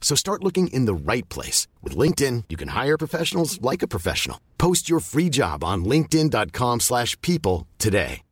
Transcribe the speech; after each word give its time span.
So 0.00 0.16
start 0.16 0.42
looking 0.42 0.68
in 0.68 0.86
the 0.86 0.94
right 0.94 1.28
place. 1.28 1.68
With 1.82 1.96
LinkedIn, 1.96 2.44
you 2.48 2.56
can 2.56 2.68
hire 2.68 2.98
professionals 2.98 3.62
like 3.62 3.84
a 3.84 3.88
professional. 3.88 4.40
Post 4.58 4.90
your 4.90 4.98
free 4.98 5.28
job 5.28 5.62
on 5.62 5.84
linkedin.com 5.84 6.80
slash 6.80 7.20
people 7.20 7.68
today. 7.78 8.22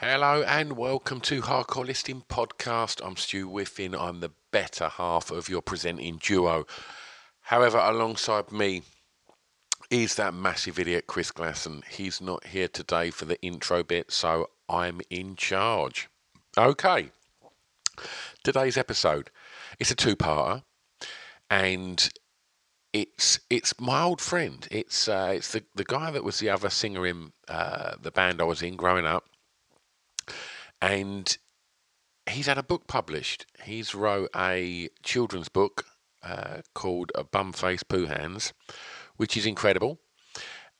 Hello 0.00 0.44
and 0.44 0.76
welcome 0.76 1.20
to 1.22 1.42
Hardcore 1.42 1.84
Listing 1.84 2.22
Podcast. 2.28 3.04
I'm 3.04 3.16
Stu 3.16 3.48
Whiffen. 3.48 3.96
I'm 3.96 4.20
the 4.20 4.30
better 4.52 4.88
half 4.88 5.32
of 5.32 5.48
your 5.48 5.60
presenting 5.60 6.18
duo. 6.22 6.66
However, 7.40 7.78
alongside 7.78 8.52
me 8.52 8.82
is 9.90 10.14
that 10.14 10.34
massive 10.34 10.78
idiot 10.78 11.08
Chris 11.08 11.32
Glasson. 11.32 11.84
He's 11.84 12.20
not 12.20 12.46
here 12.46 12.68
today 12.68 13.10
for 13.10 13.24
the 13.24 13.42
intro 13.42 13.82
bit, 13.82 14.12
so 14.12 14.50
I'm 14.68 15.00
in 15.10 15.34
charge. 15.34 16.08
Okay. 16.56 17.10
Today's 18.44 18.76
episode. 18.76 19.30
It's 19.78 19.90
a 19.90 19.96
two-parter 19.96 20.62
and 21.50 22.08
it's 22.92 23.40
it's 23.50 23.78
my 23.80 24.02
old 24.02 24.20
friend. 24.20 24.66
It's 24.70 25.08
uh, 25.08 25.32
it's 25.36 25.52
the 25.52 25.64
the 25.74 25.84
guy 25.84 26.10
that 26.10 26.24
was 26.24 26.38
the 26.38 26.50
other 26.50 26.70
singer 26.70 27.06
in 27.06 27.32
uh, 27.48 27.94
the 28.00 28.10
band 28.10 28.40
I 28.40 28.44
was 28.44 28.62
in 28.62 28.76
growing 28.76 29.06
up, 29.06 29.24
and 30.80 31.36
he's 32.28 32.46
had 32.46 32.58
a 32.58 32.62
book 32.62 32.86
published. 32.86 33.46
He's 33.62 33.94
wrote 33.94 34.30
a 34.34 34.88
children's 35.02 35.48
book 35.48 35.84
uh, 36.22 36.62
called 36.74 37.12
"A 37.14 37.24
Bumface 37.24 37.86
Pooh 37.86 38.06
Hands," 38.06 38.52
which 39.16 39.36
is 39.36 39.46
incredible, 39.46 40.00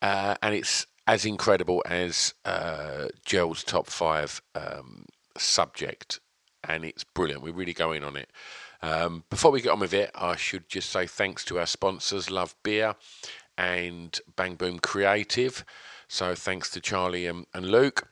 uh, 0.01 0.37
and 0.43 0.55
it's 0.55 0.87
as 1.07 1.25
incredible 1.25 1.83
as 1.87 2.35
uh, 2.45 3.09
Gerald's 3.25 3.65
top 3.65 3.87
five 3.87 4.43
um, 4.55 5.05
subject, 5.37 6.21
and 6.69 6.85
it's 6.85 7.03
brilliant. 7.03 7.43
We're 7.43 7.53
really 7.53 7.73
go 7.73 7.93
in 7.93 8.05
on 8.05 8.17
it. 8.17 8.29
Um, 8.83 9.25
before 9.31 9.51
we 9.51 9.61
get 9.61 9.73
on 9.73 9.81
with 9.81 9.95
it, 9.95 10.11
I 10.15 10.37
should 10.37 10.69
just 10.69 10.91
say 10.91 11.07
thanks 11.07 11.45
to 11.47 11.59
our 11.59 11.67
sponsors, 11.67 12.31
Love 12.31 12.55
Beer 12.63 12.95
and 13.57 14.19
Bang 14.37 14.55
Boom 14.55 14.79
Creative. 14.79 15.65
So 16.07 16.35
thanks 16.35 16.71
to 16.71 16.81
Charlie 16.81 17.27
and, 17.27 17.47
and 17.53 17.67
Luke. 17.67 18.09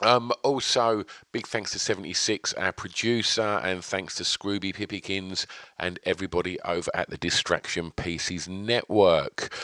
Um, 0.00 0.32
also, 0.42 1.04
big 1.32 1.46
thanks 1.46 1.70
to 1.72 1.78
76, 1.78 2.52
our 2.54 2.72
producer, 2.72 3.60
and 3.62 3.84
thanks 3.84 4.16
to 4.16 4.24
Scrooby 4.24 4.74
Pippikins 4.74 5.46
and 5.78 5.98
everybody 6.04 6.60
over 6.62 6.90
at 6.94 7.10
the 7.10 7.16
Distraction 7.16 7.90
Pieces 7.90 8.48
Network. 8.48 9.54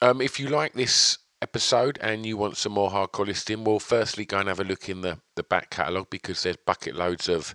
Um, 0.00 0.20
if 0.20 0.38
you 0.40 0.48
like 0.48 0.74
this 0.74 1.18
episode 1.42 1.98
and 2.00 2.24
you 2.24 2.36
want 2.36 2.56
some 2.56 2.72
more 2.72 2.90
hardcore 2.90 3.26
listing, 3.26 3.64
well, 3.64 3.78
firstly, 3.78 4.24
go 4.24 4.38
and 4.38 4.48
have 4.48 4.60
a 4.60 4.64
look 4.64 4.88
in 4.88 5.00
the, 5.02 5.18
the 5.34 5.42
back 5.42 5.70
catalogue 5.70 6.08
because 6.10 6.42
there's 6.42 6.56
bucket 6.56 6.94
loads 6.94 7.28
of 7.28 7.54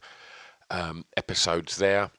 um, 0.69 1.05
episodes 1.15 1.77
there. 1.77 2.11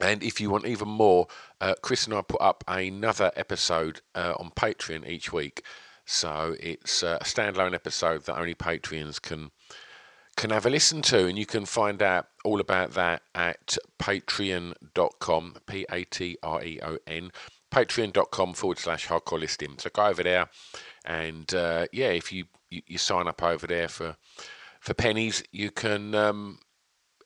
And 0.00 0.22
if 0.22 0.40
you 0.40 0.50
want 0.50 0.66
even 0.66 0.88
more, 0.88 1.26
uh, 1.60 1.74
Chris 1.82 2.06
and 2.06 2.14
I 2.14 2.22
put 2.22 2.40
up 2.40 2.64
another 2.66 3.32
episode 3.36 4.00
uh, 4.14 4.34
on 4.38 4.50
Patreon 4.50 5.06
each 5.06 5.32
week. 5.32 5.62
So 6.06 6.56
it's 6.58 7.02
a 7.02 7.18
standalone 7.22 7.74
episode 7.74 8.24
that 8.24 8.38
only 8.38 8.54
Patreons 8.54 9.20
can 9.20 9.50
can 10.36 10.50
have 10.50 10.66
a 10.66 10.70
listen 10.70 11.02
to, 11.02 11.26
and 11.26 11.36
you 11.36 11.44
can 11.44 11.64
find 11.66 12.00
out 12.00 12.28
all 12.44 12.60
about 12.60 12.92
that 12.92 13.22
at 13.34 13.76
patreon.com, 13.98 15.56
P 15.66 15.84
A 15.90 16.04
T 16.04 16.38
R 16.44 16.62
E 16.62 16.78
O 16.80 16.96
N, 17.08 17.32
patreon.com 17.70 18.54
forward 18.54 18.78
slash 18.78 19.06
hardcore 19.08 19.40
listing. 19.40 19.74
So 19.78 19.90
go 19.92 20.06
over 20.06 20.22
there, 20.22 20.48
and 21.04 21.52
uh, 21.54 21.86
yeah, 21.92 22.08
if 22.08 22.32
you, 22.32 22.44
you, 22.70 22.82
you 22.86 22.98
sign 22.98 23.28
up 23.28 23.42
over 23.42 23.66
there 23.66 23.88
for 23.88 24.16
for 24.80 24.94
pennies, 24.94 25.42
you 25.50 25.70
can 25.70 26.14
um, 26.14 26.58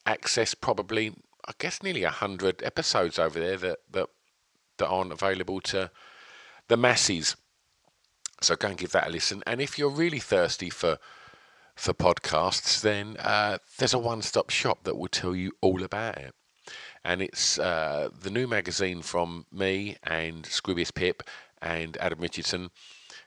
access 0.06 0.54
probably, 0.54 1.14
I 1.46 1.52
guess, 1.58 1.82
nearly 1.82 2.02
hundred 2.02 2.62
episodes 2.62 3.18
over 3.18 3.38
there 3.38 3.56
that 3.58 3.78
that 3.90 4.08
that 4.78 4.88
aren't 4.88 5.12
available 5.12 5.60
to 5.60 5.90
the 6.68 6.76
masses. 6.76 7.36
So 8.40 8.56
go 8.56 8.68
and 8.68 8.78
give 8.78 8.92
that 8.92 9.06
a 9.06 9.10
listen. 9.10 9.42
And 9.46 9.60
if 9.60 9.78
you're 9.78 9.90
really 9.90 10.18
thirsty 10.18 10.70
for 10.70 10.98
for 11.76 11.94
podcasts, 11.94 12.80
then 12.80 13.16
uh, 13.18 13.58
there's 13.78 13.94
a 13.94 13.98
one-stop 13.98 14.50
shop 14.50 14.84
that 14.84 14.96
will 14.96 15.08
tell 15.08 15.34
you 15.34 15.52
all 15.60 15.82
about 15.82 16.18
it. 16.18 16.34
And 17.04 17.20
it's 17.20 17.58
uh, 17.58 18.10
the 18.20 18.30
new 18.30 18.46
magazine 18.46 19.02
from 19.02 19.46
me 19.52 19.96
and 20.04 20.44
Scroobius 20.44 20.94
Pip 20.94 21.24
and 21.60 21.96
Adam 21.98 22.20
Richardson, 22.20 22.70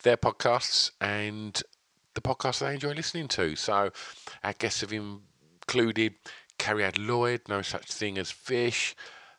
their 0.03 0.17
podcasts 0.17 0.91
and 1.01 1.61
the 2.13 2.21
podcasts 2.21 2.59
they 2.59 2.73
enjoy 2.73 2.93
listening 2.93 3.27
to. 3.29 3.55
So, 3.55 3.91
our 4.43 4.53
guests 4.53 4.81
have 4.81 4.93
included 4.93 6.15
Carrie 6.57 6.83
Ad 6.83 6.97
Lloyd, 6.97 7.41
No 7.47 7.61
Such 7.61 7.91
Thing 7.91 8.17
as 8.17 8.31
Fish, 8.31 8.95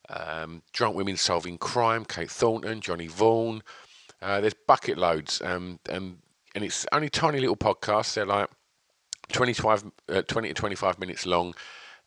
um, 0.09 0.63
Drunk 0.73 0.97
Women 0.97 1.17
Solving 1.17 1.59
Crime, 1.59 2.05
Kate 2.05 2.31
Thornton, 2.31 2.81
Johnny 2.81 3.07
Vaughan. 3.07 3.63
Uh, 4.21 4.41
there's 4.41 4.55
bucket 4.55 4.99
loads, 4.99 5.41
um, 5.43 5.79
and 5.89 6.19
and 6.55 6.65
it's 6.65 6.87
only 6.93 7.09
tiny 7.09 7.41
little 7.41 7.57
podcasts. 7.57 8.15
They're 8.15 8.27
like 8.27 8.49
25, 9.33 9.85
uh, 10.09 10.23
20 10.23 10.49
to 10.49 10.55
25 10.55 10.99
minutes 10.99 11.27
long, 11.27 11.55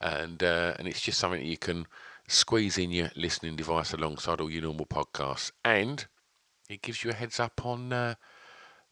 and 0.01 0.41
uh, 0.43 0.73
and 0.79 0.87
it's 0.87 1.01
just 1.01 1.19
something 1.19 1.39
that 1.39 1.47
you 1.47 1.57
can 1.57 1.85
squeeze 2.27 2.77
in 2.77 2.91
your 2.91 3.09
listening 3.15 3.55
device 3.55 3.93
alongside 3.93 4.41
all 4.41 4.49
your 4.49 4.63
normal 4.63 4.85
podcasts, 4.85 5.51
and 5.63 6.07
it 6.69 6.81
gives 6.81 7.03
you 7.03 7.11
a 7.11 7.13
heads 7.13 7.39
up 7.39 7.65
on 7.65 7.93
uh, 7.93 8.15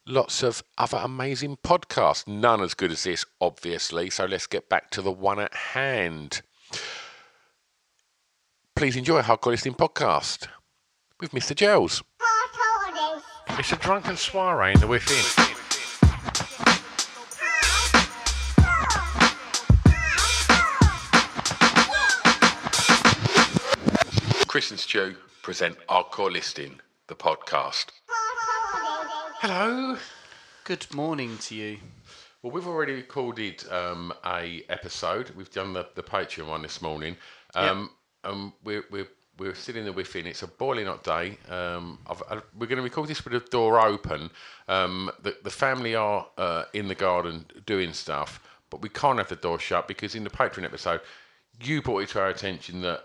lots 0.06 0.42
of 0.42 0.62
other 0.78 0.98
amazing 0.98 1.58
podcasts. 1.62 2.26
None 2.26 2.62
as 2.62 2.74
good 2.74 2.92
as 2.92 3.04
this, 3.04 3.24
obviously. 3.40 4.10
So 4.10 4.24
let's 4.24 4.46
get 4.46 4.68
back 4.68 4.90
to 4.90 5.02
the 5.02 5.12
one 5.12 5.40
at 5.40 5.54
hand. 5.54 6.42
Please 8.74 8.96
enjoy 8.96 9.22
Hardcore 9.22 9.52
Listening 9.52 9.74
Podcast 9.74 10.48
with 11.20 11.30
Mr. 11.30 11.54
Gels. 11.54 12.02
It's 13.58 13.72
a 13.72 13.76
drunken 13.76 14.16
soiree 14.16 14.74
in 14.74 14.80
the 14.80 14.86
within. 14.86 15.55
Chris 24.56 24.70
and 24.70 24.80
Stu 24.80 25.14
present 25.42 25.76
Hardcore 25.86 26.32
Listing, 26.32 26.80
the 27.08 27.14
podcast. 27.14 27.88
Hello. 29.42 29.98
Good 30.64 30.94
morning 30.94 31.36
to 31.42 31.54
you. 31.54 31.76
Well, 32.40 32.52
we've 32.52 32.66
already 32.66 32.94
recorded 32.94 33.70
um, 33.70 34.14
a 34.24 34.62
episode. 34.70 35.28
We've 35.36 35.50
done 35.50 35.74
the, 35.74 35.86
the 35.94 36.02
Patreon 36.02 36.46
one 36.46 36.62
this 36.62 36.80
morning. 36.80 37.18
Um, 37.54 37.90
um, 38.24 38.54
we're, 38.64 38.84
we're, 38.90 39.08
we're 39.38 39.54
sitting 39.54 39.84
there 39.84 39.92
within. 39.92 40.26
It's 40.26 40.42
a 40.42 40.46
boiling 40.46 40.86
hot 40.86 41.04
day. 41.04 41.36
Um, 41.50 41.98
I've, 42.06 42.22
I, 42.30 42.40
we're 42.58 42.66
going 42.66 42.78
to 42.78 42.82
record 42.82 43.10
this 43.10 43.22
with 43.22 43.34
the 43.34 43.50
door 43.50 43.78
open. 43.78 44.30
Um, 44.68 45.10
the, 45.22 45.36
the 45.44 45.50
family 45.50 45.94
are 45.94 46.28
uh, 46.38 46.64
in 46.72 46.88
the 46.88 46.94
garden 46.94 47.44
doing 47.66 47.92
stuff, 47.92 48.40
but 48.70 48.80
we 48.80 48.88
can't 48.88 49.18
have 49.18 49.28
the 49.28 49.36
door 49.36 49.58
shut 49.58 49.86
because 49.86 50.14
in 50.14 50.24
the 50.24 50.30
Patreon 50.30 50.64
episode, 50.64 51.02
you 51.62 51.82
brought 51.82 52.04
it 52.04 52.08
to 52.08 52.20
our 52.20 52.28
attention 52.30 52.80
that 52.80 53.04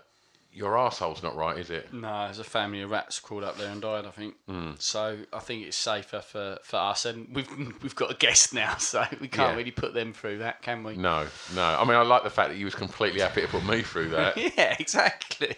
your 0.54 0.72
arsehole's 0.76 1.22
not 1.22 1.34
right, 1.34 1.56
is 1.58 1.70
it? 1.70 1.92
No, 1.92 2.24
there's 2.26 2.38
a 2.38 2.44
family 2.44 2.82
of 2.82 2.90
rats 2.90 3.18
crawled 3.20 3.42
up 3.44 3.56
there 3.56 3.70
and 3.70 3.80
died. 3.80 4.04
I 4.06 4.10
think. 4.10 4.34
So 4.80 5.18
I 5.32 5.38
think 5.38 5.66
it's 5.66 5.76
safer 5.76 6.20
for, 6.20 6.58
for 6.62 6.76
us, 6.76 7.04
and 7.06 7.28
we've 7.34 7.48
we've 7.82 7.94
got 7.96 8.10
a 8.10 8.14
guest 8.14 8.52
now, 8.54 8.76
so 8.78 9.04
we 9.20 9.28
can't 9.28 9.50
Yeah. 9.52 9.56
really 9.56 9.70
put 9.70 9.94
them 9.94 10.12
through 10.12 10.38
that, 10.38 10.62
can 10.62 10.82
we? 10.84 10.96
No, 10.96 11.26
no. 11.54 11.62
I 11.64 11.84
mean, 11.84 11.94
I 11.96 12.02
like 12.02 12.22
the 12.24 12.30
fact 12.30 12.50
that 12.50 12.58
you 12.58 12.64
was 12.66 12.74
completely 12.74 13.20
happy 13.20 13.40
to 13.42 13.48
put 13.48 13.64
me 13.64 13.82
through 13.82 14.08
that. 14.10 14.36
Yeah, 14.36 14.76
exactly. 14.78 15.56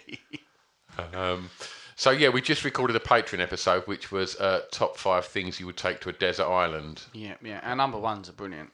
Um, 1.13 1.49
so 1.97 2.11
yeah, 2.11 2.29
we 2.29 2.41
just 2.41 2.63
recorded 2.63 2.95
a 2.95 2.99
Patreon 2.99 3.39
episode, 3.39 3.83
which 3.87 4.11
was 4.11 4.35
uh, 4.37 4.61
top 4.71 4.97
five 4.97 5.25
things 5.25 5.59
you 5.59 5.65
would 5.65 5.77
take 5.77 6.01
to 6.01 6.09
a 6.09 6.13
desert 6.13 6.47
island. 6.47 7.03
yeah, 7.13 7.35
yeah. 7.43 7.59
Our 7.63 7.75
number 7.75 7.97
ones 7.97 8.29
are 8.29 8.33
brilliant. 8.33 8.71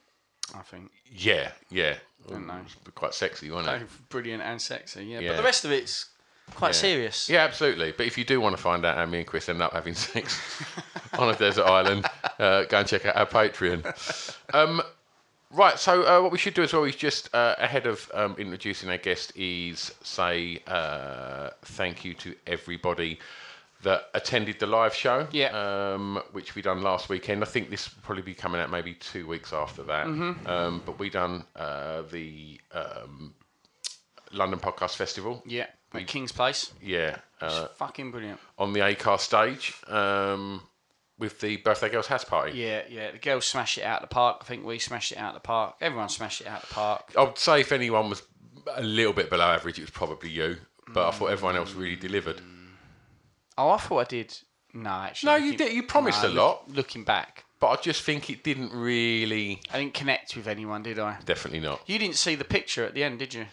I 0.54 0.62
think 0.62 0.90
Yeah, 1.10 1.52
yeah. 1.70 1.94
Don't 2.28 2.46
know. 2.46 2.60
Quite 2.94 3.14
sexy, 3.14 3.50
wasn't 3.50 3.74
it? 3.76 3.80
both 3.80 4.02
brilliant 4.08 4.42
and 4.42 4.60
sexy. 4.60 5.04
Yeah, 5.04 5.20
Yeah. 5.20 5.28
but 5.30 5.36
the 5.38 5.42
rest 5.42 5.64
of 5.64 5.72
it's 5.72 6.06
quite 6.54 6.68
Yeah. 6.68 6.72
serious. 6.72 7.28
Yeah, 7.28 7.40
absolutely. 7.44 7.92
But 7.92 8.06
if 8.06 8.16
you 8.18 8.24
do 8.24 8.40
want 8.40 8.56
to 8.56 8.62
find 8.62 8.84
out 8.84 8.96
how 8.96 9.06
me 9.06 9.18
and 9.18 9.26
Chris 9.26 9.48
end 9.48 9.62
up 9.62 9.72
having 9.72 9.94
sex 9.94 10.40
on 11.18 11.30
a 11.34 11.36
desert 11.36 11.64
island, 11.64 12.06
uh, 12.38 12.64
go 12.64 12.78
and 12.78 12.88
check 12.88 13.06
out 13.06 13.16
our 13.16 13.26
Patreon. 13.26 13.82
Um, 14.54 14.82
right, 15.50 15.78
so 15.78 16.02
uh, 16.02 16.22
what 16.22 16.32
we 16.32 16.38
should 16.38 16.54
do 16.54 16.62
as 16.62 16.72
well 16.72 16.84
is 16.84 16.96
just 16.96 17.34
uh, 17.34 17.54
ahead 17.58 17.86
of 17.86 18.10
um, 18.14 18.34
introducing 18.38 18.90
our 18.90 18.98
guest 18.98 19.32
is 19.36 19.92
say 20.02 20.60
uh, 20.66 21.50
thank 21.62 22.04
you 22.04 22.14
to 22.14 22.34
everybody 22.46 23.18
that 23.82 24.10
attended 24.14 24.60
the 24.60 24.66
live 24.66 24.94
show, 24.94 25.26
Yeah. 25.32 25.48
um, 25.94 26.22
which 26.30 26.54
we 26.54 26.62
done 26.62 26.82
last 26.82 27.08
weekend. 27.08 27.42
I 27.42 27.46
think 27.46 27.68
this 27.68 27.92
will 27.92 28.00
probably 28.02 28.22
be 28.22 28.32
coming 28.34 28.60
out 28.60 28.70
maybe 28.70 28.94
two 28.94 29.26
weeks 29.26 29.52
after 29.52 29.82
that. 29.82 30.06
Mm-hmm. 30.06 30.46
Um, 30.46 30.82
but 30.86 31.00
we 31.00 31.10
done 31.10 31.42
uh, 31.56 32.02
the 32.02 32.60
um, 32.70 33.34
London 34.30 34.60
Podcast 34.60 34.94
Festival. 34.94 35.42
Yeah, 35.44 35.66
at 35.94 36.06
King's 36.06 36.32
Place. 36.32 36.72
Yeah, 36.82 37.16
It's 37.40 37.54
uh, 37.54 37.68
fucking 37.76 38.10
brilliant. 38.10 38.40
on 38.58 38.72
the 38.72 38.80
ACAR 38.80 39.18
stage 39.20 39.74
um, 39.88 40.62
with 41.18 41.40
the 41.40 41.56
Birthday 41.58 41.88
Girls 41.88 42.06
House 42.06 42.24
Party. 42.24 42.58
Yeah, 42.58 42.82
yeah. 42.88 43.10
The 43.12 43.18
girls 43.18 43.44
smashed 43.46 43.78
it 43.78 43.82
out 43.84 44.00
the 44.00 44.06
park. 44.06 44.38
I 44.40 44.44
think 44.44 44.64
we 44.64 44.78
smashed 44.78 45.12
it 45.12 45.18
out 45.18 45.34
the 45.34 45.40
park. 45.40 45.76
Everyone 45.80 46.08
smashed 46.08 46.40
it 46.40 46.46
out 46.46 46.60
the 46.62 46.74
park. 46.74 47.12
I 47.16 47.22
would 47.24 47.38
say 47.38 47.60
if 47.60 47.72
anyone 47.72 48.08
was 48.10 48.22
a 48.74 48.82
little 48.82 49.12
bit 49.12 49.30
below 49.30 49.46
average, 49.46 49.78
it 49.78 49.82
was 49.82 49.90
probably 49.90 50.30
you. 50.30 50.56
But 50.92 51.08
I 51.08 51.10
thought 51.12 51.26
everyone 51.30 51.56
else 51.56 51.72
really 51.74 51.96
delivered. 51.96 52.40
Oh, 53.56 53.70
I 53.70 53.76
thought 53.78 53.98
I 53.98 54.04
did. 54.04 54.36
No, 54.74 54.90
actually. 54.90 55.26
No, 55.30 55.36
you 55.36 55.56
did- 55.56 55.72
you 55.72 55.82
promised 55.82 56.22
a 56.24 56.28
look- 56.28 56.36
lot. 56.36 56.70
Looking 56.70 57.04
back, 57.04 57.44
But 57.60 57.68
I 57.68 57.76
just 57.82 58.02
think 58.02 58.28
it 58.30 58.42
didn't 58.42 58.72
really. 58.72 59.60
I 59.72 59.78
didn't 59.78 59.94
connect 59.94 60.34
with 60.34 60.48
anyone, 60.48 60.82
did 60.82 60.98
I? 60.98 61.18
Definitely 61.24 61.60
not. 61.60 61.82
You 61.86 61.98
didn't 61.98 62.16
see 62.16 62.34
the 62.34 62.44
picture 62.44 62.84
at 62.84 62.94
the 62.94 63.04
end, 63.04 63.18
did 63.20 63.34
you? 63.34 63.46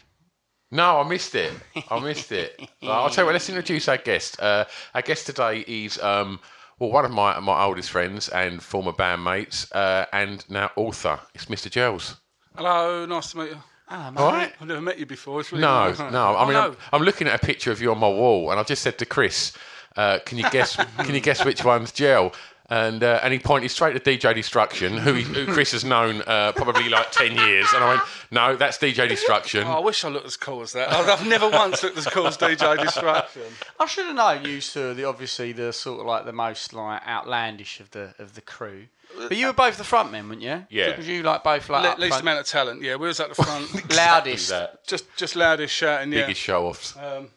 No, 0.71 1.00
I 1.00 1.07
missed 1.07 1.33
it. 1.36 1.51
I 1.89 2.00
missed 2.00 2.31
it. 2.31 2.60
Well, 2.81 2.92
I'll 2.94 3.10
tell 3.10 3.24
you 3.24 3.27
what, 3.27 3.33
let's 3.33 3.50
introduce 3.50 3.88
our 3.89 3.98
guest. 3.98 4.39
Uh, 4.42 4.63
our 4.95 5.01
guest 5.01 5.25
today 5.25 5.66
is, 5.68 6.00
um, 6.01 6.39
well, 6.80 6.92
one 6.92 7.04
of 7.06 7.12
my, 7.12 7.38
my 7.39 7.63
oldest 7.63 7.92
friends 7.92 8.30
and 8.30 8.63
former 8.63 8.94
bandmates, 8.94 9.69
uh, 9.75 10.06
and 10.13 10.50
now 10.50 10.71
author. 10.77 11.19
It's 11.36 11.45
Mr. 11.45 11.69
Gels. 11.69 12.16
Hello, 12.56 13.06
nice 13.06 13.31
to 13.31 13.38
meet 13.39 13.50
you. 13.50 13.57
Ah, 13.89 14.12
mate. 14.12 14.21
All 14.21 14.31
right. 14.31 14.54
I've 14.62 14.68
never 14.68 14.81
met 14.81 14.98
you 15.00 15.06
before. 15.06 15.39
It's 15.42 15.51
really 15.51 15.62
No, 15.63 15.89
nice. 15.89 16.00
no. 16.00 16.36
I 16.36 16.44
Oh, 16.44 16.45
mean, 16.45 16.54
no. 16.54 16.62
I'm, 16.68 16.77
I'm 16.94 17.01
looking 17.04 17.27
at 17.27 17.36
a 17.44 17.45
picture 17.45 17.71
of 17.71 17.81
you 17.81 17.92
on 17.92 17.98
my 18.00 18.07
wall, 18.07 18.51
and 18.51 18.60
I 18.60 18.63
just 18.63 18.81
said 18.81 18.98
to 19.00 19.06
Chris, 19.06 19.51
uh, 19.98 20.19
"Can 20.25 20.38
you 20.38 20.50
guess? 20.51 20.75
can 21.00 21.13
you 21.16 21.21
guess 21.21 21.44
which 21.44 21.66
one's 21.66 21.92
gel?" 21.92 22.31
And 22.71 23.04
uh, 23.04 23.19
and 23.24 23.33
he 23.33 23.39
pointed 23.39 23.69
straight 23.71 23.94
to 23.94 24.00
DJ 24.00 24.36
Destruction, 24.36 24.95
who, 24.98 25.16
he, 25.16 25.24
who 25.24 25.51
Chris 25.51 25.71
has 25.71 25.83
known 25.83 26.21
uh, 26.27 26.51
probably 26.51 26.88
like 26.88 27.12
ten 27.12 27.36
years. 27.36 27.68
And 27.74 27.83
I 27.83 27.89
went, 27.95 28.01
"No, 28.30 28.56
that's 28.56 28.77
DJ 28.77 29.10
Destruction." 29.10 29.63
Oh, 29.66 29.71
I 29.71 29.80
wish 29.80 30.04
I 30.04 30.10
looked 30.10 30.27
as 30.27 30.38
cool 30.38 30.62
as 30.62 30.74
that. 30.74 30.94
I've 30.94 31.10
I've 31.10 31.27
never 31.27 31.50
once 31.50 31.81
looked 31.81 31.98
as 31.98 32.06
cool 32.06 32.27
as 32.27 32.38
DJ 32.38 32.80
Destruction. 32.80 33.42
I 33.80 33.86
should 33.88 34.06
have 34.06 34.16
known 34.16 34.45
you 34.45 34.62
two 34.62 34.89
are 34.89 34.94
the 34.94 35.06
obviously 35.06 35.51
the 35.51 35.74
sort 35.74 36.01
of 36.01 36.06
like 36.06 36.25
the 36.25 36.33
most 36.33 36.74
like 36.74 37.01
outlandish 37.07 37.80
of 37.80 37.89
the 37.89 38.13
of 38.19 38.36
the 38.36 38.42
crew. 38.42 38.86
But 39.18 39.36
you 39.36 39.48
were 39.48 39.54
both 39.54 39.77
the 39.77 39.83
front 39.83 40.12
men, 40.12 40.30
weren't 40.30 40.42
you? 40.42 40.66
Yeah. 40.69 40.95
Was 40.95 41.07
you 41.07 41.24
like 41.24 41.44
both 41.44 41.69
like 41.69 41.98
Le- 41.98 42.01
least 42.01 42.12
front, 42.12 42.21
amount 42.21 42.39
of 42.42 42.45
talent. 42.45 42.81
Yeah, 42.83 42.98
we 42.98 43.07
was 43.07 43.19
at 43.19 43.30
the 43.30 43.44
front. 43.44 43.92
loudest? 43.95 44.50
that 44.50 44.86
just 44.86 45.06
just 45.18 45.36
loudest 45.36 45.74
shouting. 45.74 46.13
Yeah. 46.13 46.21
biggest 46.21 46.42
show 46.42 46.68
offs. 46.68 46.95
Um, 46.95 47.30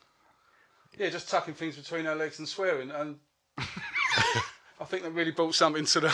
yeah, 0.98 1.08
just 1.08 1.30
tucking 1.30 1.54
things 1.54 1.76
between 1.76 2.06
our 2.06 2.14
legs 2.14 2.38
and 2.38 2.46
swearing. 2.46 2.90
And 2.90 3.16
I 4.82 4.84
think 4.84 5.02
that 5.04 5.12
really 5.12 5.30
brought 5.30 5.54
something 5.54 5.84
to 5.86 6.00
the 6.00 6.08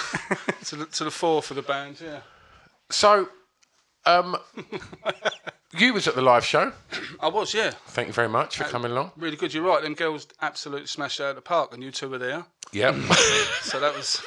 to 0.67 0.77
the 0.77 0.87
to 0.87 1.05
the 1.05 1.11
fore 1.11 1.43
for 1.43 1.55
the 1.55 1.63
band. 1.63 2.01
Yeah. 2.01 2.21
So, 2.91 3.29
um, 4.07 4.37
you 5.77 5.93
was 5.93 6.07
at 6.09 6.15
the 6.15 6.23
live 6.23 6.45
show. 6.45 6.73
I 7.21 7.29
was. 7.29 7.53
Yeah. 7.55 7.71
Thank 7.89 8.09
you 8.09 8.15
very 8.15 8.29
much 8.29 8.57
for 8.59 8.65
coming 8.65 8.93
along. 8.93 9.13
Really 9.17 9.37
good. 9.37 9.53
You're 9.53 9.65
right. 9.65 9.83
Them 9.83 9.95
girls 9.95 10.27
absolutely 10.41 10.87
smashed 10.87 11.21
it 11.21 11.25
out 11.25 11.31
of 11.31 11.37
the 11.37 11.43
park, 11.43 11.75
and 11.75 11.83
you 11.83 11.91
two 11.91 12.09
were 12.09 12.19
there. 12.19 12.45
Yep. 12.73 12.95
So 13.63 13.81
that 13.81 13.95
was 13.95 14.23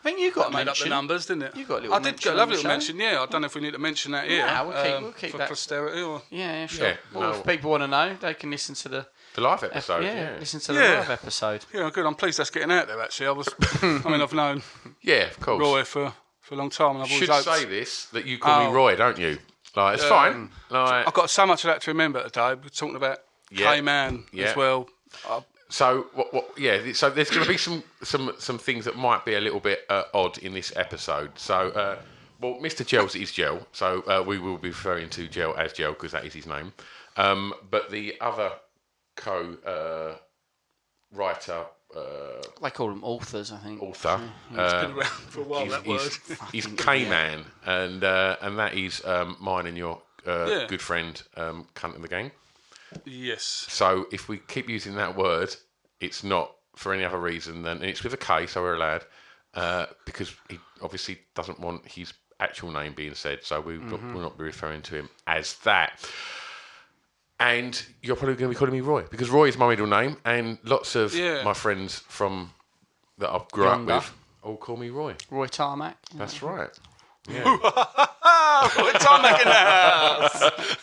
I 0.00 0.02
think 0.10 0.18
you 0.20 0.32
got 0.32 0.52
made 0.52 0.60
up 0.60 0.64
the 0.64 0.66
mentioned. 0.70 0.90
numbers, 0.90 1.26
didn't 1.26 1.42
it? 1.44 1.56
You 1.56 1.64
got 1.64 1.78
a 1.78 1.82
little 1.82 1.94
I 1.94 1.98
did 1.98 2.04
mention 2.04 2.22
get 2.24 2.28
a 2.28 2.32
on 2.32 2.36
lovely 2.38 2.56
the 2.56 2.62
little 2.62 2.70
show. 2.70 2.92
mention. 2.94 3.00
Yeah, 3.00 3.22
I 3.22 3.26
don't 3.26 3.40
know 3.40 3.46
if 3.46 3.54
we 3.54 3.60
need 3.60 3.72
to 3.72 3.78
mention 3.78 4.12
that 4.12 4.28
here. 4.28 4.44
Nah, 4.46 4.64
we'll 4.68 4.82
keep- 4.84 4.94
um, 4.94 5.02
we'll 5.04 5.12
keep 5.12 5.30
for 5.30 5.38
that- 5.38 5.48
posterity. 5.48 6.02
Or 6.02 6.22
Yeah, 6.30 6.52
yeah, 6.52 6.66
sure. 6.66 6.86
Yeah, 6.88 6.96
well, 7.12 7.32
no. 7.32 7.38
if 7.38 7.46
people 7.46 7.70
want 7.70 7.82
to 7.84 7.86
know, 7.86 8.16
they 8.20 8.34
can 8.34 8.50
listen 8.50 8.74
to 8.74 8.88
the 8.88 9.06
the 9.34 9.40
live 9.40 9.62
episode. 9.64 10.04
yeah, 10.04 10.14
Yeah. 10.14 10.36
listen 10.40 10.60
to 10.60 10.72
the 10.72 10.80
Yeah. 10.80 10.98
live 11.00 11.10
episode. 11.10 11.64
yeah, 11.72 11.90
good. 11.92 12.06
I'm 12.06 12.14
pleased 12.14 12.38
that's 12.38 12.50
getting 12.50 12.72
out 12.72 12.86
there. 12.88 13.00
Actually, 13.02 13.26
I 13.26 13.30
was. 13.32 13.48
I 13.82 14.00
mean, 14.04 14.20
I've 14.20 14.32
known 14.32 14.62
Yeah, 15.02 15.24
of 15.26 15.38
course. 15.40 15.60
Roy 15.60 15.84
for 15.84 16.12
for 16.40 16.54
a 16.54 16.58
long 16.58 16.70
time, 16.70 16.96
and 16.96 17.02
I've 17.04 17.08
should 17.08 17.30
always 17.30 17.44
hoped. 17.46 17.58
say 17.60 17.64
this 17.66 18.06
that 18.06 18.26
you 18.26 18.38
call 18.38 18.62
Oh. 18.62 18.68
me 18.70 18.74
Roy, 18.74 18.96
don't 18.96 19.18
you? 19.18 19.38
Like 19.76 19.94
it's 19.96 20.04
fine. 20.04 20.50
Like, 20.70 21.06
I've 21.06 21.14
got 21.14 21.30
so 21.30 21.46
much 21.46 21.64
of 21.64 21.68
that 21.68 21.80
to 21.82 21.90
remember 21.90 22.22
today. 22.24 22.54
We're 22.54 22.68
talking 22.68 22.96
about 22.96 23.18
Yeah. 23.50 23.74
K-Man 23.74 24.24
Yeah. 24.32 24.46
as 24.50 24.56
well. 24.56 24.88
Uh, 25.28 25.40
so 25.68 26.06
what, 26.14 26.32
what? 26.32 26.50
Yeah. 26.58 26.92
So 26.92 27.10
there's 27.10 27.30
going 27.30 27.42
to 27.44 27.48
be 27.48 27.56
some 27.58 27.82
some 28.02 28.32
some 28.38 28.58
things 28.58 28.84
that 28.84 28.96
might 28.96 29.24
be 29.24 29.34
a 29.34 29.40
little 29.40 29.58
bit 29.60 29.84
uh, 29.88 30.04
odd 30.14 30.38
in 30.38 30.54
this 30.54 30.72
episode. 30.76 31.38
So. 31.38 31.70
Uh, 31.70 31.96
well, 32.40 32.58
Mr. 32.60 32.84
Gels 32.84 33.14
is 33.14 33.32
Gel, 33.32 33.66
so 33.72 34.02
uh, 34.06 34.22
we 34.26 34.38
will 34.38 34.58
be 34.58 34.68
referring 34.68 35.08
to 35.10 35.28
Gel 35.28 35.54
as 35.56 35.72
Gel 35.72 35.92
because 35.92 36.12
that 36.12 36.26
is 36.26 36.34
his 36.34 36.46
name. 36.46 36.74
Um, 37.16 37.54
but 37.70 37.90
the 37.90 38.16
other 38.20 38.50
co 39.16 39.56
uh, 39.66 40.16
writer, 41.12 41.64
uh, 41.96 42.42
They 42.62 42.70
call 42.70 42.88
them 42.88 43.04
authors, 43.04 43.52
I 43.52 43.58
think. 43.58 43.82
author, 43.82 44.20
been 44.50 44.58
uh, 44.58 44.92
around 44.94 45.06
for 45.06 45.40
a 45.40 45.44
while. 45.44 45.62
he's, 45.62 45.70
that 45.72 45.82
he's, 45.84 46.28
word. 46.30 46.48
he's 46.52 46.66
K-Man, 46.66 47.44
and 47.66 48.02
uh, 48.04 48.36
and 48.40 48.58
that 48.58 48.74
is 48.74 49.04
um, 49.04 49.36
mine 49.40 49.66
and 49.66 49.76
your 49.76 50.00
uh, 50.26 50.48
Yeah. 50.48 50.66
good 50.66 50.82
friend, 50.82 51.20
um, 51.36 51.66
Cunt 51.74 51.96
in 51.96 52.02
the 52.02 52.08
Gang. 52.08 52.30
Yes. 53.04 53.66
So 53.68 54.06
if 54.12 54.28
we 54.28 54.38
keep 54.38 54.68
using 54.68 54.94
that 54.96 55.16
word, 55.16 55.54
it's 56.00 56.22
not 56.24 56.52
for 56.76 56.92
any 56.94 57.04
other 57.04 57.18
reason 57.18 57.62
than, 57.62 57.78
and 57.78 57.86
it's 57.86 58.02
with 58.02 58.14
a 58.14 58.16
K, 58.16 58.46
so 58.46 58.62
we're 58.62 58.74
allowed, 58.74 59.04
uh, 59.54 59.86
because 60.06 60.34
he 60.48 60.58
obviously 60.82 61.18
doesn't 61.34 61.60
want 61.60 61.86
his 61.86 62.12
actual 62.40 62.70
name 62.72 62.92
being 62.94 63.14
said, 63.14 63.44
so 63.44 63.60
we 63.60 63.74
Mm-hmm. 63.78 64.12
will 64.14 64.22
not 64.22 64.36
be 64.36 64.44
referring 64.44 64.82
to 64.82 64.94
him 64.96 65.08
as 65.26 65.54
that. 65.58 66.04
And 67.40 67.82
you're 68.02 68.16
probably 68.16 68.36
going 68.36 68.50
to 68.50 68.54
be 68.54 68.58
calling 68.58 68.72
me 68.74 68.80
Roy 68.80 69.02
because 69.10 69.28
Roy 69.28 69.48
is 69.48 69.58
my 69.58 69.68
middle 69.68 69.86
name, 69.88 70.16
and 70.24 70.58
lots 70.64 70.94
of 70.94 71.14
Yeah. 71.14 71.42
my 71.42 71.52
friends 71.52 71.98
from 72.08 72.52
that 73.18 73.28
I 73.30 73.40
grew 73.52 73.64
Younger. 73.64 73.92
up 73.94 74.02
with 74.04 74.12
all 74.42 74.56
call 74.56 74.76
me 74.76 74.90
Roy. 74.90 75.16
Roy 75.30 75.46
Tarmac. 75.46 75.96
That's 76.14 76.42
right. 76.42 76.70
Yeah. 77.26 77.42
What 77.56 79.00
time 79.00 79.22
making 79.22 79.46
that? 79.46 80.76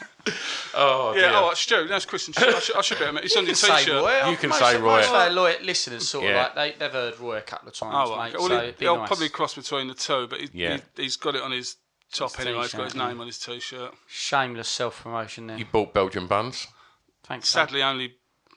oh, 0.74 1.14
Yeah. 1.16 1.22
dear. 1.22 1.32
Oh, 1.36 1.54
Stu. 1.54 1.88
That's 1.88 2.06
Christian. 2.06 2.34
Stu. 2.34 2.48
I 2.48 2.60
should, 2.60 2.76
I 2.78 2.82
should 2.82 3.00
be. 3.00 3.06
It's 3.24 3.36
on 3.38 3.46
your 3.46 3.54
Say 3.54 3.78
t-shirt. 3.78 4.04
Roy. 4.04 4.30
You 4.32 4.38
can 4.38 4.50
most, 4.50 4.60
say 4.60 4.78
Roy. 4.78 4.98
Most 4.98 5.10
of 5.10 5.16
our 5.16 5.30
loyal 5.30 5.62
listeners 5.62 6.08
sort 6.10 6.26
Yeah. 6.26 6.48
of 6.48 6.56
like 6.56 6.56
they, 6.80 6.80
they've 6.80 6.92
heard 6.92 7.20
Roy 7.20 7.38
a 7.38 7.42
couple 7.42 7.68
of 7.70 7.76
times, 7.76 7.94
Oh, 8.10 8.18
mate, 8.18 8.34
well, 8.38 8.48
so 8.48 8.60
he, 8.60 8.74
he'll 8.80 8.98
nice. 8.98 9.08
probably 9.08 9.30
cross 9.30 9.54
between 9.54 9.88
the 9.88 9.94
two, 9.94 10.28
but 10.28 10.40
he, 10.42 10.50
Yeah. 10.54 10.80
he, 10.96 11.04
has 11.04 11.16
got 11.16 11.36
it 11.36 11.42
on 11.44 11.52
his 11.52 11.76
top 12.12 12.36
His 12.36 12.46
anyway. 12.46 12.64
He's 12.64 12.74
got 12.74 12.86
his 12.86 12.96
name 12.96 13.20
on 13.20 13.28
his 13.28 13.40
t-shirt. 13.40 13.94
Shameless 14.08 14.68
self 14.70 15.04
promotion 15.04 15.48
there. 15.48 15.58
You 15.58 15.66
bought 15.66 15.94
Belgian 15.94 16.28
buns. 16.28 16.68
Thanks. 17.24 17.50
Sadly, 17.50 17.82
only 17.84 18.16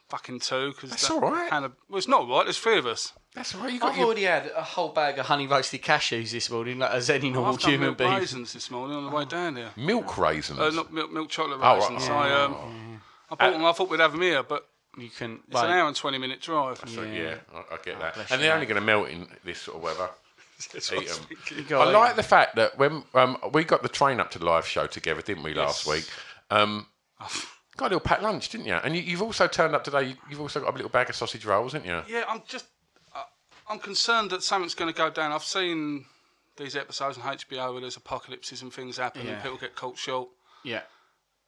fucking 0.09 0.39
two 0.39 0.69
because 0.71 0.91
That's 0.91 1.09
all 1.09 1.19
right. 1.21 1.49
Hannah, 1.51 1.71
well, 1.89 1.97
it's 1.97 2.07
not 2.07 2.21
all 2.21 2.37
right. 2.37 2.45
There's 2.45 2.57
three 2.59 2.77
of 2.77 2.85
us. 2.85 3.13
That's 3.33 3.53
all 3.55 3.61
right. 3.61 3.69
You 3.69 3.75
I've 3.77 3.81
got 3.81 3.95
your 3.97 4.05
already 4.05 4.23
had 4.23 4.51
a 4.55 4.61
whole 4.63 4.89
bag 4.89 5.19
of 5.19 5.25
honey 5.25 5.45
roasted 5.47 5.81
cashews 5.81 6.31
this 6.31 6.49
morning, 6.49 6.79
like 6.79 6.91
as 6.91 7.09
any 7.09 7.29
normal 7.29 7.53
I've 7.53 7.59
done 7.59 7.71
human 7.71 7.87
milk 7.87 7.97
being. 7.97 8.13
raisins 8.13 8.53
this 8.53 8.71
morning 8.71 8.95
on 8.97 9.05
the 9.05 9.11
way 9.11 9.25
down 9.25 9.55
here. 9.57 9.71
milk 9.75 10.17
raisins. 10.17 10.59
Uh, 10.59 10.69
not 10.69 10.93
milk, 10.93 11.11
milk 11.11 11.29
chocolate 11.29 11.57
Oh, 11.59 11.61
right. 11.61 11.79
raisins. 11.79 12.09
I, 12.09 12.31
um, 12.43 13.01
I 13.29 13.35
bought 13.35 13.51
them. 13.51 13.65
I 13.65 13.71
thought 13.73 13.89
we'd 13.89 13.99
have 13.99 14.13
them 14.13 14.21
here, 14.21 14.41
but 14.43 14.67
You 14.97 15.09
can. 15.09 15.39
it's 15.47 15.53
Like, 15.53 15.65
an 15.65 15.71
hour 15.71 15.87
and 15.87 15.95
twenty 15.95 16.17
minute 16.17 16.39
drive. 16.41 16.81
So, 16.87 17.01
yeah, 17.03 17.35
I, 17.53 17.75
I 17.75 17.77
get 17.83 17.99
that. 17.99 18.17
And 18.31 18.41
they're 18.41 18.51
mate. 18.51 18.53
only 18.53 18.65
going 18.67 18.79
to 18.79 18.85
melt 18.85 19.09
in 19.09 19.27
this 19.43 19.59
sort 19.61 19.77
of 19.77 19.83
weather. 19.83 20.09
That's 20.73 20.91
I 20.91 20.95
Eat 20.95 21.03
was 21.03 21.17
'em. 21.19 21.25
thinking. 21.25 21.57
you 21.57 21.63
got 21.65 21.87
I 21.87 21.91
like 21.91 22.15
the 22.15 22.23
fact 22.23 22.55
that 22.55 22.77
when 22.77 23.03
um, 23.13 23.37
we 23.53 23.63
got 23.63 23.81
the 23.83 23.89
train 23.89 24.19
up 24.19 24.31
to 24.31 24.39
the 24.39 24.45
live 24.45 24.65
show 24.65 24.87
together, 24.87 25.21
didn't 25.21 25.43
we, 25.43 25.53
last 25.53 25.85
Yes. 25.85 25.95
week? 25.95 26.09
Um, 26.49 26.87
got 27.77 27.87
a 27.87 27.89
little 27.95 27.99
packed 27.99 28.23
lunch, 28.23 28.49
didn't 28.49 28.67
you? 28.67 28.73
And 28.75 28.95
you, 28.95 29.01
you've 29.01 29.21
also 29.21 29.47
turned 29.47 29.75
up 29.75 29.83
today. 29.83 30.03
You, 30.09 30.15
you've 30.29 30.39
also 30.41 30.61
got 30.61 30.69
a 30.69 30.75
little 30.75 30.89
bag 30.89 31.09
of 31.09 31.15
sausage 31.15 31.45
rolls, 31.45 31.73
haven't 31.73 31.87
you? 31.87 32.01
Yeah, 32.07 32.23
I'm 32.29 32.41
just. 32.47 32.65
I- 33.13 33.23
I'm 33.69 33.79
concerned 33.79 34.29
that 34.31 34.43
something's 34.43 34.75
going 34.75 34.91
to 34.93 34.97
go 34.97 35.09
down. 35.09 35.31
I've 35.31 35.43
seen 35.43 36.05
these 36.57 36.75
episodes 36.77 37.17
on 37.17 37.23
HBO 37.23 37.73
where 37.73 37.81
there's 37.81 37.97
apocalypses 37.97 38.61
and 38.61 38.71
things 38.71 38.95
happen 38.97 39.25
Yeah. 39.25 39.33
and 39.33 39.43
people 39.43 39.57
get 39.57 39.75
caught 39.75 39.97
short. 39.97 40.29
Yeah. 40.63 40.81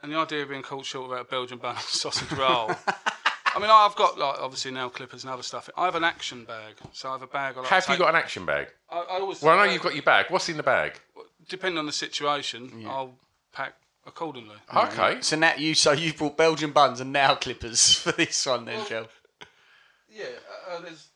And 0.04 0.12
the 0.12 0.18
idea 0.18 0.44
of 0.44 0.50
being 0.50 0.62
caught 0.64 0.86
short 0.86 1.10
without 1.10 1.22
a 1.26 1.30
Belgian 1.30 1.58
bun 1.60 1.76
and 1.76 1.80
sausage 1.86 2.32
roll. 2.34 2.72
I 3.58 3.60
mean, 3.60 3.72
I've 3.72 3.96
got 3.96 4.20
like 4.20 4.40
obviously 4.40 4.70
nail 4.72 4.90
clippers 4.92 5.24
and 5.24 5.34
other 5.34 5.42
stuff. 5.42 5.68
I 5.76 5.86
have 5.86 5.96
an 5.96 6.04
action 6.04 6.46
bag, 6.46 6.76
so 6.94 7.10
I 7.10 7.14
have 7.14 7.24
a 7.24 7.28
bag. 7.28 7.56
I 7.58 7.62
like 7.62 7.70
Have 7.70 7.86
to 7.86 7.92
you 7.92 7.98
take- 7.98 8.06
got 8.06 8.10
an 8.10 8.16
action 8.16 8.46
bag? 8.46 8.68
I, 8.92 8.98
I 9.00 9.20
always. 9.20 9.42
Well, 9.42 9.58
I 9.58 9.66
know 9.66 9.72
you've 9.74 9.82
got 9.82 9.96
your 9.96 10.04
bag. 10.04 10.28
What's 10.30 10.48
in 10.48 10.58
the 10.58 10.64
bag? 10.64 11.00
Depending 11.50 11.80
on 11.80 11.88
the 11.88 11.92
situation, 11.92 12.86
I'll 12.88 13.16
pack 13.54 13.74
accordingly. 14.06 14.58
Okay. 14.76 15.18
So 15.22 15.38
now 15.38 15.56
you 15.58 15.74
so 15.74 15.92
you've 15.92 16.18
brought 16.18 16.38
Belgian 16.38 16.70
buns 16.72 17.02
and 17.02 17.12
nail 17.12 17.36
clippers 17.36 17.94
for 18.00 18.12
this 18.12 18.46
one 18.46 18.66
then, 18.66 18.86
Joe. 18.88 19.08
Yeah, 20.12 20.26
uh, 20.72 20.82
there's. 20.82 21.08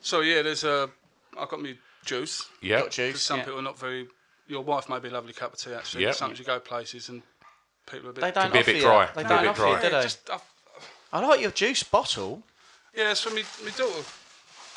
So 0.00 0.20
yeah, 0.20 0.42
there's 0.42 0.64
a. 0.64 0.90
I've 1.38 1.48
got 1.48 1.62
me 1.62 1.78
juice. 2.04 2.44
Yeah. 2.60 2.80
Got 2.80 2.90
juice. 2.90 3.06
Because 3.08 3.22
some 3.22 3.38
yeah. 3.38 3.44
people 3.44 3.60
are 3.60 3.62
not 3.62 3.78
very. 3.78 4.08
Your 4.48 4.62
wife 4.62 4.88
may 4.88 4.98
be 4.98 5.08
a 5.08 5.12
lovely 5.12 5.32
cup 5.32 5.52
of 5.52 5.58
tea 5.60 5.74
actually. 5.74 6.02
Yeah. 6.04 6.12
Sometimes 6.12 6.40
you 6.40 6.44
go 6.44 6.58
places 6.58 7.08
and 7.08 7.22
people 7.90 8.08
are 8.08 8.10
a 8.10 8.14
bit. 8.14 8.20
They 8.22 8.30
don't 8.32 8.52
be 8.52 8.58
a 8.58 8.60
offer 8.62 8.70
bit 8.72 8.76
you- 8.76 8.82
dry. 8.82 9.08
They 9.14 9.22
Be 9.22 9.26
a 9.26 9.28
don't 9.28 9.40
bit 9.42 9.48
offer 9.48 9.60
dry. 9.62 9.70
you, 9.70 9.76
do 9.82 9.90
they? 9.96 10.02
Just, 10.02 10.30
I've, 10.30 10.42
I 11.24 11.28
like 11.28 11.40
your 11.40 11.50
juice 11.50 11.82
bottle. 11.82 12.42
yeah, 12.94 13.10
it's 13.12 13.20
from 13.22 13.34
me. 13.34 13.42
My 13.64 13.70
daughter 13.70 14.04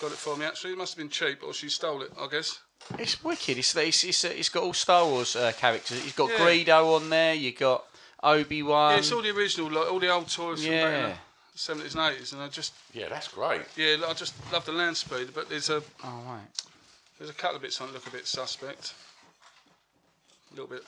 got 0.01 0.11
it 0.11 0.17
for 0.17 0.37
me 0.37 0.45
actually. 0.45 0.73
It 0.73 0.77
must 0.77 0.93
have 0.95 0.97
been 0.97 1.09
cheap, 1.09 1.43
or 1.43 1.53
she 1.53 1.69
stole 1.69 2.01
it, 2.01 2.11
I 2.19 2.27
guess. 2.27 2.59
It's 2.97 3.23
wicked. 3.23 3.57
It's 3.57 3.75
it's 3.75 4.03
it's, 4.03 4.23
it's 4.23 4.49
got 4.49 4.63
all 4.63 4.73
Star 4.73 5.05
Wars 5.05 5.35
uh, 5.35 5.51
characters. 5.57 6.03
You've 6.05 6.15
got 6.15 6.29
Yeah. 6.29 6.37
Greedo 6.39 6.95
on 6.95 7.09
there. 7.09 7.33
You 7.33 7.51
got 7.51 7.85
Obi 8.23 8.63
Wan. 8.63 8.91
yeah, 8.93 8.97
it's 8.99 9.11
all 9.11 9.21
the 9.21 9.29
original, 9.31 9.69
like, 9.71 9.91
all 9.91 9.99
the 9.99 10.09
old 10.09 10.29
toys 10.29 10.63
from 10.63 10.71
back 10.73 10.93
in 10.93 11.09
the 11.11 11.15
seventies 11.55 11.95
and 11.95 12.13
eighties, 12.13 12.33
and 12.33 12.41
I 12.41 12.47
just 12.47 12.73
Yeah, 12.93 13.09
that's 13.09 13.27
great. 13.27 13.61
yeah, 13.75 13.97
I 14.07 14.13
just 14.13 14.33
love 14.51 14.65
the 14.65 14.71
land 14.71 14.95
speed, 14.97 15.29
but 15.33 15.49
there's 15.49 15.69
a 15.69 15.83
oh 16.03 16.23
right. 16.25 16.47
there's 17.17 17.29
a 17.29 17.33
couple 17.33 17.57
of 17.57 17.61
bits 17.61 17.79
on 17.81 17.89
it 17.89 17.93
look 17.93 18.07
a 18.07 18.11
bit 18.11 18.27
suspect. 18.27 18.93
A 20.51 20.55
little 20.55 20.67
bit. 20.67 20.83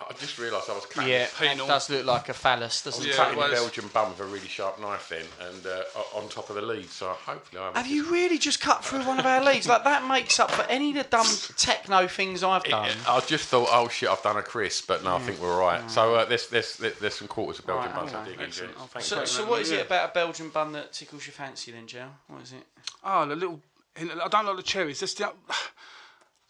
I 0.00 0.12
just 0.14 0.38
realised 0.38 0.70
I 0.70 0.74
was 0.74 0.86
cutting, 0.86 1.10
Yeah, 1.10 1.24
it 1.24 1.34
penal. 1.38 1.66
does 1.66 1.90
look 1.90 2.06
like 2.06 2.28
a 2.28 2.32
phallus, 2.34 2.82
doesn't 2.82 3.04
Yeah, 3.04 3.10
it? 3.12 3.16
cutting 3.16 3.36
well, 3.36 3.48
the 3.48 3.54
it's- 3.54 3.64
Belgian 3.74 3.88
bum 3.92 4.10
with 4.10 4.20
a 4.20 4.24
really 4.24 4.46
sharp 4.46 4.80
knife 4.80 5.08
then, 5.08 5.24
and 5.48 5.66
uh, 5.66 5.82
on 6.14 6.28
top 6.28 6.48
of 6.50 6.56
the 6.56 6.62
lead. 6.62 6.88
So 6.88 7.08
hopefully 7.08 7.60
I 7.60 7.64
haven't 7.66 7.82
Have 7.82 7.90
you 7.90 8.08
really 8.10 8.38
just 8.38 8.60
cut 8.60 8.84
through 8.84 9.04
one 9.04 9.18
of 9.18 9.26
our 9.26 9.42
leads? 9.44 9.66
Like 9.66 9.82
that 9.84 10.06
makes 10.08 10.38
up 10.38 10.52
for 10.52 10.62
any 10.70 10.90
of 10.90 10.94
the 10.96 11.02
dumb 11.02 11.26
techno 11.56 12.06
things 12.06 12.44
I've 12.44 12.62
done. 12.64 12.96
I 13.08 13.20
just 13.20 13.48
thought, 13.48 13.68
oh 13.72 13.88
shit, 13.88 14.08
I've 14.08 14.22
done 14.22 14.36
a 14.36 14.42
crisp, 14.42 14.86
but 14.86 15.02
no, 15.02 15.16
I 15.16 15.18
think 15.18 15.40
we're 15.40 15.52
all 15.52 15.60
right. 15.60 15.90
So 15.90 16.14
uh, 16.14 16.24
there's, 16.26 16.46
there's, 16.48 16.76
there's, 16.76 16.98
there's 17.00 17.14
some 17.16 17.26
quarters 17.28 17.58
of 17.58 17.66
Belgian 17.66 17.90
Right, 17.90 17.96
buns 18.00 18.14
I 18.14 18.22
okay. 18.22 18.30
dig 18.30 18.40
into. 18.40 18.68
Oh, 18.78 19.00
So, 19.00 19.24
so 19.24 19.46
what 19.50 19.62
is 19.62 19.72
Yeah. 19.72 19.78
it 19.78 19.86
about 19.86 20.10
a 20.10 20.12
Belgian 20.12 20.50
bun 20.50 20.72
that 20.72 20.92
tickles 20.92 21.26
your 21.26 21.32
fancy 21.34 21.72
then, 21.72 21.88
Joe? 21.88 22.06
What 22.28 22.42
is 22.42 22.52
it? 22.52 22.62
Oh, 23.02 23.26
the 23.26 23.34
little. 23.34 23.60
I 24.00 24.28
don't 24.28 24.46
like 24.46 24.56
the 24.56 24.62
cherries. 24.62 25.00
Just 25.00 25.18
the, 25.18 25.32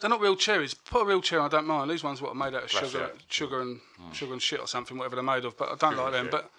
they're 0.01 0.11
not 0.11 0.21
real 0.21 0.37
cherries. 0.37 0.75
Put 0.75 1.03
a 1.03 1.05
real 1.07 1.21
cherry, 1.21 1.43
I 1.43 1.49
don't 1.49 1.67
mind. 1.67 1.91
These 1.91 2.05
ones 2.05 2.23
what 2.23 2.31
are 2.31 2.35
made 2.35 2.55
out 2.55 2.65
of 2.65 2.71
sugar, 2.71 2.99
you. 2.99 3.05
Mm. 3.05 3.21
sugar 3.29 3.61
and 3.61 3.81
mm. 4.01 4.15
sugar 4.15 4.33
and 4.33 4.43
shit 4.43 4.61
or 4.61 4.69
something, 4.69 4.97
whatever 4.97 5.17
they're 5.17 5.25
made 5.25 5.45
of. 5.45 5.57
But 5.57 5.71
I 5.71 5.75
don't 5.77 5.97
like 5.97 6.13
them. 6.13 6.27
shit. 6.27 6.33
But 6.33 6.51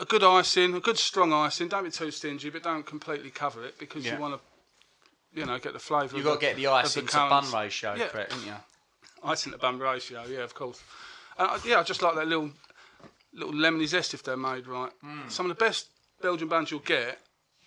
a 0.00 0.04
good 0.04 0.22
icing, 0.22 0.74
a 0.74 0.80
good 0.80 0.98
strong 0.98 1.32
icing. 1.32 1.68
Don't 1.68 1.84
be 1.84 1.90
too 1.90 2.10
stingy, 2.10 2.50
but 2.50 2.62
don't 2.62 2.84
completely 2.84 3.30
cover 3.30 3.64
it 3.64 3.78
because 3.78 4.04
Yeah. 4.04 4.14
you 4.14 4.20
want 4.20 4.34
to, 4.34 5.38
you 5.40 5.46
know, 5.46 5.58
get 5.58 5.72
the 5.72 5.78
flavour. 5.78 6.16
You've 6.16 6.26
got 6.26 6.34
to 6.34 6.40
get 6.40 6.56
the 6.56 6.66
icing 6.66 7.06
to 7.06 7.16
bun 7.16 7.50
ratio 7.52 7.94
Yeah. 7.94 8.08
correct, 8.08 8.32
haven't 8.32 8.46
you? 8.46 8.54
Icing 9.24 9.52
to 9.52 9.58
bun 9.58 9.78
ratio, 9.78 10.24
yeah, 10.26 10.40
of 10.40 10.54
course. 10.54 10.80
And 11.38 11.48
I, 11.48 11.58
yeah, 11.64 11.80
I 11.80 11.82
just 11.82 12.02
like 12.02 12.14
that 12.14 12.28
little 12.28 12.50
little 13.32 13.52
lemony 13.52 13.86
zest 13.86 14.14
if 14.14 14.22
they're 14.22 14.36
made 14.36 14.66
right. 14.66 14.90
Mm. 15.04 15.30
Some 15.30 15.50
of 15.50 15.56
the 15.56 15.64
best 15.64 15.88
Belgian 16.20 16.48
buns 16.48 16.70
you'll 16.70 16.80
get 16.80 17.20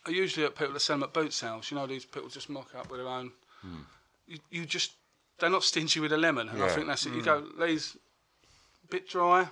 are 0.05 0.11
usually 0.11 0.45
at 0.45 0.55
people 0.55 0.73
that 0.73 0.79
sell 0.79 0.95
them 0.95 1.03
at 1.03 1.13
boot 1.13 1.33
sales. 1.33 1.69
You 1.71 1.77
know, 1.77 1.87
these 1.87 2.05
people 2.05 2.29
just 2.29 2.49
mock 2.49 2.73
up 2.75 2.89
with 2.89 2.99
their 2.99 3.07
own. 3.07 3.31
Hmm. 3.61 3.81
You, 4.31 4.39
you 4.49 4.65
just 4.65 4.91
they're 5.39 5.49
not 5.49 5.63
stingy 5.63 5.99
with 5.99 6.11
a 6.13 6.17
lemon, 6.17 6.47
and 6.49 6.61
I 6.61 6.67
Yeah. 6.67 6.73
think 6.75 6.87
that's 6.87 7.05
it. 7.05 7.13
You 7.13 7.21
Mm. 7.21 7.25
go 7.25 7.65
these 7.65 7.97
bit 8.89 9.07
dry. 9.09 9.47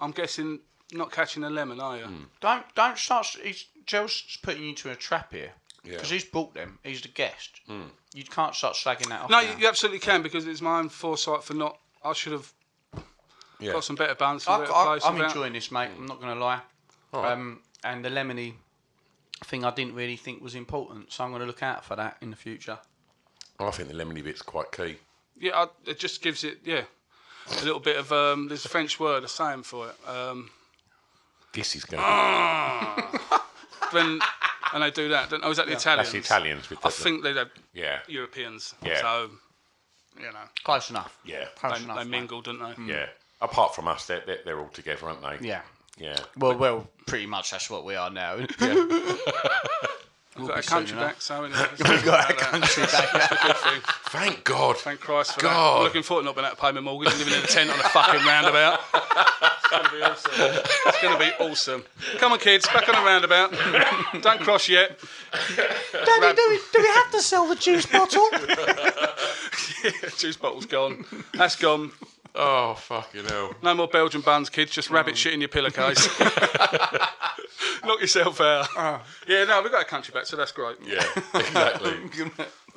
I'm 0.00 0.10
guessing 0.10 0.60
not 0.92 1.12
catching 1.12 1.44
a 1.44 1.50
lemon, 1.50 1.80
are 1.80 1.96
you? 1.98 2.06
Don't 2.40 2.64
don't 2.74 2.98
start. 2.98 3.26
He's, 3.42 3.66
Joe's 3.86 4.38
putting 4.42 4.62
you 4.64 4.68
into 4.70 4.90
a 4.90 4.96
trap 4.96 5.32
here 5.32 5.52
Yeah. 5.84 5.92
because 5.92 6.10
he's 6.10 6.24
bought 6.24 6.54
them. 6.54 6.78
He's 6.82 7.00
the 7.02 7.08
guest. 7.08 7.60
You 8.12 8.24
can't 8.24 8.54
start 8.54 8.74
slagging 8.74 9.08
that 9.10 9.22
off. 9.22 9.30
No, 9.30 9.40
now. 9.40 9.48
you, 9.52 9.58
you 9.60 9.68
absolutely 9.68 10.00
can 10.00 10.22
because 10.22 10.46
it's 10.46 10.60
my 10.60 10.78
own 10.80 10.88
foresight 10.88 11.44
for 11.44 11.54
not. 11.54 11.78
I 12.04 12.12
should 12.12 12.32
have 12.32 12.52
Yeah. 13.60 13.72
got 13.72 13.84
some 13.84 13.94
better 13.96 14.14
buns 14.16 14.44
from 14.44 14.54
I, 14.54 14.56
a 14.56 14.60
better 14.62 14.74
I, 14.74 14.84
place. 14.84 15.04
I'm 15.04 15.14
without- 15.14 15.28
enjoying 15.30 15.52
this, 15.52 15.70
mate. 15.70 15.90
I'm 15.96 16.06
not 16.06 16.20
going 16.20 16.34
to 16.36 16.40
lie. 16.44 16.60
right. 17.12 17.32
Um, 17.32 17.62
and 17.84 18.04
the 18.04 18.08
lemony 18.08 18.54
thing 19.44 19.64
I 19.64 19.70
didn't 19.70 19.94
really 19.94 20.16
think 20.16 20.42
was 20.42 20.54
important, 20.54 21.12
so 21.12 21.22
I'm 21.24 21.30
going 21.30 21.40
to 21.40 21.46
look 21.46 21.62
out 21.62 21.84
for 21.84 21.94
that 21.96 22.16
in 22.20 22.30
the 22.30 22.36
future. 22.36 22.78
I 23.68 23.70
think 23.70 23.88
the 23.88 23.94
lemony 23.94 24.22
bit's 24.24 24.42
quite 24.42 24.72
key. 24.72 24.96
Yeah, 25.38 25.52
I, 25.56 25.66
it 25.90 25.98
just 25.98 26.22
gives 26.22 26.44
it 26.44 26.58
yeah 26.64 26.82
a 27.60 27.64
little 27.64 27.80
bit 27.80 27.96
of 27.96 28.12
um. 28.12 28.48
There's 28.48 28.64
a 28.64 28.68
French 28.68 28.98
word, 29.00 29.24
a 29.24 29.28
saying 29.28 29.62
for 29.64 29.88
it. 29.88 30.08
Um, 30.08 30.50
This 31.52 31.74
is 31.76 31.84
going. 31.84 32.02
when 33.92 34.20
and 34.72 34.82
they 34.82 34.90
do 34.90 35.08
that. 35.08 35.30
Don't, 35.30 35.42
oh, 35.44 35.50
is 35.50 35.56
that 35.56 35.66
the 35.66 35.72
Italians? 35.72 36.12
That's 36.12 36.28
the 36.28 36.34
Italians 36.34 36.70
with 36.70 36.80
the. 36.80 36.88
I 36.88 36.90
think 36.90 37.22
they're 37.22 37.50
Yeah. 37.74 37.98
Europeans. 38.06 38.74
Yeah. 38.84 39.00
So 39.00 39.30
you 40.16 40.26
know 40.32 40.38
Close 40.64 40.90
enough. 40.90 41.18
Yeah. 41.24 41.46
Close 41.56 41.78
they, 41.78 41.84
enough. 41.84 41.96
they 41.98 42.04
mate. 42.04 42.10
mingle, 42.10 42.42
don't 42.42 42.58
they? 42.58 42.92
Yeah. 42.92 43.06
Apart 43.42 43.74
from 43.74 43.88
us, 43.88 44.06
they're, 44.06 44.22
they're, 44.26 44.40
they're 44.44 44.60
all 44.60 44.68
together, 44.68 45.08
aren't 45.08 45.22
they? 45.22 45.48
Yeah. 45.48 45.62
Yeah. 45.98 46.18
Well, 46.36 46.56
well, 46.56 46.88
pretty 47.06 47.26
much 47.26 47.50
that's 47.50 47.70
what 47.70 47.84
we 47.84 47.94
are 47.94 48.10
now. 48.10 48.36
We've 50.40 50.48
got 50.48 50.64
a 50.64 50.68
country 50.68 50.88
soon 50.88 50.98
back, 50.98 51.20
so 51.20 51.42
We've 51.42 52.04
got 52.04 52.30
a 52.30 52.34
country 52.34 52.82
back. 52.84 53.84
Thank 54.10 54.44
God. 54.44 54.76
Thank 54.78 55.00
Christ 55.00 55.34
for 55.34 55.40
that. 55.40 55.46
God. 55.46 55.78
I'm 55.78 55.84
looking 55.84 56.02
forward 56.02 56.22
to 56.22 56.26
not 56.26 56.34
being 56.34 56.46
able 56.46 56.56
to 56.56 56.62
pay 56.62 56.72
my 56.72 56.80
mortgage 56.80 57.12
and 57.12 57.18
living 57.18 57.34
in 57.34 57.44
a 57.44 57.46
tent 57.46 57.70
on 57.70 57.78
a 57.78 57.82
fucking 57.82 58.24
roundabout. 58.26 58.80
It's 59.72 59.78
going 59.78 59.84
to 59.84 59.92
be 59.92 60.02
awesome. 60.02 60.32
It's 60.86 61.00
going 61.00 61.16
to 61.16 61.24
be 61.24 61.44
awesome. 61.44 61.84
Come 62.18 62.32
on, 62.32 62.40
kids, 62.40 62.66
back 62.66 62.88
on 62.88 62.96
the 62.96 63.06
roundabout. 63.06 63.52
Don't 64.20 64.40
cross 64.40 64.68
yet. 64.68 64.98
Daddy, 65.92 66.34
do 66.34 66.46
we, 66.48 66.58
do 66.72 66.82
we 66.82 66.88
have 66.88 67.12
to 67.12 67.22
sell 67.22 67.48
the 67.48 67.54
juice 67.54 67.86
bottle? 67.86 68.26
Juice 70.16 70.36
bottle's 70.36 70.66
gone. 70.66 71.04
That's 71.34 71.54
gone. 71.54 71.92
Oh, 72.34 72.74
fucking 72.74 73.26
hell. 73.26 73.54
No 73.62 73.74
more 73.74 73.86
Belgian 73.86 74.22
buns, 74.22 74.50
kids. 74.50 74.72
Just 74.72 74.90
rabbit 74.90 75.14
mm. 75.14 75.18
shit 75.18 75.34
in 75.34 75.40
your 75.40 75.48
pillowcase. 75.48 76.08
Knock 77.84 78.00
yourself 78.00 78.40
out. 78.40 78.68
Ah. 78.76 79.02
Yeah, 79.26 79.44
no, 79.44 79.62
we've 79.62 79.72
got 79.72 79.82
a 79.82 79.86
country 79.86 80.12
back, 80.12 80.26
so 80.26 80.36
that's 80.36 80.52
great. 80.52 80.76
Yeah, 80.84 81.04
exactly. 81.34 81.92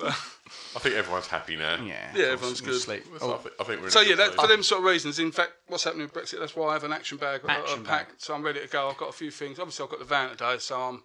I 0.01 0.79
think 0.79 0.95
everyone's 0.95 1.27
happy 1.27 1.55
now. 1.55 1.81
yeah. 1.83 2.11
Yeah, 2.15 2.25
everyone's 2.25 2.61
good. 2.61 2.79
sleep. 2.79 3.03
So 3.19 3.33
I, 3.33 3.37
think, 3.37 3.55
I 3.59 3.63
think 3.63 3.81
we're 3.81 3.89
So 3.89 4.01
yeah, 4.01 4.15
that, 4.15 4.33
for 4.33 4.47
them 4.47 4.63
sort 4.63 4.79
of 4.79 4.85
reasons. 4.85 5.19
In 5.19 5.31
fact, 5.31 5.51
what's 5.67 5.83
happening 5.83 6.07
with 6.07 6.13
Brexit? 6.13 6.39
That's 6.39 6.55
why 6.55 6.69
I 6.69 6.73
have 6.73 6.83
an 6.83 6.91
action 6.91 7.17
bag, 7.17 7.41
a- 7.43 7.47
a, 7.47 7.77
pack. 7.77 7.85
bag. 7.85 8.07
So 8.17 8.33
I'm 8.33 8.43
ready 8.43 8.59
to 8.59 8.67
go. 8.67 8.89
I've 8.89 8.97
got 8.97 9.09
a 9.09 9.13
few 9.13 9.31
things. 9.31 9.59
Obviously, 9.59 9.83
I've 9.83 9.91
got 9.91 9.99
the 9.99 10.05
van 10.05 10.29
today, 10.29 10.57
so 10.59 10.81
I'm 10.81 11.03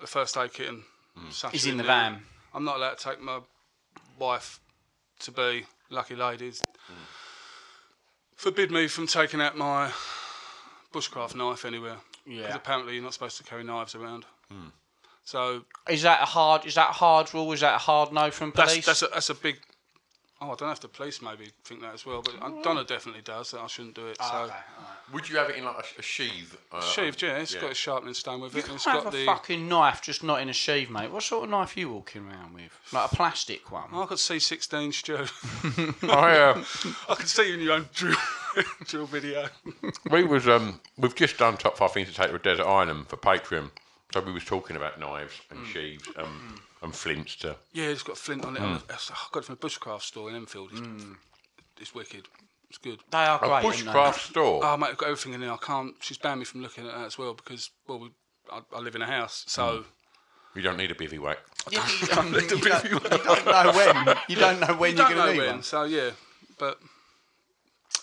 the 0.00 0.06
first 0.06 0.36
aid 0.36 0.52
kit 0.52 0.68
and 0.68 0.82
mm. 1.18 1.32
such. 1.32 1.52
He's 1.52 1.66
in 1.66 1.76
the 1.76 1.82
there. 1.82 1.92
van. 1.92 2.22
I'm 2.54 2.64
not 2.64 2.76
allowed 2.76 2.98
to 2.98 3.04
take 3.04 3.20
my 3.20 3.40
wife 4.18 4.60
to 5.20 5.30
be 5.30 5.66
lucky 5.90 6.16
ladies. 6.16 6.62
Mm. 6.90 6.94
Forbid 8.36 8.70
me 8.70 8.88
from 8.88 9.06
taking 9.06 9.40
out 9.40 9.56
my 9.56 9.90
bushcraft 10.92 11.34
knife 11.34 11.64
anywhere. 11.64 11.96
Because 12.28 12.50
Yeah. 12.50 12.54
apparently 12.54 12.94
you're 12.94 13.02
not 13.02 13.14
supposed 13.14 13.38
to 13.38 13.44
carry 13.44 13.64
knives 13.64 13.94
around. 13.94 14.26
Hmm. 14.50 14.68
So 15.24 15.64
Is 15.88 16.02
that 16.02 16.22
a 16.22 16.26
hard? 16.26 16.66
Is 16.66 16.74
that 16.74 16.90
a 16.90 16.92
hard 16.92 17.32
rule? 17.34 17.52
Is 17.52 17.60
that 17.60 17.74
a 17.74 17.78
hard 17.78 18.12
no 18.12 18.30
from 18.30 18.52
that's 18.54 18.70
police? 18.72 18.86
that's 18.86 19.02
a, 19.02 19.08
that's 19.08 19.30
a 19.30 19.34
big. 19.34 19.58
Oh, 20.40 20.46
I 20.46 20.54
don't 20.54 20.62
know 20.62 20.70
if 20.70 20.80
the 20.80 20.88
police 20.88 21.20
maybe 21.20 21.50
think 21.64 21.80
that 21.80 21.94
as 21.94 22.06
well, 22.06 22.22
but 22.22 22.34
uh, 22.40 22.62
Donna 22.62 22.84
definitely 22.84 23.22
does 23.22 23.50
that 23.50 23.60
I 23.60 23.66
shouldn't 23.66 23.96
do 23.96 24.06
it. 24.06 24.18
so 24.22 24.48
Would 25.12 25.28
you 25.28 25.36
have 25.36 25.50
it 25.50 25.56
in 25.56 25.64
like 25.64 25.74
a, 25.96 25.98
a 25.98 26.02
sheath? 26.02 26.56
Uh, 26.70 26.80
sheathed, 26.80 27.22
yeah, 27.22 27.38
it's 27.38 27.54
yeah. 27.54 27.62
got 27.62 27.72
a 27.72 27.74
sharpening 27.74 28.14
stone 28.14 28.40
with 28.40 28.54
it. 28.54 28.64
and 28.66 28.74
it's 28.74 28.84
have 28.84 29.02
got 29.02 29.14
a 29.14 29.16
the. 29.16 29.26
fucking 29.26 29.68
knife, 29.68 30.00
just 30.00 30.22
not 30.22 30.40
in 30.40 30.48
a 30.48 30.52
sheath, 30.52 30.90
mate. 30.90 31.10
What 31.10 31.24
sort 31.24 31.44
of 31.44 31.50
knife 31.50 31.76
are 31.76 31.80
you 31.80 31.92
walking 31.92 32.28
around 32.28 32.54
with? 32.54 32.70
Like 32.92 33.10
a 33.10 33.16
plastic 33.16 33.72
one? 33.72 33.88
Oh, 33.92 34.02
I 34.02 34.06
could 34.06 34.10
got 34.10 34.18
C16 34.18 34.94
Stu. 34.94 35.16
I, 36.08 36.38
uh, 36.38 36.64
I 37.08 37.14
can 37.16 37.26
see 37.26 37.48
you 37.48 37.54
in 37.54 37.60
your 37.60 37.72
own 37.74 37.88
drill, 37.92 38.16
drill 38.84 39.06
video. 39.06 39.48
we 40.10 40.22
was 40.22 40.46
um, 40.46 40.80
we've 40.96 41.16
just 41.16 41.38
done 41.38 41.56
top 41.56 41.76
five 41.76 41.92
things 41.92 42.08
to 42.08 42.14
take 42.14 42.30
to 42.30 42.36
a 42.36 42.38
desert 42.38 42.66
island 42.66 43.08
for 43.08 43.16
Patreon. 43.16 43.70
So 44.12 44.20
we 44.20 44.32
was 44.32 44.44
talking 44.44 44.76
about 44.76 45.00
knives 45.00 45.40
and 45.50 45.66
sheaths 45.66 46.08
um, 46.16 46.60
and 46.82 46.94
flints 46.94 47.36
to. 47.36 47.56
Yeah, 47.72 47.86
it's 47.86 48.02
got 48.02 48.18
flint 48.18 48.44
on 48.44 48.56
it. 48.56 48.60
Hmm. 48.60 48.76
I 48.88 48.96
got 49.32 49.40
it 49.40 49.44
from 49.44 49.54
a 49.54 49.56
bushcraft 49.56 50.02
store 50.02 50.28
in 50.30 50.36
Enfield. 50.36 50.70
It's, 50.72 50.80
hmm. 50.80 51.12
it's 51.80 51.94
wicked. 51.94 52.28
It's 52.68 52.78
good. 52.78 53.00
They 53.10 53.18
are 53.18 53.36
A 53.36 53.38
great. 53.38 53.50
aren't 53.50 53.76
they? 53.76 53.82
bushcraft 53.82 54.30
store. 54.30 54.60
Oh, 54.62 54.76
mate, 54.76 54.88
I've 54.90 54.98
got 54.98 55.06
everything 55.06 55.32
in 55.32 55.40
there. 55.40 55.52
I 55.52 55.56
can't. 55.56 55.94
She's 56.00 56.18
banned 56.18 56.40
me 56.40 56.44
from 56.44 56.62
looking 56.62 56.86
at 56.86 56.94
that 56.94 57.06
as 57.06 57.18
well 57.18 57.34
because, 57.34 57.70
well, 57.86 57.98
we, 58.00 58.10
I, 58.52 58.60
I 58.74 58.80
live 58.80 58.94
in 58.94 59.02
a 59.02 59.06
house, 59.06 59.44
so 59.48 59.78
hmm. 59.78 60.58
you 60.58 60.62
don't 60.62 60.76
need 60.76 60.90
a 60.90 60.94
bivouac. 60.94 61.38
Yeah, 61.70 61.80
but 61.80 62.00
you, 62.00 62.06
don't, 62.14 62.32
you, 62.32 62.60
don't, 62.60 62.84
you 62.84 62.98
don't 63.00 63.46
know 63.46 63.72
when. 63.72 64.16
You 64.28 64.36
don't 64.36 64.60
know 64.60 64.74
when 64.74 64.92
you 64.92 64.98
you're 64.98 65.08
going 65.08 65.26
to 65.26 65.32
need 65.32 65.38
when. 65.38 65.50
one. 65.56 65.62
So 65.62 65.84
yeah, 65.84 66.10
but 66.58 66.78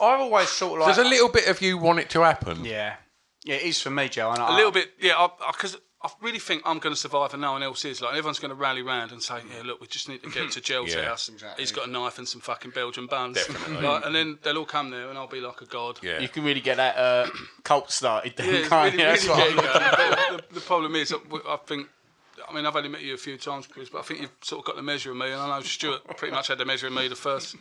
I've 0.01 0.19
always 0.19 0.49
sort 0.49 0.73
of 0.73 0.87
like. 0.87 0.95
There's 0.95 1.05
a 1.05 1.09
little 1.09 1.29
bit 1.29 1.47
of 1.47 1.61
you 1.61 1.77
want 1.77 1.99
it 1.99 2.09
to 2.11 2.21
happen. 2.21 2.65
Yeah. 2.65 2.95
Yeah, 3.43 3.55
it 3.55 3.63
is 3.63 3.79
for 3.79 3.91
me, 3.91 4.09
Joe. 4.09 4.31
And 4.31 4.41
a 4.41 4.53
little 4.53 4.71
bit. 4.71 4.89
Yeah, 4.99 5.27
because 5.51 5.77
I 6.05 6.09
really 6.21 6.39
think 6.39 6.61
I'm 6.65 6.79
going 6.79 6.93
to 6.93 6.99
survive 6.99 7.33
and 7.33 7.41
no 7.41 7.53
one 7.53 7.63
else 7.63 7.83
is. 7.85 8.01
Like 8.01 8.11
everyone's 8.11 8.39
going 8.39 8.49
to 8.49 8.55
rally 8.55 8.81
round 8.83 9.11
and 9.11 9.21
say, 9.21 9.39
"Yeah, 9.53 9.63
look, 9.65 9.81
we 9.81 9.87
just 9.87 10.07
need 10.07 10.21
to 10.23 10.29
get 10.29 10.51
to 10.51 10.61
Gel's 10.61 10.93
Yeah, 10.93 11.05
house. 11.05 11.29
He's 11.57 11.71
got 11.71 11.87
a 11.87 11.91
knife 11.91 12.17
and 12.19 12.27
some 12.27 12.41
fucking 12.41 12.71
Belgian 12.71 13.07
buns." 13.07 13.37
Definitely. 13.45 13.85
Like, 13.87 14.05
and 14.05 14.15
then 14.15 14.37
they'll 14.43 14.57
all 14.59 14.65
come 14.65 14.91
there, 14.91 15.09
and 15.09 15.17
I'll 15.17 15.27
be 15.27 15.41
like 15.41 15.61
a 15.61 15.65
god. 15.65 15.99
Yeah. 16.03 16.19
You 16.19 16.29
can 16.29 16.43
really 16.43 16.61
get 16.61 16.77
that 16.77 16.95
uh, 16.97 17.27
cult 17.63 17.91
started 17.91 18.33
then, 18.37 18.47
Yeah, 18.47 18.59
it's 18.59 18.69
can't 18.69 18.93
really, 18.93 19.03
you? 19.03 19.09
That's 19.09 19.27
really 19.27 19.55
what 19.55 19.73
getting 19.73 19.81
I'm- 19.81 20.33
But 20.35 20.49
the, 20.49 20.55
the 20.55 20.61
problem 20.61 20.95
is, 20.95 21.09
that 21.09 21.23
w- 21.23 21.43
I 21.47 21.57
think. 21.65 21.87
I 22.47 22.53
mean, 22.53 22.65
I've 22.67 22.75
only 22.75 22.89
met 22.89 23.01
you 23.01 23.15
a 23.15 23.17
few 23.17 23.37
times, 23.37 23.65
Chris, 23.65 23.89
but 23.89 23.99
I 23.99 24.01
think 24.03 24.21
you've 24.21 24.29
sort 24.41 24.59
of 24.59 24.65
got 24.65 24.75
the 24.75 24.83
measure 24.83 25.09
of 25.09 25.17
me, 25.17 25.31
and 25.31 25.41
I 25.41 25.47
know 25.57 25.63
Stuart 25.63 26.05
pretty 26.17 26.35
much 26.35 26.49
had 26.49 26.59
the 26.59 26.65
measure 26.65 26.85
of 26.85 26.93
me 26.93 27.07
the 27.07 27.15
first 27.15 27.55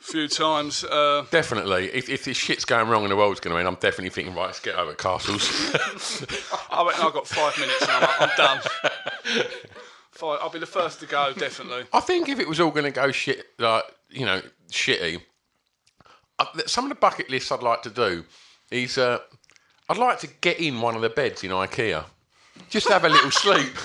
few 0.00 0.28
times. 0.28 0.84
Uh, 0.84 1.24
Definitely. 1.30 1.86
If, 1.92 2.08
if 2.08 2.24
this 2.24 2.36
shit's 2.36 2.64
going 2.64 2.88
wrong 2.88 3.02
and 3.02 3.10
the 3.10 3.16
world's 3.16 3.40
going 3.40 3.54
to 3.54 3.58
end, 3.58 3.68
I'm 3.68 3.74
definitely 3.74 4.10
thinking, 4.10 4.34
right, 4.34 4.46
let's 4.46 4.60
get 4.60 4.74
over 4.76 4.92
at 4.92 4.98
Castles. 4.98 5.48
I 6.70 6.84
reckon 6.86 7.06
I've 7.06 7.12
got 7.12 7.26
five 7.26 7.58
minutes 7.58 7.82
and 7.82 7.90
I'm, 7.90 8.08
I'm 8.20 8.30
done. 8.36 8.60
Five, 10.12 10.38
I'll 10.40 10.50
be 10.50 10.58
the 10.58 10.66
first 10.66 11.00
to 11.00 11.06
go, 11.06 11.32
definitely. 11.36 11.84
I 11.92 12.00
think 12.00 12.28
if 12.28 12.38
it 12.38 12.48
was 12.48 12.60
all 12.60 12.70
going 12.70 12.84
to 12.84 12.90
go 12.90 13.12
shit, 13.12 13.44
like 13.58 13.84
you 14.08 14.24
know, 14.24 14.40
shitty, 14.70 15.20
uh, 16.38 16.46
some 16.66 16.84
of 16.84 16.88
the 16.88 16.94
bucket 16.94 17.28
lists 17.28 17.52
I'd 17.52 17.62
like 17.62 17.82
to 17.82 17.90
do 17.90 18.24
is 18.70 18.96
uh, 18.98 19.18
I'd 19.88 19.98
like 19.98 20.18
to 20.20 20.28
get 20.40 20.58
in 20.58 20.80
one 20.80 20.94
of 20.96 21.02
the 21.02 21.10
beds 21.10 21.44
in 21.44 21.50
IKEA, 21.50 22.04
just 22.70 22.88
have 22.88 23.04
a 23.04 23.08
little 23.08 23.30
sleep. 23.30 23.72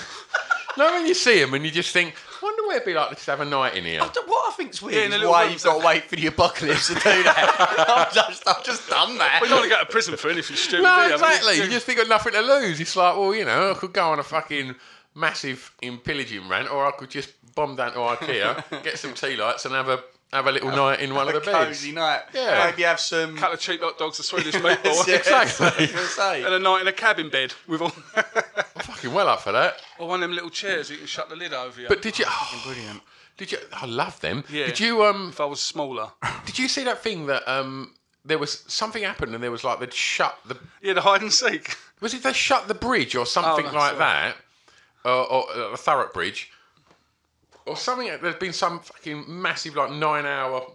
No, 0.78 0.90
when 0.90 1.06
you 1.06 1.12
see 1.12 1.38
them 1.38 1.52
and 1.52 1.66
you 1.66 1.70
just 1.70 1.92
think, 1.92 2.14
wonder 2.42 2.62
what 2.64 2.76
it'd 2.76 2.86
be 2.86 2.94
like 2.94 3.10
to 3.10 3.14
just 3.14 3.26
have 3.26 3.40
a 3.40 3.44
night 3.44 3.76
in 3.76 3.84
here. 3.84 4.00
What 4.00 4.52
I 4.52 4.54
think's 4.56 4.82
weird 4.82 4.94
Yeah, 4.96 5.04
in 5.06 5.12
a 5.12 5.14
is 5.14 5.20
little 5.20 5.32
why 5.32 5.42
room 5.44 5.52
you've 5.52 5.62
got 5.62 5.80
to 5.80 5.86
wait 5.86 6.04
for 6.04 6.16
the 6.16 6.26
apocalypse 6.26 6.88
to 6.88 6.94
do 6.94 7.00
that. 7.00 7.86
I've, 7.88 8.14
just, 8.14 8.48
I've 8.48 8.64
just 8.64 8.88
done 8.88 9.18
that. 9.18 9.40
We 9.40 9.48
don't 9.48 9.58
want 9.60 9.70
to 9.70 9.76
go 9.76 9.80
to 9.80 9.86
prison 9.86 10.16
for 10.16 10.30
anything 10.30 10.56
stupid. 10.56 10.82
No, 10.82 10.94
do 10.94 11.00
you? 11.00 11.00
I 11.00 11.06
mean, 11.06 11.14
exactly. 11.14 11.56
You 11.56 11.68
just 11.68 11.86
think 11.86 11.98
got 11.98 12.08
nothing 12.08 12.32
to 12.34 12.40
lose. 12.40 12.80
It's 12.80 12.96
like, 12.96 13.16
well, 13.16 13.34
you 13.34 13.44
know, 13.44 13.70
I 13.70 13.74
could 13.74 13.92
go 13.92 14.10
on 14.10 14.18
a 14.18 14.22
fucking 14.22 14.74
massive 15.14 15.72
pillaging 16.04 16.48
rant, 16.48 16.70
or 16.70 16.86
I 16.86 16.90
could 16.92 17.10
just 17.10 17.30
bomb 17.54 17.76
down 17.76 17.92
to 17.92 17.98
IKEA, 17.98 18.82
get 18.82 18.98
some 18.98 19.14
tea 19.14 19.36
lights, 19.36 19.64
and 19.64 19.74
have 19.74 19.88
a 19.88 20.02
have 20.32 20.46
a 20.46 20.52
little 20.52 20.70
night 20.70 21.00
in 21.00 21.14
one 21.14 21.28
of 21.28 21.34
the 21.34 21.40
beds. 21.40 21.66
Cozy 21.66 21.92
night. 21.92 22.22
Yeah. 22.34 22.70
Maybe 22.70 22.82
have 22.82 23.00
some. 23.00 23.36
couple 23.36 23.54
of 23.54 23.60
cheap 23.60 23.80
hot 23.82 23.98
dogs, 23.98 24.18
a 24.18 24.22
Swedish 24.22 24.54
meatball, 24.54 25.06
Yeah, 25.06 25.16
Exactly. 25.16 25.66
I 25.66 25.80
was 25.80 25.92
gonna 25.92 26.06
say. 26.06 26.44
and 26.44 26.54
a 26.54 26.58
night 26.58 26.80
in 26.82 26.88
a 26.88 26.92
cabin 26.92 27.28
bed 27.28 27.52
with 27.68 27.82
all, 27.82 27.88
Fucking 28.82 29.12
well 29.12 29.28
up 29.28 29.40
for 29.42 29.52
that. 29.52 29.76
or 29.98 30.08
one 30.08 30.22
of 30.22 30.28
them 30.28 30.34
little 30.34 30.50
chairs 30.50 30.90
you 30.90 30.96
can 30.96 31.06
shut 31.06 31.28
the 31.28 31.36
lid 31.36 31.52
over 31.52 31.80
you. 31.80 31.88
But 31.88 32.02
did 32.02 32.18
you? 32.18 32.24
Brilliant. 32.64 33.02
Did 33.36 33.52
you? 33.52 33.58
I 33.72 33.86
love 33.86 34.20
them. 34.20 34.44
Yeah. 34.50 34.66
Did 34.66 34.80
you? 34.80 35.04
Um. 35.04 35.28
if 35.30 35.40
I 35.40 35.44
was 35.44 35.60
smaller, 35.60 36.10
Did 36.46 36.58
you 36.58 36.68
see 36.68 36.84
that 36.84 37.02
thing 37.02 37.26
that 37.26 37.42
um? 37.50 37.94
There 38.24 38.38
was 38.38 38.62
something 38.68 39.02
happened, 39.02 39.34
and 39.34 39.42
there 39.42 39.50
was 39.50 39.64
like 39.64 39.80
they'd 39.80 39.92
shut 39.92 40.38
the. 40.46 40.56
yeah, 40.80 40.92
the 40.92 41.00
hide 41.00 41.22
and 41.22 41.32
seek. 41.32 41.76
Was 42.00 42.14
it 42.14 42.22
they 42.22 42.32
shut 42.32 42.68
the 42.68 42.74
bridge 42.74 43.14
or 43.16 43.26
something 43.26 43.64
that's 43.64 43.74
like 43.74 43.98
right. 43.98 44.34
that, 44.34 44.36
or, 45.04 45.32
or 45.32 45.50
uh, 45.50 45.70
the 45.70 45.76
Thurrock 45.76 46.12
Bridge, 46.12 46.50
or 47.66 47.76
something? 47.76 48.10
There's 48.22 48.36
been 48.36 48.52
some 48.52 48.80
fucking 48.80 49.24
massive 49.28 49.76
like 49.76 49.90
nine 49.92 50.26
hour 50.26 50.66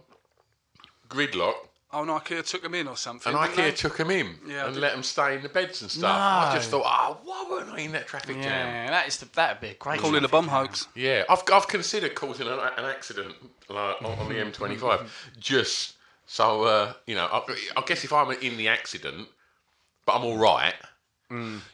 gridlock. 1.08 1.54
Oh, 1.90 2.02
and 2.02 2.10
IKEA 2.10 2.44
took 2.46 2.62
them 2.62 2.74
in 2.74 2.86
or 2.86 2.98
something. 2.98 3.32
And 3.34 3.40
didn't 3.42 3.54
IKEA 3.64 3.70
they? 3.70 3.72
took 3.72 3.96
them 3.96 4.10
in 4.10 4.34
Yeah, 4.46 4.64
I 4.64 4.66
and 4.66 4.74
did- 4.74 4.80
let 4.80 4.92
them 4.92 5.02
stay 5.02 5.36
in 5.36 5.42
the 5.42 5.48
beds 5.48 5.80
and 5.80 5.90
stuff. 5.90 6.04
I 6.14 6.54
just 6.54 6.68
thought, 6.70 6.82
oh, 6.84 7.16
why 7.24 7.46
weren't 7.50 7.70
I 7.70 7.80
in 7.80 7.92
that 7.92 8.06
traffic 8.06 8.36
jam? 8.36 8.44
Yeah, 8.44 8.90
that 8.90 9.08
is 9.08 9.16
the, 9.16 9.26
that'd 9.34 9.60
be 9.62 9.68
a 9.68 9.74
great. 9.74 9.98
calling 9.98 10.16
a 10.16 10.28
traffic 10.28 10.32
bomb 10.32 10.44
jam. 10.44 10.54
hoax. 10.66 10.86
Yeah, 10.94 11.24
I've, 11.30 11.42
I've 11.50 11.66
considered 11.66 12.14
causing 12.14 12.46
an, 12.46 12.58
an 12.58 12.84
accident 12.84 13.34
like, 13.70 14.02
on, 14.02 14.18
on 14.18 14.28
the 14.28 14.34
M25 14.34 15.08
just 15.40 15.94
so, 16.26 16.64
uh, 16.64 16.92
you 17.06 17.14
know, 17.14 17.24
I, 17.24 17.42
I 17.78 17.82
guess 17.86 18.04
if 18.04 18.12
I'm 18.12 18.30
in 18.32 18.58
the 18.58 18.68
accident, 18.68 19.26
but 20.04 20.16
I'm 20.16 20.24
all 20.26 20.36
right, 20.36 20.74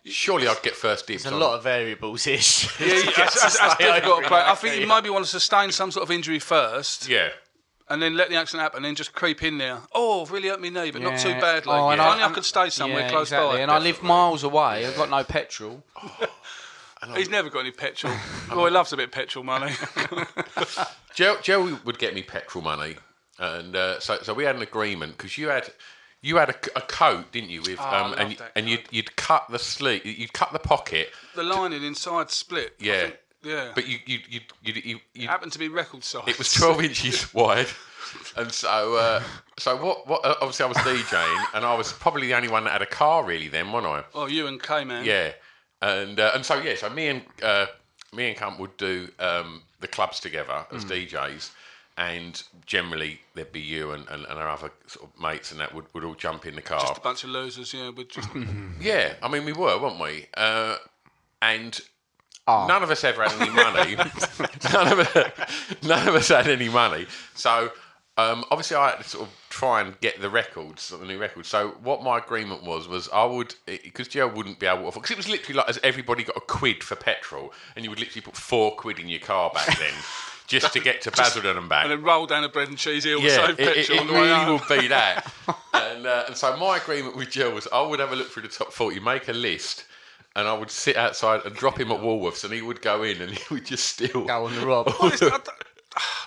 surely 0.05 0.49
I'd 0.49 0.63
get 0.63 0.75
first 0.75 1.07
dibs. 1.07 1.23
There's 1.23 1.35
a 1.35 1.39
lot 1.39 1.55
of 1.57 1.63
variables 1.63 2.27
ish. 2.27 2.69
Yeah, 2.81 2.87
yeah, 2.95 3.11
that's, 3.17 3.41
that's, 3.41 3.59
that's 3.59 3.77
difficult 3.77 4.25
to. 4.25 4.35
I 4.35 4.55
think 4.55 4.81
you 4.81 4.87
might 4.87 5.03
be 5.05 5.11
want 5.11 5.25
to 5.25 5.31
sustain 5.31 5.71
some 5.71 5.91
sort 5.91 6.03
of 6.05 6.11
injury 6.11 6.39
first, 6.39 7.09
Yeah. 7.09 7.29
and 7.89 8.03
then 8.03 8.17
let 8.17 8.31
the 8.31 8.37
accident 8.37 8.63
happen, 8.63 8.79
and 8.79 8.85
then 8.87 8.95
just 8.95 9.13
creep 9.13 9.43
in 9.43 9.59
there. 9.59 9.79
Oh, 9.95 10.27
really 10.27 10.49
hurt 10.49 10.61
me 10.61 10.71
knee, 10.71 10.91
but 10.91 11.03
not 11.03 11.19
too 11.19 11.31
Yeah. 11.31 11.41
badly. 11.41 11.73
Oh, 11.73 11.89
if 11.89 11.93
and 11.93 12.01
only 12.01 12.23
I, 12.23 12.27
and- 12.27 12.35
could 12.35 12.45
stay 12.45 12.69
somewhere 12.71 13.01
yeah, 13.03 13.11
close 13.11 13.29
exactly. 13.29 13.57
by. 13.59 13.61
And 13.61 13.71
I 13.71 13.79
live 13.79 14.03
miles 14.03 14.43
away. 14.43 14.87
I've 14.87 14.97
got 14.97 15.11
no 15.11 15.23
petrol. 15.25 15.85
He's 17.17 17.29
never 17.29 17.51
got 17.51 17.61
any 17.61 17.71
petrol. 17.71 18.15
oh, 18.51 18.65
he 18.65 18.71
loves 18.71 18.93
a 18.95 18.97
bit 18.97 19.05
of 19.07 19.13
petrol 19.13 19.45
money. 19.45 19.73
Joe, 21.15 21.37
Joe 21.43 21.79
would 21.85 21.99
get 21.99 22.15
me 22.15 22.23
petrol 22.23 22.65
money, 22.65 22.97
and 23.39 23.77
uh, 23.77 24.01
so 24.01 24.19
so 24.23 24.33
we 24.33 24.45
had 24.45 24.57
an 24.57 24.63
agreement 24.63 25.17
because 25.19 25.37
you 25.37 25.49
had 25.49 25.69
you 26.25 26.37
had 26.37 26.49
a, 26.49 26.57
a 26.77 26.81
coat, 26.81 27.31
didn't 27.33 27.51
you? 27.51 27.61
With 27.61 27.79
I 27.79 28.01
um, 28.01 28.11
love 28.11 28.21
and 28.21 28.37
that 28.39 28.53
and 28.57 28.69
you'd 28.69 28.85
you'd 28.91 29.15
cut 29.17 29.47
the 29.51 29.59
sleeve, 29.59 30.07
you'd 30.07 30.33
cut 30.33 30.53
the 30.53 30.59
pocket, 30.59 31.11
the 31.35 31.43
lining 31.43 31.85
inside 31.85 32.31
split. 32.31 32.75
I 32.81 32.85
yeah, 32.85 33.03
think- 33.03 33.19
yeah. 33.45 33.73
But 33.75 33.87
you 33.87 33.99
you 34.07 34.19
you 34.29 34.41
you, 34.63 34.73
you, 34.85 34.99
you 35.13 35.29
happened 35.29 35.53
to 35.53 35.59
be 35.59 35.69
record 35.69 36.03
size. 36.03 36.25
it 36.27 36.39
was 36.39 36.53
twelve 36.53 36.83
inches 36.89 37.33
wide, 37.35 37.69
and 38.39 38.51
so 38.51 38.97
uh, 38.97 39.23
so 39.59 39.77
what 39.77 40.09
what 40.09 40.25
uh, 40.25 40.35
obviously 40.41 40.65
I 40.65 40.69
was 40.69 40.79
DJing, 40.79 41.45
and 41.55 41.65
I 41.65 41.75
was 41.75 41.93
probably 41.93 42.27
the 42.27 42.35
only 42.35 42.49
one 42.49 42.65
that 42.65 42.73
had 42.73 42.83
a 42.83 42.87
car 42.87 43.23
really 43.25 43.49
then, 43.49 43.71
wasn't 43.71 43.93
I? 43.93 44.05
Oh, 44.15 44.27
you 44.27 44.47
and 44.47 44.63
K 44.63 44.85
man. 44.85 45.05
Yeah, 45.05 45.33
and 45.83 46.19
uh, 46.19 46.33
and 46.35 46.45
so 46.45 46.59
yeah, 46.59 46.75
so 46.75 46.89
me 46.89 47.09
and 47.09 47.23
uh, 47.43 47.67
me 48.15 48.29
and 48.29 48.37
Camp 48.37 48.59
would 48.59 48.75
do 48.79 49.09
um, 49.19 49.61
the 49.81 49.89
clubs 49.89 50.21
together 50.21 50.65
as 50.73 50.87
DJs, 50.87 51.51
and 51.97 52.43
generally 52.67 53.21
there'd 53.35 53.53
be 53.53 53.61
you 53.61 53.93
and, 53.93 54.09
and, 54.09 54.25
and 54.25 54.39
our 54.39 54.49
other 54.49 54.71
sort 54.87 55.09
of 55.09 55.21
mates 55.21 55.53
and 55.53 55.61
that 55.61 55.75
would, 55.75 55.85
would 55.95 56.05
all 56.05 56.15
jump 56.15 56.47
in 56.47 56.55
the 56.55 56.63
car. 56.63 56.81
Just 56.81 56.99
a 56.99 57.01
bunch 57.01 57.25
of 57.25 57.31
losers. 57.31 57.73
Yeah, 57.73 57.91
with 57.91 58.09
just 58.09 58.29
yeah, 58.81 59.15
I 59.23 59.29
mean 59.29 59.45
we 59.45 59.53
were, 59.53 59.81
weren't 59.81 60.01
we? 60.01 60.27
Uh, 60.37 60.77
and. 61.43 61.79
None 62.47 62.83
of 62.83 62.91
us 62.91 63.03
ever 63.05 63.27
had 63.27 63.41
any 63.41 63.51
money. 63.51 63.97
none 64.75 64.93
of 64.93 64.99
us, 64.99 65.83
none 65.83 66.09
of 66.09 66.15
us 66.15 66.29
had 66.29 66.47
any 66.47 66.69
money. 66.69 67.07
So 67.35 67.71
um, 68.17 68.45
obviously, 68.51 68.77
I 68.77 68.91
had 68.91 68.99
to 68.99 69.09
sort 69.09 69.29
of 69.29 69.35
try 69.49 69.81
and 69.81 69.99
get 70.01 70.21
the 70.21 70.31
records, 70.31 70.89
the 70.89 71.05
new 71.05 71.19
records. 71.19 71.49
So 71.49 71.71
what 71.83 72.03
my 72.03 72.19
agreement 72.19 72.63
was 72.63 72.87
was 72.87 73.09
I 73.13 73.25
would 73.25 73.55
because 73.67 74.07
Joe 74.07 74.29
wouldn't 74.29 74.61
be 74.61 74.67
able 74.67 74.91
to 74.93 75.01
because 75.01 75.11
it 75.11 75.17
was 75.17 75.29
literally 75.29 75.59
like 75.59 75.69
as 75.69 75.81
everybody 75.83 76.23
got 76.23 76.37
a 76.37 76.41
quid 76.41 76.85
for 76.85 76.95
petrol, 76.95 77.53
and 77.75 77.85
you 77.85 77.91
would 77.91 77.99
literally 77.99 78.21
put 78.21 78.37
four 78.37 78.77
quid 78.77 79.01
in 79.01 79.09
your 79.09 79.21
car 79.21 79.51
back 79.53 79.79
then. 79.79 79.93
Just 80.47 80.73
to 80.75 80.81
get 80.81 81.01
to 81.03 81.11
Basildon 81.17 81.57
and 81.57 81.69
back 81.69 81.85
and 81.85 81.93
then 81.93 82.03
roll 82.03 82.27
down 82.27 82.45
a 82.45 82.49
bread 82.49 82.69
and 82.69 82.77
cheese 82.77 83.05
hill 83.05 83.21
yeah, 83.21 83.49
with 83.49 83.59
it, 83.61 83.67
save 83.67 83.69
it, 83.69 83.75
petrol 83.89 83.99
it 83.99 84.01
on 84.03 84.07
the 84.07 84.13
way 84.13 84.21
really 84.21 84.35
home. 84.35 84.61
would 84.69 84.81
be 84.81 84.89
that. 84.89 85.33
and, 85.75 86.07
uh, 86.07 86.25
and 86.27 86.37
so 86.37 86.57
my 86.57 86.77
agreement 86.77 87.17
with 87.17 87.31
Jill 87.31 87.53
was 87.53 87.67
I 87.73 87.81
would 87.81 87.99
have 87.99 88.13
a 88.13 88.17
look 88.17 88.29
through 88.29 88.43
the 88.43 88.49
top 88.49 88.73
40, 88.73 89.01
make 89.01 89.29
a 89.29 89.33
list, 89.33 89.87
and 90.37 90.47
I 90.47 90.53
would 90.53 90.71
sit 90.71 90.97
outside 90.97 91.47
and 91.47 91.55
drop 91.55 91.81
him 91.81 91.91
at 91.91 92.01
Woolworths, 92.01 92.45
and 92.45 92.53
he 92.53 92.61
would 92.63 92.83
go 92.83 93.03
in 93.03 93.23
and 93.23 93.31
he 93.39 93.55
would 93.55 93.65
just 93.65 93.87
steal. 93.87 94.27
Go 94.27 94.47
on 94.47 94.55
the 94.55 94.67
rob. 94.67 94.87
Well, 95.01 95.13
I 95.13 95.17
don't, 95.17 95.49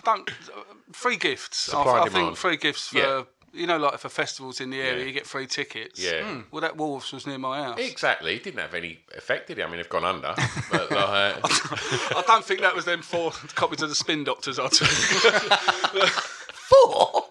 don't- 0.03 0.32
free 0.91 1.17
gifts. 1.17 1.69
I, 1.69 1.77
Supply 1.77 1.99
I 1.99 2.03
and 2.03 2.12
think 2.12 2.38
free 2.38 2.58
gifts 2.58 2.88
for 2.89 2.97
Yeah. 2.97 3.23
You 3.57 3.67
know, 3.67 3.77
like 3.77 3.97
for 3.99 4.09
festivals 4.09 4.61
in 4.61 4.69
the 4.69 4.79
area, 4.79 4.99
Yeah. 4.99 5.05
you 5.05 5.11
get 5.11 5.25
free 5.27 5.47
tickets. 5.47 5.99
Yeah. 6.01 6.23
Hmm. 6.23 6.33
Hmm. 6.35 6.41
Well, 6.51 6.61
that 6.61 6.77
Wolves 6.77 7.11
was 7.11 7.25
near 7.27 7.37
my 7.37 7.63
house. 7.63 7.79
Exactly. 7.79 8.35
It 8.35 8.43
didn't 8.43 8.59
have 8.61 8.73
any 8.73 8.99
effect, 9.15 9.47
did 9.47 9.59
it? 9.59 9.63
I 9.63 9.67
mean, 9.67 9.77
they've 9.77 9.89
gone 9.89 10.05
under. 10.05 10.33
But, 10.71 10.91
like, 10.91 10.99
uh, 10.99 11.39
I 11.43 12.23
don't 12.27 12.45
think 12.45 12.61
that 12.61 12.75
was 12.75 12.85
them 12.85 13.01
four 13.01 13.31
copies 13.55 13.81
of 13.81 13.89
the 13.89 13.95
Spin 13.95 14.23
Doctors 14.23 14.59
I 14.59 14.67
took. 14.67 14.87
Four. 16.67 17.23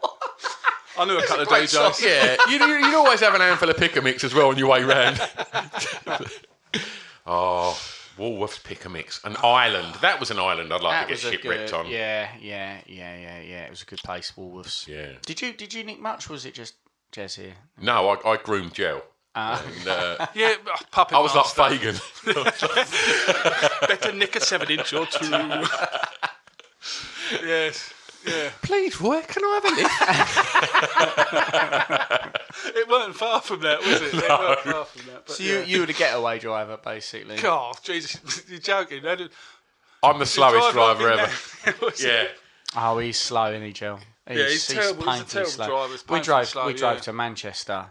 I 0.98 1.04
knew 1.04 1.18
a 1.18 1.22
couple 1.26 1.42
of. 1.42 1.48
DJs. 1.48 2.02
Yeah, 2.02 2.36
you'd, 2.48 2.60
you'd 2.86 2.94
always 2.94 3.20
have 3.20 3.34
an 3.34 3.42
handful 3.42 3.68
of 3.68 3.76
pick 3.76 3.96
a 3.96 4.00
mix 4.00 4.24
as 4.24 4.32
well 4.32 4.48
on 4.48 4.56
your 4.56 4.68
way 4.68 4.82
round. 4.82 5.20
oh, 7.26 7.78
Woolworths 8.18 8.62
pick 8.62 8.84
a 8.84 8.88
mix. 8.88 9.22
An 9.24 9.36
island. 9.42 9.94
That 10.00 10.20
was 10.20 10.30
an 10.30 10.38
island 10.38 10.72
I'd 10.72 10.80
like 10.80 11.08
That 11.08 11.16
to 11.16 11.22
get 11.22 11.32
shipwrecked 11.32 11.72
on. 11.72 11.86
Yeah, 11.86 12.28
yeah, 12.40 12.78
yeah, 12.86 13.16
yeah, 13.16 13.40
yeah. 13.40 13.64
It 13.64 13.70
was 13.70 13.82
a 13.82 13.86
good 13.86 13.98
place, 14.00 14.32
Woolworths. 14.36 14.86
Yeah. 14.86 15.12
Did 15.24 15.42
you 15.42 15.52
did 15.52 15.74
you 15.74 15.84
nick 15.84 16.00
much? 16.00 16.28
Or 16.28 16.32
was 16.32 16.46
it 16.46 16.54
just 16.54 16.74
Jez 17.12 17.36
here? 17.36 17.54
No, 17.80 18.08
I, 18.08 18.32
I 18.32 18.36
groomed 18.38 18.74
Gel. 18.74 19.02
and, 19.34 19.88
uh, 19.88 20.26
Yeah, 20.34 20.54
puppet 20.90 21.16
I 21.16 21.20
was 21.20 21.34
like. 21.34 21.46
Fagin. 21.46 21.96
Better 23.88 24.12
nick 24.12 24.36
a 24.36 24.40
seven 24.40 24.70
inch 24.70 24.92
or 24.94 25.06
two. 25.06 25.28
yes. 27.46 27.92
Yeah. 28.26 28.50
Please, 28.62 29.00
where 29.00 29.22
can 29.22 29.44
I 29.44 29.60
have 29.62 29.72
a 29.72 29.76
lift? 29.76 29.92
It 32.74 32.88
weren't 32.88 33.14
far 33.14 33.40
from 33.40 33.60
that, 33.60 33.78
was 33.80 34.00
it? 34.02 34.14
It 34.14 34.28
weren't 34.28 34.60
far 34.60 34.84
from 34.86 35.06
that. 35.12 35.26
But 35.26 35.36
So 35.36 35.42
you 35.42 35.58
yeah. 35.58 35.64
you 35.64 35.80
were 35.80 35.86
the 35.86 35.92
getaway 35.92 36.38
driver, 36.38 36.78
basically. 36.82 37.36
God, 37.36 37.76
Jesus, 37.82 38.44
you're 38.48 38.58
joking. 38.58 39.02
They 39.02 39.16
did- 39.16 39.30
I'm 40.02 40.18
the 40.18 40.26
slowest 40.26 40.72
drive 40.72 40.98
driver 40.98 41.16
like 41.16 41.28
ever. 41.28 41.70
in 41.70 41.74
there. 41.80 41.90
Yeah. 42.00 42.26
Oh, 42.76 42.98
he's 42.98 43.18
slow, 43.18 43.50
isn't 43.52 43.62
he, 43.62 43.72
Joe? 43.72 43.98
He's, 44.28 44.38
Yeah, 44.38 44.48
he's 44.48 44.66
terrible. 44.66 45.04
He's 45.04 45.04
a 45.04 45.06
painfully 45.06 45.26
terrible 45.32 45.50
slow. 45.50 45.66
driver. 45.66 45.92
We 45.92 45.96
painfully 45.98 46.20
drove. 46.22 46.48
slow, 46.48 46.66
we 46.66 46.74
drove 46.74 47.00
to 47.02 47.12
Manchester 47.12 47.86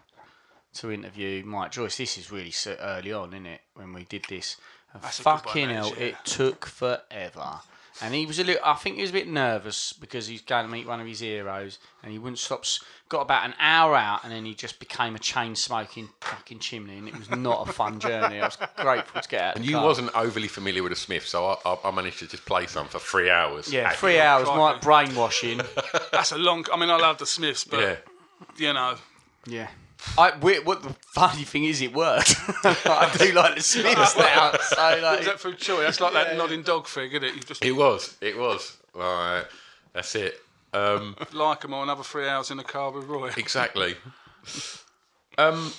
to 0.75 0.91
interview 0.91 1.43
Mike 1.45 1.71
Joyce. 1.71 1.97
This 1.97 2.17
is 2.17 2.31
really 2.31 2.53
early 2.79 3.13
on, 3.13 3.29
isn't 3.33 3.45
it? 3.45 3.61
When 3.75 3.93
we 3.93 4.03
did 4.05 4.25
this, 4.29 4.57
And 4.93 5.01
That's 5.01 5.19
a 5.19 5.23
good 5.23 5.29
one, 5.29 5.37
fucking 5.39 5.69
hell, 5.69 5.91
is, 5.93 5.99
yeah. 5.99 6.05
it 6.07 6.15
took 6.25 6.65
forever. 6.65 7.59
And 8.01 8.13
he 8.13 8.25
was 8.25 8.39
a 8.39 8.43
little. 8.43 8.61
I 8.65 8.73
think 8.75 8.95
he 8.97 9.01
was 9.01 9.11
a 9.11 9.13
bit 9.13 9.27
nervous 9.27 9.93
because 9.93 10.27
he's 10.27 10.41
going 10.41 10.65
to 10.65 10.71
meet 10.71 10.87
one 10.87 10.99
of 10.99 11.07
his 11.07 11.19
heroes, 11.19 11.79
and 12.03 12.11
he 12.11 12.19
wouldn't 12.19 12.39
stop. 12.39 12.65
Got 13.07 13.21
about 13.21 13.45
an 13.45 13.53
hour 13.59 13.95
out, 13.95 14.23
and 14.23 14.31
then 14.33 14.45
he 14.45 14.55
just 14.55 14.79
became 14.79 15.15
a 15.15 15.19
chain 15.19 15.55
smoking 15.55 16.09
fucking 16.21 16.57
chimney, 16.59 16.97
and 16.97 17.07
it 17.07 17.15
was 17.17 17.29
not 17.29 17.69
a 17.69 17.71
fun 17.71 17.99
journey. 17.99 18.39
I 18.41 18.45
was 18.45 18.57
grateful 18.77 19.21
to 19.21 19.29
get 19.29 19.41
out. 19.41 19.55
And 19.57 19.63
the 19.63 19.69
you 19.69 19.75
car. 19.75 19.85
wasn't 19.85 20.15
overly 20.15 20.47
familiar 20.47 20.81
with 20.81 20.91
the 20.91 20.95
Smiths, 20.95 21.29
so 21.29 21.45
I, 21.45 21.57
I, 21.65 21.77
I 21.85 21.91
managed 21.91 22.17
to 22.19 22.27
just 22.27 22.45
play 22.45 22.65
some 22.65 22.87
for 22.87 22.97
three 22.97 23.29
hours. 23.29 23.71
Yeah, 23.71 23.91
three 23.91 24.15
you. 24.15 24.21
hours, 24.21 24.45
Crikey. 24.47 24.57
might 24.59 24.81
brainwashing. 24.81 25.61
That's 26.11 26.31
a 26.31 26.37
long. 26.39 26.65
I 26.73 26.77
mean, 26.79 26.89
I 26.89 26.97
love 26.97 27.19
the 27.19 27.27
Smiths, 27.27 27.63
but 27.63 27.79
Yeah. 27.79 27.95
you 28.57 28.73
know, 28.73 28.95
Yeah. 29.45 29.67
I, 30.17 30.37
we- 30.39 30.59
what 30.59 30.83
the 30.83 30.93
funny 31.13 31.43
thing 31.43 31.65
is, 31.65 31.81
it 31.81 31.93
worked. 31.93 32.35
I 32.63 33.11
do 33.17 33.31
like 33.33 33.55
the 33.55 33.61
Smiths 33.61 34.17
now. 34.17 34.53
So 34.57 34.99
like, 35.01 35.19
is 35.21 35.25
that 35.25 35.39
through 35.39 35.53
Chewy? 35.55 35.79
That's 35.85 35.99
like 35.99 36.13
that 36.13 36.37
nodding 36.37 36.63
dog 36.63 36.87
thing, 36.87 37.09
isn't 37.11 37.23
it? 37.23 37.35
You 37.35 37.41
just 37.41 37.63
It 37.63 37.71
was. 37.71 38.17
It 38.21 38.37
was. 38.37 38.77
Right. 38.93 39.43
That's 39.93 40.13
it. 40.15 40.39
Um, 40.73 41.15
like 41.31 41.61
them 41.61 41.73
or 41.73 41.83
another 41.83 42.03
three 42.03 42.27
hours 42.27 42.51
in 42.51 42.57
the 42.57 42.63
car 42.63 42.91
with 42.91 43.05
Roy. 43.05 43.31
exactly. 43.37 43.95
Um, 45.37 45.71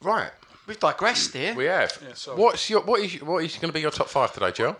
right. 0.00 0.30
we've 0.66 0.78
digressed 0.78 1.32
here. 1.34 1.54
We 1.54 1.64
have. 1.64 1.96
Yeah, 2.06 2.14
sorry. 2.14 2.38
What's 2.38 2.70
your 2.70 2.82
what 2.82 3.00
is 3.00 3.20
what 3.22 3.44
is 3.44 3.56
going 3.56 3.68
to 3.68 3.72
be 3.72 3.80
your 3.80 3.90
top 3.90 4.08
five 4.08 4.32
today, 4.32 4.52
Joe? 4.52 4.76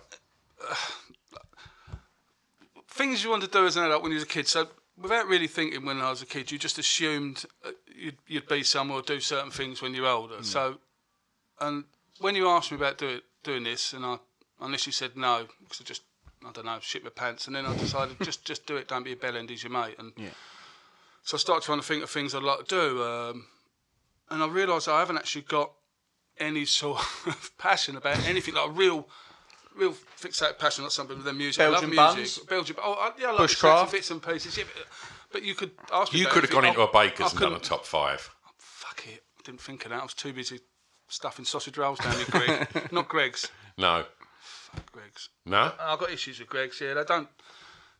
Things 2.88 3.25
you 3.25 3.31
wanted 3.31 3.51
to 3.51 3.59
do 3.59 3.66
as 3.66 3.77
an 3.77 3.85
adult 3.85 4.03
when 4.03 4.12
you 4.12 4.16
was 4.16 4.25
a 4.25 4.27
kid. 4.29 4.46
So 4.46 4.68
without 5.01 5.27
really 5.27 5.46
thinking 5.46 5.85
when 5.85 6.01
I 6.01 6.11
was 6.11 6.22
a 6.22 6.27
kid, 6.27 6.51
you 6.53 6.59
just 6.59 6.79
assumed 6.79 7.44
uh, 7.64 7.70
you'd, 7.96 8.18
you'd 8.26 8.48
be 8.48 8.62
somewhere 8.62 8.98
or 8.98 9.02
do 9.02 9.20
certain 9.20 9.50
things 9.50 9.83
when 9.83 9.94
you're 9.94 10.07
older. 10.07 10.42
So, 10.42 10.78
and 11.61 11.85
when 12.20 12.35
you 12.35 12.48
asked 12.48 12.70
me 12.72 12.76
about 12.76 12.98
do 12.98 13.09
it, 13.09 13.24
doing 13.44 13.64
this, 13.64 13.92
and 13.92 14.05
I 14.05 14.18
initially 14.64 14.92
said 14.92 15.16
no 15.16 15.46
because 15.62 15.81
I 15.81 15.85
just 15.85 16.02
I 16.46 16.50
don't 16.52 16.66
know 16.66 16.78
shit 16.81 17.05
my 17.05 17.11
pants, 17.11 17.46
and 17.46 17.57
then 17.57 17.66
I 17.66 17.76
decided 17.76 18.16
just 18.22 18.44
just 18.44 18.66
do 18.66 18.76
it. 18.76 18.88
Don't 18.88 19.05
be 19.05 19.12
a 19.12 19.16
bell 19.16 19.37
end, 19.37 19.50
he's 19.50 19.62
your 19.64 19.72
mate. 19.72 19.96
And 19.98 20.12
Yeah. 20.16 20.31
so 21.22 21.37
I 21.37 21.38
started 21.38 21.64
trying 21.64 21.81
to 21.81 21.87
think 21.87 22.02
of 22.02 22.11
things 22.11 22.35
I'd 22.35 22.42
like 22.42 22.66
to 22.66 22.74
do, 22.74 23.02
um, 23.05 23.46
and 24.31 24.42
I 24.42 24.46
realised 24.48 24.88
I 24.88 24.98
haven't 25.00 25.18
actually 25.18 25.42
got 25.42 25.72
any 26.38 26.64
sort 26.64 26.98
of 27.26 27.50
passion 27.59 27.96
about 27.96 28.18
anything 28.26 28.55
like 28.55 28.68
a 28.68 28.72
real. 28.72 29.09
Real 29.74 29.92
fixated 30.20 30.59
passion, 30.59 30.85
like 30.85 30.92
something 30.92 31.16
with 31.16 31.24
their 31.24 31.33
music. 31.33 31.62
I 31.62 31.70
Belgian 31.70 31.96
love 31.96 32.14
music. 32.14 32.44
buns? 32.44 32.46
Belgian. 32.50 32.76
Oh, 32.78 33.14
yeah, 33.18 33.28
I 33.28 33.33
like 33.33 33.48
Bushcraft? 33.48 33.90
bits 33.92 34.11
and 34.11 34.22
pieces. 34.22 34.59
Yeah, 34.59 34.64
but, 34.64 34.87
but 35.33 35.42
you 35.42 35.55
could 35.55 35.73
ask 35.92 36.12
me. 36.12 36.21
You 36.21 36.27
could 36.27 36.42
have 36.42 36.51
gone 36.51 36.64
into 36.64 36.83
a 36.83 36.92
baker's 36.92 37.33
and 37.33 37.40
done 37.40 37.53
a 37.55 37.59
top 37.59 37.85
five. 37.85 38.31
Fuck 38.59 39.07
it. 39.07 39.23
I 39.38 39.42
didn't 39.45 39.61
think 39.61 39.85
of 39.85 39.90
that. 39.90 40.01
I 40.01 40.03
was 40.03 40.14
too 40.14 40.33
busy 40.33 40.61
stuffing 41.09 41.45
sausage 41.45 41.77
rolls 41.77 41.99
down 41.99 42.16
your 42.16 42.27
Greg. 42.27 42.68
Not 42.92 43.09
Greggs. 43.09 43.51
No. 43.77 44.05
Fuck 44.40 44.92
Greggs. 44.92 45.29
No. 45.45 45.73
I've 45.79 45.99
got 45.99 46.11
issues 46.11 46.38
with 46.38 46.49
Greggs. 46.49 46.81
Yeah, 46.81 46.95
they 46.95 47.05
don't. 47.05 47.29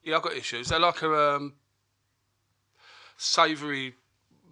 Yeah, 0.03 0.16
I've 0.16 0.23
got 0.23 0.35
issues. 0.35 0.68
They're 0.68 0.81
like 0.81 1.03
a 1.03 1.37
um, 1.37 1.55
savoury 3.16 3.95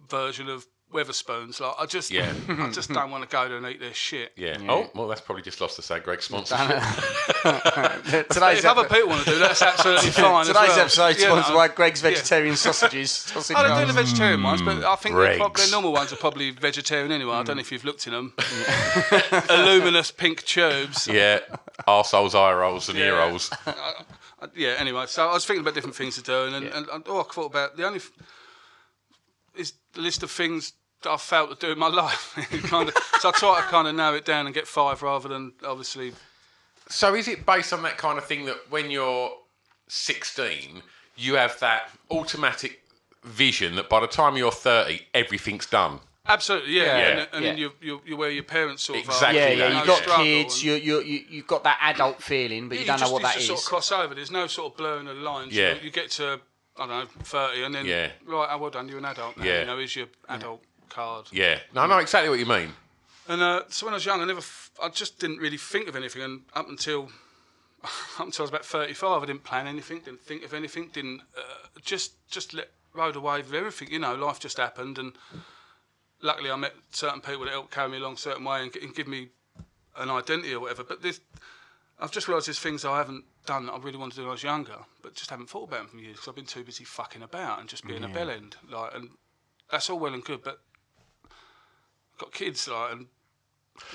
version 0.09 0.47
of 0.49 0.65
Wetherspoons. 0.91 1.59
Like 1.59 1.73
I 1.79 1.85
just, 1.85 2.11
Yeah. 2.11 2.31
I 2.49 2.69
just 2.71 2.91
don't 2.91 3.11
want 3.11 3.23
to 3.23 3.29
go 3.29 3.47
there 3.47 3.57
and 3.57 3.65
eat 3.67 3.79
their 3.79 3.93
shit. 3.93 4.31
Yeah. 4.35 4.57
Oh, 4.67 4.89
well, 4.93 5.07
that's 5.07 5.21
probably 5.21 5.41
just 5.43 5.61
lost 5.61 5.77
the 5.77 5.83
Sag 5.83 6.03
Greg 6.03 6.21
sponsorship. 6.21 6.67
Today's 8.29 8.59
If 8.59 8.65
other 8.65 8.87
people 8.87 9.09
want 9.09 9.23
to 9.25 9.31
do 9.31 9.39
that, 9.39 9.47
that's 9.57 9.61
absolutely 9.61 10.09
fine. 10.11 10.41
as 10.41 10.47
Today's 10.47 10.67
well. 10.69 10.79
episode 10.79 11.07
You 11.09 11.13
sponsored 11.21 11.51
know. 11.53 11.57
by 11.57 11.67
Greggs 11.69 12.01
Vegetarian 12.01 12.55
Sausages. 12.55 13.11
Sausage 13.11 13.55
I 13.55 13.63
don't 13.67 13.79
do 13.79 13.85
the 13.87 13.93
vegetarian 14.01 14.41
ones, 14.43 14.61
but 14.61 14.83
I 14.83 14.95
think 14.95 15.15
they're 15.15 15.37
their 15.37 15.71
normal 15.71 15.93
ones 15.93 16.11
are 16.13 16.17
probably 16.17 16.51
vegetarian 16.51 17.11
anyway. 17.11 17.33
I 17.33 17.43
don't 17.43 17.57
know 17.57 17.61
if 17.61 17.71
you've 17.71 17.85
looked 17.85 18.07
in 18.07 18.13
them. 18.13 18.33
Illuminous 19.49 20.11
pink 20.11 20.43
tubes. 20.43 21.07
yeah. 21.07 21.39
Arseholes, 21.87 22.35
eye 22.35 22.53
rolls, 22.53 22.89
and 22.89 22.97
ear 22.99 23.13
Yeah. 23.13 23.27
rolls. 23.27 23.51
Uh, 23.65 23.73
yeah. 24.55 24.75
Anyway, 24.77 25.05
so 25.07 25.27
I 25.29 25.33
was 25.33 25.45
thinking 25.45 25.61
about 25.61 25.73
different 25.73 25.95
things 25.95 26.15
to 26.15 26.21
do, 26.21 26.43
and, 26.45 26.65
and, 26.65 26.87
and 26.89 27.07
all 27.07 27.21
I 27.21 27.23
thought 27.23 27.45
about 27.45 27.77
the 27.77 27.85
only 27.85 27.97
f- 27.99 28.11
is 29.55 29.73
the 29.93 30.01
list 30.01 30.23
of 30.23 30.31
things 30.31 30.71
that 30.71 30.75
I 31.05 31.17
felt 31.17 31.59
to 31.59 31.65
do 31.67 31.71
in 31.73 31.79
my 31.79 31.87
life. 32.03 32.33
kind 32.63 32.89
of, 32.89 32.95
so 33.19 33.29
I 33.29 33.31
try 33.31 33.61
to 33.61 33.67
kind 33.67 33.87
of 33.87 33.95
narrow 33.95 34.15
it 34.15 34.25
down 34.25 34.45
and 34.45 34.53
get 34.55 34.67
five 34.67 35.01
rather 35.01 35.29
than 35.29 35.53
obviously. 35.65 36.13
So 36.89 37.15
is 37.15 37.27
it 37.27 37.45
based 37.45 37.73
on 37.73 37.83
that 37.83 37.97
kind 37.97 38.17
of 38.17 38.25
thing 38.25 38.45
that 38.45 38.57
when 38.69 38.91
you're 38.91 39.31
16, 39.87 40.81
you 41.17 41.35
have 41.35 41.59
that 41.59 41.89
automatic 42.09 42.81
vision 43.23 43.75
that 43.75 43.89
by 43.89 43.99
the 43.99 44.07
time 44.07 44.35
you're 44.37 44.51
30, 44.51 45.01
everything's 45.13 45.65
done? 45.65 45.99
Absolutely, 46.27 46.73
yeah. 46.77 46.83
Yeah. 46.83 47.07
And, 47.09 47.27
and 47.33 47.45
Yeah. 47.45 47.53
you, 47.55 47.71
you, 47.81 48.01
you're 48.05 48.17
where 48.17 48.29
your 48.29 48.43
parents 48.43 48.83
sort 48.83 48.99
of 48.99 49.05
Exactly 49.05 49.39
are. 49.41 49.47
Yeah, 49.47 49.53
yeah. 49.53 49.57
that, 49.57 49.73
You 49.73 49.79
no 49.79 49.85
got 49.85 49.97
struggle 50.03 50.25
kids. 50.25 50.53
and- 50.55 50.63
You 50.63 50.73
you 50.75 51.01
you 51.01 51.25
you've 51.29 51.47
got 51.47 51.63
that 51.63 51.77
adult 51.81 52.21
feeling, 52.21 52.69
but 52.69 52.75
you, 52.75 52.81
you 52.81 52.87
don't 52.87 52.97
know 52.97 52.99
just, 53.01 53.13
what 53.13 53.19
you 53.21 53.27
that 53.27 53.33
just 53.33 53.41
is. 53.43 53.47
sort 53.47 53.59
of 53.59 53.65
cross 53.65 53.91
over. 53.91 54.13
There's 54.15 54.31
no 54.31 54.47
sort 54.47 54.71
of 54.73 54.77
blurring 54.77 55.07
of 55.07 55.15
the 55.17 55.21
lines. 55.23 55.53
Yeah. 55.55 55.73
You, 55.73 55.79
you 55.85 55.91
get 55.91 56.11
to, 56.11 56.39
I 56.77 56.87
don't 56.87 56.89
know, 56.89 57.05
30 57.23 57.63
and 57.63 57.73
then, 57.75 57.85
Yeah. 57.85 58.11
right, 58.25 58.47
oh, 58.51 58.57
well 58.59 58.69
done, 58.69 58.87
you're 58.87 58.99
an 58.99 59.05
adult 59.05 59.35
now. 59.37 59.43
Yeah. 59.43 59.59
You 59.61 59.65
know, 59.65 59.77
here's 59.77 59.95
your 59.95 60.07
adult 60.29 60.61
card. 60.91 61.27
Yeah. 61.31 61.59
No, 61.73 61.81
I 61.81 61.87
know 61.87 61.97
exactly 61.97 62.29
what 62.29 62.39
you 62.39 62.45
mean. 62.45 62.73
And 63.27 63.41
uh, 63.41 63.63
so 63.69 63.85
when 63.85 63.93
I 63.93 63.97
was 63.97 64.05
young, 64.05 64.21
I 64.21 64.25
never, 64.25 64.39
f- 64.39 64.71
I 64.81 64.89
just 64.89 65.19
didn't 65.19 65.37
really 65.37 65.57
think 65.57 65.87
of 65.87 65.95
anything. 65.95 66.21
And 66.21 66.41
up 66.53 66.67
until, 66.67 67.09
up 67.83 68.25
until 68.25 68.43
I 68.43 68.45
was 68.45 68.49
about 68.49 68.65
35, 68.65 69.23
I 69.23 69.25
didn't 69.25 69.43
plan 69.43 69.67
anything, 69.67 69.99
didn't 69.99 70.21
think 70.21 70.43
of 70.43 70.53
anything, 70.53 70.89
didn't, 70.93 71.21
uh, 71.37 71.67
just, 71.81 72.13
just 72.29 72.53
let, 72.53 72.69
rode 72.93 73.15
away 73.15 73.37
with 73.37 73.53
everything. 73.53 73.89
You 73.91 73.99
know, 73.99 74.15
life 74.15 74.39
just 74.39 74.57
happened. 74.57 74.97
And 74.97 75.13
luckily 76.21 76.51
I 76.51 76.55
met 76.55 76.73
certain 76.91 77.21
people 77.21 77.45
that 77.45 77.51
helped 77.51 77.71
carry 77.71 77.89
me 77.89 77.97
along 77.97 78.15
a 78.15 78.17
certain 78.17 78.43
way 78.43 78.63
and, 78.63 78.75
and 78.75 78.93
give 78.93 79.07
me 79.07 79.29
an 79.97 80.09
identity 80.09 80.53
or 80.53 80.59
whatever. 80.59 80.83
But 80.83 81.01
this, 81.01 81.21
I've 81.99 82.11
just 82.11 82.27
realised 82.27 82.47
there's 82.47 82.59
things 82.59 82.83
I 82.83 82.97
haven't 82.97 83.25
done 83.45 83.67
that 83.67 83.73
I 83.73 83.77
really 83.77 83.97
wanted 83.97 84.15
to 84.15 84.17
do 84.17 84.21
when 84.23 84.29
I 84.29 84.33
was 84.33 84.43
younger, 84.43 84.77
but 85.01 85.13
just 85.13 85.29
haven't 85.29 85.49
thought 85.49 85.69
about 85.69 85.79
them 85.79 85.87
for 85.87 85.97
years 85.97 86.13
because 86.13 86.27
I've 86.27 86.35
been 86.35 86.45
too 86.45 86.63
busy 86.63 86.83
fucking 86.83 87.21
about 87.21 87.59
and 87.59 87.69
just 87.69 87.85
being 87.85 88.03
a 88.03 88.07
bell 88.09 88.29
end. 88.29 88.55
Like, 88.69 88.95
and 88.95 89.09
that's 89.71 89.89
all 89.89 89.99
well 89.99 90.13
and 90.13 90.23
good, 90.23 90.43
but 90.43 90.53
I've 90.53 90.70
got 92.21 92.31
kids, 92.31 92.67
like, 92.67 92.93
and 92.93 93.07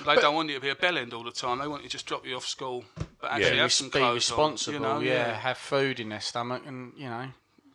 they 0.04 0.16
don't 0.16 0.34
want 0.34 0.48
you 0.48 0.56
to 0.56 0.60
be 0.60 0.68
a 0.70 0.74
bell 0.74 0.98
end 0.98 1.14
all 1.14 1.22
the 1.24 1.30
time. 1.30 1.58
They 1.58 1.68
want 1.68 1.82
you 1.82 1.88
to 1.88 1.92
just 1.92 2.06
drop 2.06 2.26
you 2.26 2.36
off 2.36 2.46
school, 2.46 2.84
but 3.20 3.30
actually 3.30 3.56
Yeah. 3.56 3.62
have 3.62 3.72
some 3.72 3.88
be 3.88 3.98
clothes 4.00 4.14
responsible. 4.30 4.84
on, 4.86 5.02
you 5.02 5.08
know? 5.10 5.14
yeah. 5.14 5.28
yeah, 5.28 5.34
have 5.34 5.58
food 5.58 6.00
in 6.00 6.08
their 6.08 6.20
stomach, 6.20 6.62
and 6.66 6.92
you 6.96 7.08
know. 7.08 7.28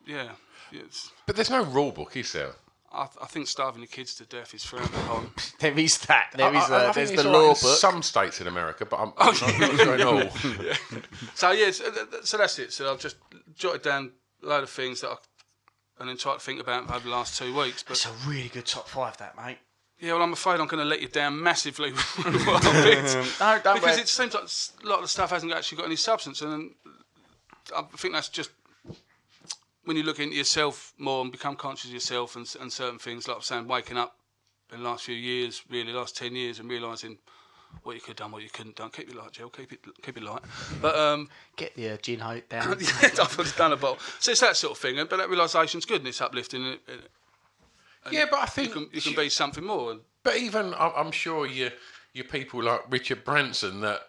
yeah. 0.06 0.32
It's, 0.74 1.12
But 1.26 1.36
there's 1.36 1.50
no 1.50 1.64
rule 1.64 1.92
book, 1.92 2.16
is 2.16 2.32
there? 2.32 2.54
I, 2.94 3.08
I 3.22 3.26
think 3.28 3.48
starving 3.48 3.82
your 3.82 3.88
kids 3.88 4.16
to 4.16 4.26
death 4.26 4.54
is 4.54 4.64
frowned 4.64 4.86
upon. 4.94 5.32
There 5.60 5.78
is 5.78 5.98
that. 6.08 6.32
There 6.36 6.48
I- 6.48 6.58
is 6.64 6.70
I- 6.72 6.90
I 6.90 6.92
there's 6.94 7.12
the 7.12 7.24
law 7.30 7.42
in 7.42 7.48
book. 7.50 7.58
Some 7.58 8.02
states 8.02 8.40
in 8.42 8.48
America, 8.48 8.86
but 8.86 8.98
I'm, 9.00 9.14
oh, 9.18 9.40
I'm 9.46 9.60
not 9.60 9.72
not 9.72 9.80
sure 9.80 9.96
in 9.96 10.02
all. 10.02 10.30
so 11.36 11.52
yeah, 11.52 11.72
so, 11.72 11.92
th- 11.92 12.10
th- 12.12 12.24
so 12.26 12.38
that's 12.38 12.58
it. 12.60 12.72
So 12.74 12.92
I've 12.92 13.00
just 13.00 13.18
jotted 13.56 13.82
down 13.82 14.12
a 14.44 14.46
load 14.48 14.64
of 14.64 14.70
things 14.70 15.02
that 15.02 15.10
I, 15.12 15.16
and 16.00 16.10
then 16.10 16.18
tried 16.18 16.36
to 16.36 16.40
think 16.40 16.60
about 16.60 16.90
over 16.90 17.00
the 17.08 17.10
last 17.16 17.38
two 17.38 17.56
weeks. 17.58 17.84
But 17.84 17.92
It's 17.92 18.06
a 18.06 18.30
really 18.30 18.50
good 18.50 18.66
top 18.66 18.88
five, 18.88 19.18
that 19.18 19.36
mate. 19.38 19.58
Yeah, 20.02 20.14
well, 20.14 20.24
I'm 20.24 20.34
afraid 20.34 20.60
I'm 20.60 20.68
going 20.68 20.84
to 20.84 20.90
let 20.90 21.00
you 21.02 21.08
down 21.08 21.42
massively 21.42 21.92
with 22.18 22.48
what 22.48 22.66
I 22.66 22.84
picked. 22.84 23.16
No, 23.40 23.60
don't 23.64 23.76
because 23.76 23.96
worry. 23.96 24.02
it 24.02 24.08
seems 24.08 24.34
like 24.34 24.44
a 24.84 24.88
lot 24.88 24.98
of 24.98 25.04
the 25.04 25.08
stuff 25.08 25.30
hasn't 25.30 25.54
actually 25.54 25.78
got 25.78 25.86
any 25.86 25.96
substance, 25.96 26.42
and 26.42 26.72
I 27.76 27.84
think 27.98 28.14
that's 28.16 28.30
just 28.30 28.50
when 29.86 29.98
you 29.98 30.04
look 30.04 30.20
into 30.20 30.36
yourself 30.36 30.94
more 30.98 31.22
and 31.22 31.32
become 31.32 31.56
conscious 31.56 31.86
of 31.86 31.94
yourself 31.94 32.36
and, 32.36 32.52
and 32.60 32.72
certain 32.72 33.00
things, 33.00 33.28
like 33.28 33.38
I'm 33.38 33.44
saying, 33.44 33.68
waking 33.68 33.98
up 33.98 34.16
in 34.74 34.82
the 34.82 34.90
last 34.90 35.04
few 35.06 35.16
years, 35.16 35.64
really, 35.70 35.94
last 35.94 36.18
ten 36.18 36.36
years, 36.36 36.60
and 36.60 36.70
realising 36.70 37.20
what 37.84 37.96
you 37.96 38.02
could 38.02 38.10
have 38.10 38.18
done, 38.18 38.32
what 38.32 38.42
you 38.42 38.50
couldn't 38.50 38.76
done. 38.76 38.90
Keep 38.90 39.10
it 39.10 39.16
light, 39.16 39.32
Jill. 39.32 39.50
Keep 39.50 39.74
it, 39.74 39.80
keep 40.02 40.18
it 40.18 40.24
light. 40.24 40.42
But 40.82 40.96
um, 40.96 41.30
Get 41.56 41.76
the 41.76 41.92
uh, 41.92 41.98
gin 41.98 42.20
hote 42.20 42.50
down. 42.50 42.78
yeah, 42.80 43.10
I've 43.22 43.56
done 43.56 43.74
a 43.74 43.78
bottle. 43.78 44.00
So 44.20 44.32
it's 44.32 44.42
that 44.42 44.58
sort 44.58 44.74
of 44.74 44.78
thing. 44.78 44.96
But 45.10 45.18
that 45.18 45.30
realisation's 45.30 45.86
good 45.86 46.02
and 46.02 46.08
it's 46.08 46.22
uplifting. 46.22 46.66
And, 46.66 46.80
and 46.88 47.02
Yeah, 48.10 48.26
but 48.32 48.40
I 48.40 48.44
you 48.44 48.48
think 48.48 48.74
can, 48.74 48.90
you 48.92 49.02
can 49.02 49.16
be 49.16 49.30
something 49.30 49.64
more. 49.64 49.98
But 50.24 50.38
even 50.38 50.74
I- 50.74 50.94
I'm 50.98 51.12
sure 51.12 51.46
you 51.46 51.72
you 52.14 52.24
people 52.24 52.64
like 52.64 52.82
Richard 52.90 53.24
Branson 53.24 53.82
that 53.82 54.02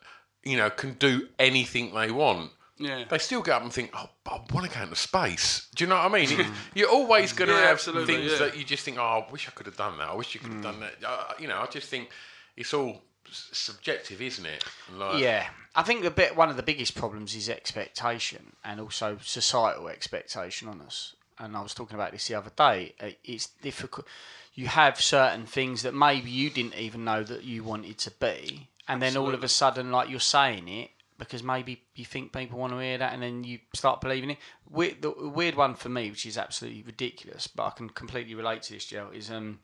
you 0.44 0.56
know 0.56 0.70
can 0.70 0.94
do 0.94 1.28
anything 1.38 1.92
they 1.94 2.10
want. 2.10 2.52
yeah. 2.78 3.04
They 3.08 3.18
still 3.18 3.42
get 3.42 3.54
up 3.56 3.62
and 3.62 3.72
think, 3.72 3.90
"Oh, 3.94 4.08
I 4.26 4.40
want 4.52 4.68
to 4.70 4.76
go 4.76 4.82
into 4.82 4.96
space." 4.96 5.68
Do 5.74 5.84
you 5.84 5.88
know 5.88 5.96
what 5.96 6.06
I 6.06 6.08
mean? 6.08 6.40
It- 6.40 6.46
You're 6.74 6.90
always 6.90 7.32
going 7.32 7.48
to 7.48 7.54
Yeah, 7.54 7.60
have 7.62 7.70
absolutely, 7.72 8.14
things 8.16 8.32
yeah. 8.32 8.38
that 8.38 8.56
you 8.56 8.64
just 8.64 8.84
think, 8.84 8.98
"Oh, 8.98 9.24
I 9.28 9.30
wish 9.30 9.46
I 9.46 9.52
could 9.52 9.66
have 9.66 9.76
done 9.76 9.98
that. 9.98 10.08
I 10.08 10.14
wish 10.14 10.34
you 10.34 10.40
could 10.40 10.52
have 10.54 10.62
done 10.62 10.80
that." 10.80 10.94
Uh, 11.06 11.32
you 11.38 11.46
know, 11.48 11.58
I 11.60 11.66
just 11.66 11.88
think 11.88 12.08
it's 12.56 12.74
all 12.74 13.02
subjective, 13.30 14.20
isn't 14.20 14.44
it? 14.46 14.64
Like, 14.94 15.22
Yeah, 15.22 15.46
I 15.74 15.82
think 15.82 16.02
the 16.02 16.10
bit 16.10 16.36
one 16.36 16.50
of 16.50 16.56
the 16.56 16.62
biggest 16.62 16.94
problems 16.94 17.34
is 17.34 17.48
expectation 17.48 18.52
and 18.64 18.80
also 18.80 19.18
societal 19.22 19.88
expectation 19.88 20.68
on 20.68 20.80
us. 20.82 21.14
And 21.42 21.56
I 21.56 21.60
was 21.60 21.74
talking 21.74 21.96
about 21.96 22.12
this 22.12 22.28
the 22.28 22.36
other 22.36 22.52
day. 22.56 22.94
Uh, 23.00 23.10
It's 23.24 23.48
difficult. 23.48 24.06
You 24.54 24.66
have 24.68 25.00
certain 25.00 25.46
things 25.46 25.82
that 25.82 25.94
maybe 25.94 26.30
you 26.30 26.50
didn't 26.50 26.76
even 26.76 27.04
know 27.04 27.22
that 27.24 27.42
you 27.42 27.64
wanted 27.64 27.98
to 27.98 28.10
be, 28.10 28.68
and 28.86 29.00
then 29.00 29.16
all 29.16 29.34
of 29.34 29.42
a 29.42 29.48
sudden, 29.48 29.90
like 29.90 30.10
you're 30.10 30.20
saying 30.20 30.68
it 30.68 30.90
because 31.18 31.42
maybe 31.42 31.80
you 31.94 32.04
think 32.04 32.32
people 32.32 32.58
want 32.58 32.72
to 32.72 32.78
hear 32.80 32.98
that, 32.98 33.12
and 33.12 33.22
then 33.22 33.44
you 33.44 33.60
start 33.74 34.00
believing 34.00 34.30
it. 34.30 34.38
Weird, 34.68 35.02
the 35.02 35.10
weird 35.10 35.54
one 35.54 35.74
for 35.74 35.88
me, 35.88 36.10
which 36.10 36.26
is 36.26 36.36
absolutely 36.36 36.82
ridiculous, 36.82 37.46
but 37.46 37.64
I 37.64 37.70
can 37.70 37.88
completely 37.90 38.34
relate 38.34 38.62
to 38.62 38.74
this, 38.74 38.86
Joe, 38.86 39.08
is 39.12 39.30
um. 39.30 39.60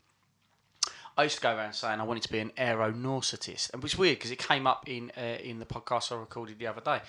I 1.17 1.25
used 1.25 1.35
to 1.37 1.43
go 1.43 1.57
around 1.57 1.73
saying 1.73 2.01
I 2.01 2.05
wanted 2.05 2.23
to 2.23 2.33
be 2.33 2.39
an 2.39 2.53
aeronauticist, 2.57 3.73
and 3.73 3.83
which 3.83 3.95
is 3.95 3.99
weird 3.99 4.19
because 4.19 4.31
it 4.31 4.39
came 4.39 4.69
up 4.69 4.89
in 4.89 5.11
uh, 5.17 5.39
in 5.43 5.59
the 5.59 5.67
podcast 5.67 6.13
I 6.13 6.17
recorded 6.17 6.59
the 6.59 6.69
other 6.69 6.81
day, 6.81 7.01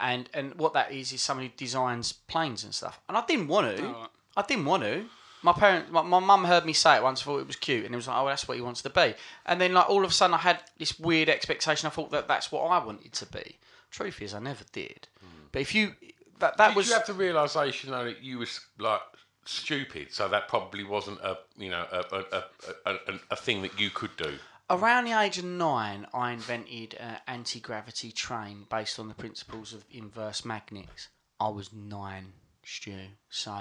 and 0.00 0.28
and 0.34 0.54
what 0.56 0.72
that 0.74 0.92
is 0.92 1.12
is 1.12 1.20
someone 1.20 1.46
who 1.46 1.52
designs 1.56 2.12
planes 2.12 2.64
and 2.64 2.74
stuff. 2.74 3.00
And 3.08 3.16
I 3.16 3.24
didn't 3.26 3.48
want 3.48 3.76
to. 3.76 3.82
right. 3.82 4.08
I 4.36 4.42
didn't 4.42 4.64
want 4.64 4.82
to. 4.82 5.04
My 5.42 5.52
parent, 5.52 5.90
my, 5.90 6.02
my 6.02 6.18
mum 6.18 6.44
heard 6.44 6.66
me 6.66 6.74
say 6.74 6.96
it 6.96 7.02
once, 7.02 7.22
thought 7.22 7.38
it 7.38 7.46
was 7.46 7.56
cute, 7.56 7.86
and 7.86 7.94
it 7.94 7.96
was 7.96 8.06
like, 8.06 8.16
oh, 8.18 8.26
that's 8.26 8.46
what 8.46 8.58
he 8.58 8.62
wants 8.62 8.82
to 8.82 8.90
be. 8.90 9.14
And 9.46 9.58
then, 9.58 9.72
like, 9.72 9.88
all 9.88 10.04
of 10.04 10.10
a 10.10 10.12
sudden, 10.12 10.34
I 10.34 10.38
had 10.38 10.62
this 10.78 11.00
weird 11.00 11.30
expectation. 11.30 11.86
I 11.86 11.90
thought 11.90 12.10
that 12.10 12.28
that's 12.28 12.52
what 12.52 12.60
I 12.64 12.84
wanted 12.84 13.12
to 13.14 13.26
be. 13.26 13.56
Truth 13.90 14.20
is, 14.20 14.34
I 14.34 14.38
never 14.38 14.64
did. 14.72 15.08
Hmm. 15.18 15.26
But 15.50 15.62
if 15.62 15.74
you, 15.74 15.94
that 16.40 16.56
that 16.56 16.68
Did 16.68 16.76
was 16.76 16.88
you 16.88 16.94
have 16.94 17.06
the 17.06 17.14
realization 17.14 17.90
though 17.90 18.04
that 18.04 18.22
you 18.22 18.38
was 18.38 18.60
like 18.78 19.00
stupid, 19.44 20.08
so 20.12 20.28
that 20.28 20.48
probably 20.48 20.84
wasn't 20.84 21.20
a 21.20 21.38
you 21.56 21.70
know 21.70 21.86
a 21.90 21.98
a, 21.98 22.24
a, 22.32 22.44
a, 22.86 22.94
a, 22.94 23.20
a 23.30 23.36
thing 23.36 23.62
that 23.62 23.78
you 23.78 23.90
could 23.90 24.14
do. 24.16 24.34
Around 24.70 25.04
the 25.04 25.12
age 25.12 25.38
of 25.38 25.44
nine. 25.44 26.06
I 26.14 26.32
invented 26.32 26.94
an 26.94 27.18
anti 27.26 27.60
gravity 27.60 28.12
train 28.12 28.66
based 28.70 28.98
on 28.98 29.08
the 29.08 29.14
principles 29.14 29.74
of 29.74 29.84
inverse 29.90 30.44
magnets. 30.44 31.08
I 31.38 31.48
was 31.48 31.72
nine, 31.72 32.32
Stu. 32.64 32.94
So 33.28 33.58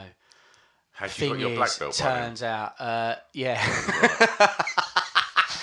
Had 0.91 1.17
you 1.17 1.30
got 1.30 1.39
your 1.39 1.50
is, 1.50 1.58
black 1.58 1.80
belt 1.80 2.00
by 2.00 2.06
turns 2.06 2.43
out, 2.43 2.80
uh, 2.80 3.15
yeah. 3.34 3.60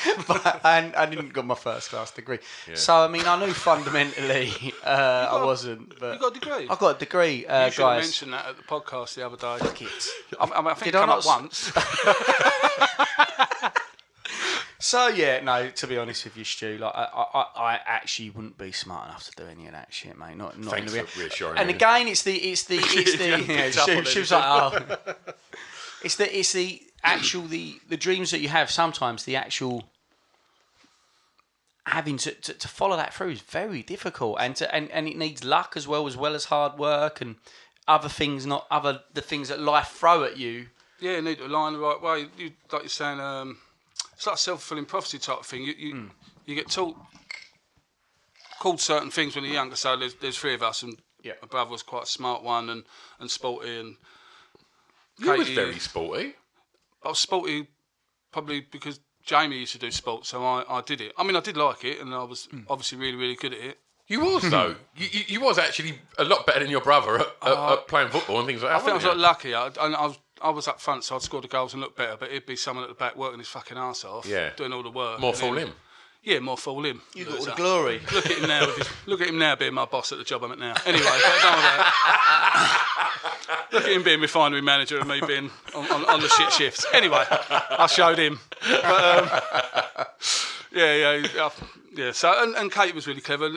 but 0.28 0.64
I, 0.64 0.92
I 0.96 1.06
didn't 1.06 1.32
got 1.32 1.46
my 1.46 1.54
first 1.54 1.90
class 1.90 2.10
degree, 2.10 2.38
so 2.74 2.94
I 2.96 3.08
mean 3.08 3.26
I 3.26 3.38
knew 3.44 3.52
fundamentally 3.52 4.50
uh, 4.84 5.28
I 5.30 5.44
wasn't. 5.44 5.98
But 5.98 6.14
You 6.14 6.20
got 6.20 6.36
a 6.36 6.40
degree? 6.40 6.68
I 6.68 6.76
got 6.76 6.96
a 6.96 6.98
degree, 6.98 7.46
uh, 7.46 7.66
you 7.66 7.72
should 7.72 7.82
have 7.84 7.96
guys. 7.96 8.04
mentioned 8.04 8.32
that 8.32 8.46
at 8.46 8.56
the 8.56 8.62
podcast 8.62 9.14
the 9.14 9.26
other 9.26 9.36
day. 9.36 9.56
It. 9.84 10.08
I, 10.40 10.44
I, 10.44 10.60
mean, 10.60 10.70
I 10.70 10.74
think 10.74 10.84
Did 10.84 10.94
it 10.94 10.96
I 10.96 11.00
come 11.00 11.08
not 11.08 11.18
up 11.18 11.26
once. 11.26 11.72
So 14.86 15.08
yeah, 15.08 15.40
no. 15.40 15.68
To 15.68 15.86
be 15.88 15.98
honest 15.98 16.22
with 16.22 16.36
you, 16.36 16.44
Stu, 16.44 16.78
like 16.78 16.92
I, 16.94 17.08
I, 17.34 17.46
I 17.56 17.80
actually 17.86 18.30
wouldn't 18.30 18.56
be 18.56 18.70
smart 18.70 19.08
enough 19.08 19.28
to 19.28 19.32
do 19.32 19.50
any 19.50 19.66
of 19.66 19.72
that 19.72 19.92
shit, 19.92 20.16
mate. 20.16 20.36
Not, 20.36 20.60
not 20.60 20.74
Thanks 20.74 20.92
in 20.94 21.00
the 21.00 21.06
for 21.08 21.20
reassuring 21.22 21.58
And 21.58 21.66
me. 21.66 21.74
again, 21.74 22.06
it's 22.06 22.22
the, 22.22 22.36
it's 22.36 22.62
the, 22.66 22.76
it's 22.80 23.16
the. 23.18 23.52
yeah, 23.52 23.70
she, 23.70 24.04
she 24.04 24.18
was 24.20 24.30
like, 24.30 24.44
oh. 24.46 24.96
It's 26.04 26.14
the, 26.14 26.38
it's 26.38 26.52
the 26.52 26.80
actual 27.02 27.42
the 27.48 27.80
the 27.88 27.96
dreams 27.96 28.30
that 28.30 28.38
you 28.38 28.48
have. 28.48 28.70
Sometimes 28.70 29.24
the 29.24 29.34
actual 29.34 29.88
having 31.86 32.16
to, 32.18 32.30
to, 32.32 32.52
to 32.52 32.68
follow 32.68 32.96
that 32.96 33.12
through 33.12 33.30
is 33.30 33.40
very 33.40 33.82
difficult, 33.82 34.36
and 34.38 34.54
to, 34.54 34.72
and 34.72 34.88
and 34.92 35.08
it 35.08 35.16
needs 35.16 35.42
luck 35.42 35.72
as 35.74 35.88
well 35.88 36.06
as 36.06 36.16
well 36.16 36.36
as 36.36 36.44
hard 36.44 36.78
work 36.78 37.20
and 37.20 37.34
other 37.88 38.08
things, 38.08 38.46
not 38.46 38.68
other 38.70 39.00
the 39.14 39.20
things 39.20 39.48
that 39.48 39.58
life 39.58 39.88
throw 39.88 40.22
at 40.22 40.36
you. 40.36 40.66
Yeah, 41.00 41.16
you 41.16 41.22
need 41.22 41.38
to 41.38 41.46
align 41.46 41.72
the 41.72 41.80
right 41.80 42.00
way. 42.00 42.26
You, 42.38 42.52
like 42.70 42.82
you're 42.82 42.88
saying, 42.88 43.18
um, 43.18 43.58
it's 44.14 44.26
like 44.26 44.36
a 44.36 44.38
self 44.38 44.60
fulfilling 44.62 44.86
prophecy 44.86 45.18
type 45.18 45.40
of 45.40 45.46
thing. 45.46 45.62
You 45.62 45.74
you, 45.78 45.92
Hmm. 45.94 46.06
you 46.46 46.54
get 46.54 46.70
taught 46.70 46.96
called 48.58 48.80
certain 48.80 49.10
things 49.10 49.34
when 49.34 49.44
you're 49.44 49.54
younger. 49.54 49.76
So 49.76 49.96
there's, 49.96 50.14
there's 50.14 50.38
three 50.38 50.54
of 50.54 50.62
us, 50.62 50.82
and 50.82 50.96
Yeah. 51.22 51.34
my 51.42 51.48
brother 51.48 51.70
was 51.70 51.82
quite 51.82 52.04
a 52.04 52.06
smart 52.06 52.42
one 52.42 52.70
and, 52.70 52.84
and 53.20 53.30
sporty, 53.30 53.78
and 53.78 53.96
You 55.18 55.32
was 55.32 55.48
very 55.48 55.78
sporty. 55.78 56.34
I 57.04 57.08
was 57.08 57.18
sporty 57.18 57.68
probably 58.32 58.60
because 58.60 59.00
Jamie 59.24 59.58
used 59.58 59.72
to 59.72 59.78
do 59.78 59.90
sport, 59.90 60.24
so 60.26 60.44
I, 60.44 60.64
I 60.68 60.80
did 60.80 61.00
it. 61.00 61.12
I 61.18 61.22
mean, 61.24 61.36
I 61.36 61.40
did 61.40 61.56
like 61.56 61.84
it, 61.84 62.00
and 62.00 62.14
I 62.14 62.22
was 62.24 62.46
Hmm. 62.46 62.60
obviously 62.68 62.98
really 62.98 63.16
really 63.16 63.36
good 63.36 63.52
at 63.52 63.60
it. 63.60 63.78
You 64.08 64.20
was 64.20 64.48
though. 64.50 64.76
you, 64.96 65.08
you, 65.10 65.20
you 65.26 65.40
was 65.40 65.58
actually 65.58 65.98
a 66.16 66.24
lot 66.24 66.46
better 66.46 66.60
than 66.60 66.70
your 66.70 66.80
brother 66.80 67.18
at, 67.20 67.26
at, 67.42 67.58
at 67.72 67.88
playing 67.88 68.08
football 68.08 68.38
and 68.38 68.46
things 68.46 68.62
like 68.62 68.70
that. 68.72 68.76
I 68.76 68.78
think 68.80 68.92
I 68.92 68.94
was 68.94 69.04
like 69.04 69.16
lucky. 69.16 69.54
I, 69.54 69.66
and 69.66 69.96
I 69.96 70.06
was 70.06 70.18
I 70.42 70.50
was 70.50 70.68
up 70.68 70.80
front, 70.80 71.04
so 71.04 71.16
I'd 71.16 71.22
score 71.22 71.40
the 71.40 71.48
goals 71.48 71.72
and 71.72 71.82
look 71.82 71.96
better. 71.96 72.16
But 72.18 72.28
it'd 72.30 72.46
be 72.46 72.56
someone 72.56 72.84
at 72.84 72.88
the 72.88 72.94
back 72.94 73.16
working 73.16 73.38
his 73.38 73.48
fucking 73.48 73.76
ass 73.78 74.04
off, 74.04 74.26
Yeah. 74.26 74.50
doing 74.56 74.72
all 74.72 74.82
the 74.82 74.90
work. 74.90 75.18
more 75.20 75.30
and 75.30 75.38
full 75.38 75.56
him. 75.56 75.72
Yeah, 76.22 76.40
more 76.40 76.56
full 76.58 76.84
him. 76.84 77.02
You 77.14 77.24
got 77.24 77.38
all 77.38 77.44
the 77.44 77.52
glory. 77.52 78.00
Look 78.12 78.26
at 78.26 78.32
him 78.38 78.48
now. 78.48 78.66
With 78.66 78.76
his, 78.78 78.88
look 79.06 79.20
at 79.20 79.28
him 79.28 79.38
now 79.38 79.54
being 79.54 79.74
my 79.74 79.84
boss 79.84 80.10
at 80.12 80.18
the 80.18 80.24
job 80.24 80.42
I'm 80.42 80.52
at 80.52 80.58
now. 80.58 80.74
Anyway, 80.84 81.04
don't 81.04 81.56
worry 81.56 81.84
look 83.72 83.84
at 83.84 83.92
him 83.92 84.02
being 84.02 84.20
refinery 84.20 84.60
manager 84.62 84.98
and 84.98 85.08
me 85.08 85.20
being 85.26 85.50
on, 85.74 85.84
on, 85.92 86.04
on 86.06 86.20
the 86.20 86.28
shit 86.28 86.52
shifts. 86.52 86.84
Anyway, 86.92 87.24
I 87.30 87.86
showed 87.86 88.18
him. 88.18 88.38
But, 88.60 88.84
um, 88.84 90.06
yeah, 90.72 90.94
yeah, 90.94 91.26
yeah, 91.34 91.50
yeah. 91.94 92.12
So 92.12 92.32
and, 92.42 92.54
and 92.56 92.72
Kate 92.72 92.94
was 92.94 93.06
really 93.06 93.20
clever 93.20 93.50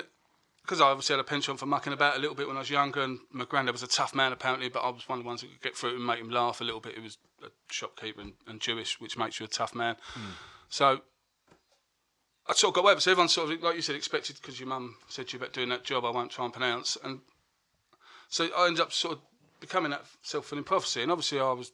because 0.69 0.81
I 0.81 0.89
obviously 0.91 1.13
had 1.13 1.19
a 1.19 1.23
penchant 1.23 1.57
for 1.57 1.65
mucking 1.65 1.93
about 1.93 2.15
a 2.15 2.19
little 2.19 2.35
bit 2.35 2.47
when 2.47 2.55
I 2.55 2.59
was 2.59 2.69
younger, 2.69 3.01
and 3.01 3.17
my 3.31 3.43
granddad 3.45 3.73
was 3.73 3.81
a 3.81 3.87
tough 3.87 4.13
man 4.13 4.31
apparently, 4.31 4.69
but 4.69 4.81
I 4.81 4.89
was 4.91 5.09
one 5.09 5.17
of 5.17 5.23
the 5.23 5.27
ones 5.27 5.41
that 5.41 5.47
could 5.47 5.61
get 5.61 5.75
through 5.75 5.93
it 5.93 5.95
and 5.95 6.05
make 6.05 6.19
him 6.19 6.29
laugh 6.29 6.61
a 6.61 6.63
little 6.63 6.79
bit. 6.79 6.93
He 6.93 7.01
was 7.01 7.17
a 7.43 7.47
shopkeeper 7.71 8.21
and, 8.21 8.33
and 8.45 8.61
Jewish, 8.61 9.01
which 9.01 9.17
makes 9.17 9.39
you 9.39 9.47
a 9.47 9.49
tough 9.49 9.73
man. 9.73 9.95
So 10.69 11.01
I 12.47 12.53
sort 12.53 12.69
of 12.69 12.75
got 12.75 12.81
away 12.81 12.91
with 12.91 12.99
it. 12.99 13.01
So 13.01 13.11
everyone 13.11 13.29
sort 13.29 13.51
of, 13.51 13.63
like 13.63 13.77
you 13.77 13.81
said, 13.81 13.95
expected 13.95 14.35
because 14.39 14.59
your 14.59 14.69
mum 14.69 14.97
said 15.07 15.29
to 15.29 15.37
you 15.37 15.39
about 15.39 15.53
doing 15.53 15.69
that 15.69 15.85
job 15.85 16.05
I 16.05 16.11
won't 16.11 16.29
try 16.29 16.45
and 16.45 16.53
pronounce. 16.53 16.99
And 17.03 17.21
so 18.27 18.47
I 18.55 18.67
ended 18.67 18.81
up 18.81 18.93
sort 18.93 19.15
of 19.15 19.21
becoming 19.59 19.89
that 19.89 20.05
self 20.21 20.45
fulfilling 20.45 20.65
prophecy. 20.65 21.01
And 21.01 21.11
obviously, 21.11 21.39
I 21.39 21.51
was 21.51 21.71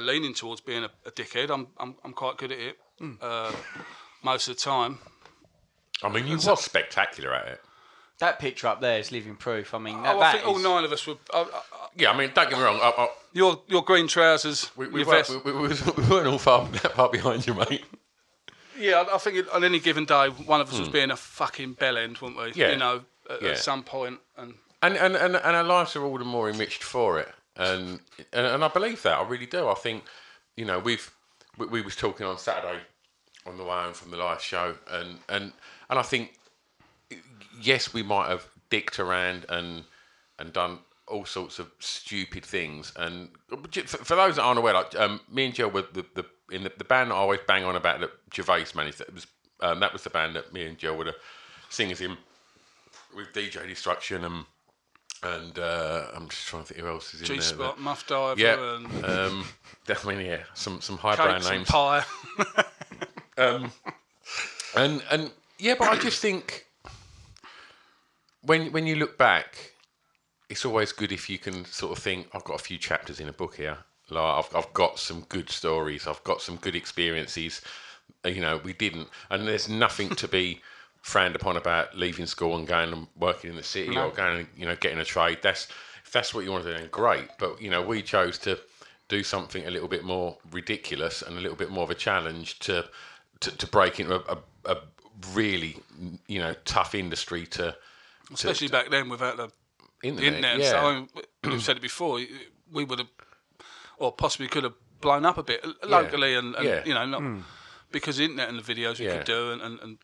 leaning 0.00 0.34
towards 0.34 0.60
being 0.60 0.82
a, 0.82 0.90
a 1.06 1.12
dickhead. 1.12 1.48
I'm, 1.48 1.68
I'm, 1.78 1.94
I'm 2.04 2.12
quite 2.12 2.38
good 2.38 2.50
at 2.50 2.58
it 2.58 2.76
uh, 3.20 3.52
most 4.24 4.48
of 4.48 4.56
the 4.56 4.60
time. 4.60 4.98
I 6.02 6.08
mean, 6.08 6.26
you 6.26 6.34
was 6.34 6.60
spectacular 6.60 7.32
at 7.32 7.46
it. 7.46 7.60
That 8.24 8.38
picture 8.38 8.66
up 8.68 8.80
there 8.80 8.98
is 8.98 9.12
living 9.12 9.36
proof. 9.36 9.74
I 9.74 9.78
mean, 9.78 10.02
that, 10.02 10.14
Oh, 10.14 10.20
I 10.20 10.22
that 10.22 10.32
think 10.36 10.48
all 10.48 10.58
nine 10.58 10.84
of 10.84 10.92
us 10.92 11.06
were. 11.06 11.16
Uh, 11.32 11.42
uh, 11.42 11.46
Yeah, 11.96 12.10
I 12.10 12.16
mean, 12.16 12.30
don't 12.34 12.48
get 12.48 12.58
me 12.58 12.64
wrong. 12.64 12.78
I, 12.82 12.92
I, 12.96 13.08
your, 13.32 13.60
your 13.68 13.82
green 13.84 14.08
trousers, 14.08 14.70
we, 14.76 14.88
we, 14.88 15.00
your 15.00 15.08
weren't, 15.08 15.26
vest. 15.26 15.44
we, 15.44 15.52
we, 15.52 15.68
we 15.68 16.08
weren't 16.10 16.26
all 16.26 16.38
far, 16.38 16.66
that 16.68 16.92
far 16.92 17.08
behind 17.08 17.46
you, 17.46 17.54
mate. 17.54 17.84
Yeah, 18.78 19.04
I 19.08 19.14
I 19.14 19.18
think 19.18 19.46
on 19.54 19.62
any 19.64 19.78
given 19.78 20.04
day, 20.04 20.28
one 20.28 20.60
of 20.60 20.72
us 20.72 20.78
was 20.78 20.88
being 20.88 21.10
a 21.10 21.16
fucking 21.16 21.76
bellend, 21.76 22.20
weren't 22.20 22.36
we? 22.36 22.50
Hmm. 22.52 22.58
Yeah. 22.58 22.70
You 22.72 22.76
know, 22.78 23.02
at, 23.30 23.42
Yeah. 23.42 23.50
at 23.50 23.58
some 23.58 23.82
point. 23.82 24.18
And 24.36 24.54
and 24.82 24.96
and, 24.96 25.16
and, 25.16 25.36
and 25.36 25.56
our 25.56 25.64
lives 25.64 25.94
are 25.96 26.02
all 26.04 26.18
the 26.18 26.24
more 26.24 26.50
enriched 26.50 26.82
for 26.82 27.18
it 27.18 27.28
and, 27.56 28.00
and 28.32 28.46
and 28.46 28.64
I 28.64 28.68
believe 28.68 29.02
that 29.04 29.16
I 29.18 29.22
really 29.26 29.46
do 29.46 29.68
I 29.68 29.74
think 29.74 30.04
you 30.56 30.64
know 30.66 30.78
we've 30.78 31.10
we, 31.56 31.66
we 31.66 31.80
was 31.80 31.96
talking 31.96 32.26
on 32.26 32.36
Saturday 32.36 32.80
on 33.46 33.56
the 33.56 33.64
way 33.64 33.70
home 33.82 33.94
from 33.94 34.10
the 34.10 34.16
live 34.18 34.42
show 34.42 34.74
and 34.90 35.18
and 35.28 35.52
and 35.88 35.98
I 35.98 36.02
think 36.02 36.34
yes 37.60 37.92
we 37.92 38.02
might 38.02 38.28
have 38.28 38.46
dicked 38.70 38.98
around 38.98 39.46
and 39.48 39.84
and 40.38 40.52
done 40.52 40.78
all 41.06 41.24
sorts 41.24 41.58
of 41.58 41.70
stupid 41.78 42.44
things 42.44 42.92
and 42.96 43.28
for, 43.48 44.16
those 44.16 44.36
that 44.36 44.42
aren't 44.42 44.58
aware 44.58 44.74
like 44.74 44.94
um, 44.96 45.20
me 45.30 45.44
and 45.44 45.54
Jill 45.54 45.70
were 45.70 45.82
the, 45.82 46.04
the 46.14 46.24
in 46.50 46.64
the, 46.64 46.72
the 46.78 46.84
band 46.84 47.12
I 47.12 47.16
always 47.16 47.40
bang 47.46 47.64
on 47.64 47.76
about 47.76 48.00
that 48.00 48.10
Gervais 48.32 48.66
managed 48.74 48.98
that 48.98 49.12
was 49.12 49.26
um, 49.60 49.80
that 49.80 49.92
was 49.92 50.02
the 50.02 50.10
band 50.10 50.34
that 50.36 50.52
me 50.52 50.66
and 50.66 50.78
Jill 50.78 50.96
were 50.96 51.04
the 51.04 51.14
singers 51.68 52.00
in 52.00 52.16
with 53.14 53.32
DJ 53.32 53.66
Destruction 53.68 54.24
and 54.24 54.44
and 55.22 55.58
uh, 55.58 56.06
I'm 56.14 56.28
just 56.28 56.46
trying 56.48 56.64
to 56.64 56.68
think 56.74 56.80
who 56.84 56.88
else 56.88 57.14
is 57.14 57.20
in 57.22 57.26
G 57.26 57.32
there. 57.34 57.42
Spot, 57.42 57.58
but- 57.76 57.80
Muff 57.80 58.06
Diver, 58.06 58.38
Yeah, 58.38 58.76
and 58.76 59.04
um, 59.06 59.46
definitely 59.86 60.26
yeah, 60.26 60.42
some 60.52 60.82
some 60.82 60.98
high 60.98 61.16
brand 61.16 61.42
Cakes 61.42 61.48
and 61.48 61.56
names. 61.56 61.68
Pie. 61.68 62.04
And 64.76 65.02
and 65.10 65.30
yeah, 65.58 65.74
but 65.78 65.88
I 65.88 65.96
just 65.96 66.20
think 66.20 66.63
when 68.46 68.72
when 68.72 68.86
you 68.86 68.96
look 68.96 69.18
back, 69.18 69.72
it's 70.48 70.64
always 70.64 70.92
good 70.92 71.12
if 71.12 71.28
you 71.28 71.38
can 71.38 71.64
sort 71.64 71.96
of 71.96 72.02
think, 72.02 72.28
I've 72.32 72.44
got 72.44 72.60
a 72.60 72.62
few 72.62 72.78
chapters 72.78 73.20
in 73.20 73.28
a 73.28 73.32
book 73.32 73.56
here. 73.56 73.78
Like 74.10 74.44
I've 74.44 74.56
I've 74.56 74.72
got 74.74 74.98
some 74.98 75.24
good 75.28 75.50
stories. 75.50 76.06
I've 76.06 76.22
got 76.24 76.40
some 76.40 76.56
good 76.56 76.76
experiences. 76.76 77.62
You 78.24 78.40
know, 78.40 78.60
we 78.62 78.72
didn't, 78.72 79.08
and 79.30 79.46
there's 79.48 79.68
nothing 79.68 80.10
to 80.10 80.28
be 80.28 80.60
frowned 81.00 81.36
upon 81.36 81.56
about 81.56 81.96
leaving 81.96 82.26
school 82.26 82.56
and 82.56 82.66
going 82.66 82.92
and 82.92 83.06
working 83.16 83.50
in 83.50 83.56
the 83.56 83.62
city 83.62 83.96
or 83.96 84.10
going, 84.10 84.40
and, 84.40 84.48
you 84.56 84.64
know, 84.66 84.76
getting 84.76 84.98
a 84.98 85.04
trade. 85.04 85.38
That's 85.42 85.68
if 86.04 86.12
that's 86.12 86.34
what 86.34 86.44
you 86.44 86.52
want 86.52 86.64
to 86.64 86.72
do, 86.72 86.78
then 86.78 86.88
great. 86.90 87.28
But 87.38 87.60
you 87.60 87.70
know, 87.70 87.82
we 87.82 88.02
chose 88.02 88.38
to 88.40 88.58
do 89.08 89.22
something 89.22 89.66
a 89.66 89.70
little 89.70 89.88
bit 89.88 90.04
more 90.04 90.36
ridiculous 90.50 91.22
and 91.22 91.36
a 91.36 91.40
little 91.40 91.56
bit 91.56 91.70
more 91.70 91.84
of 91.84 91.90
a 91.90 91.94
challenge 91.94 92.58
to 92.60 92.84
to, 93.40 93.56
to 93.56 93.66
break 93.66 94.00
into 94.00 94.16
a, 94.16 94.38
a, 94.66 94.72
a 94.72 94.76
really 95.32 95.76
you 96.26 96.38
know 96.38 96.54
tough 96.64 96.94
industry 96.94 97.46
to 97.46 97.74
Especially 98.32 98.68
back 98.68 98.90
then 98.90 99.08
without 99.08 99.36
the 99.36 99.50
internet. 100.02 100.34
internet. 100.34 100.58
yeah. 100.58 100.70
So 100.70 100.78
I 100.78 100.94
mean, 100.94 101.08
we've 101.44 101.62
said 101.62 101.76
it 101.76 101.82
before. 101.82 102.20
We 102.72 102.84
would 102.84 102.98
have, 102.98 103.08
or 103.98 104.12
possibly 104.12 104.48
could 104.48 104.64
have 104.64 104.74
blown 105.00 105.24
up 105.26 105.38
a 105.38 105.42
bit 105.42 105.64
locally, 105.86 106.34
and, 106.34 106.54
and 106.54 106.64
Yeah. 106.64 106.82
you 106.84 106.94
know, 106.94 107.04
not 107.04 107.20
hmm. 107.20 107.40
because 107.92 108.16
the 108.16 108.24
internet 108.24 108.48
and 108.48 108.58
the 108.58 108.74
videos 108.74 108.98
we 108.98 109.06
Yeah. 109.06 109.18
could 109.18 109.26
do, 109.26 109.52
and, 109.52 109.60
and, 109.62 109.80
and 109.80 109.98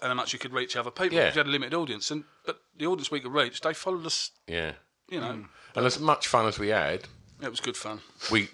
and 0.00 0.08
how 0.08 0.14
much 0.14 0.32
you 0.32 0.38
could 0.38 0.52
reach 0.52 0.74
other 0.76 0.90
people. 0.90 1.16
Yeah. 1.16 1.26
You 1.26 1.38
had 1.38 1.46
a 1.46 1.50
limited 1.50 1.74
audience, 1.74 2.10
and 2.10 2.24
but 2.44 2.60
the 2.76 2.86
audience 2.86 3.10
we 3.10 3.20
could 3.20 3.32
reach, 3.32 3.60
they 3.60 3.72
followed 3.74 4.04
us. 4.06 4.30
yeah. 4.46 4.72
You 5.08 5.20
know, 5.20 5.32
hmm. 5.32 5.42
And 5.76 5.86
as 5.86 5.98
much 6.00 6.26
fun 6.26 6.46
as 6.46 6.58
we 6.58 6.68
had, 6.68 7.04
it 7.40 7.50
was 7.50 7.60
good 7.60 7.76
fun. 7.76 8.00
we 8.30 8.48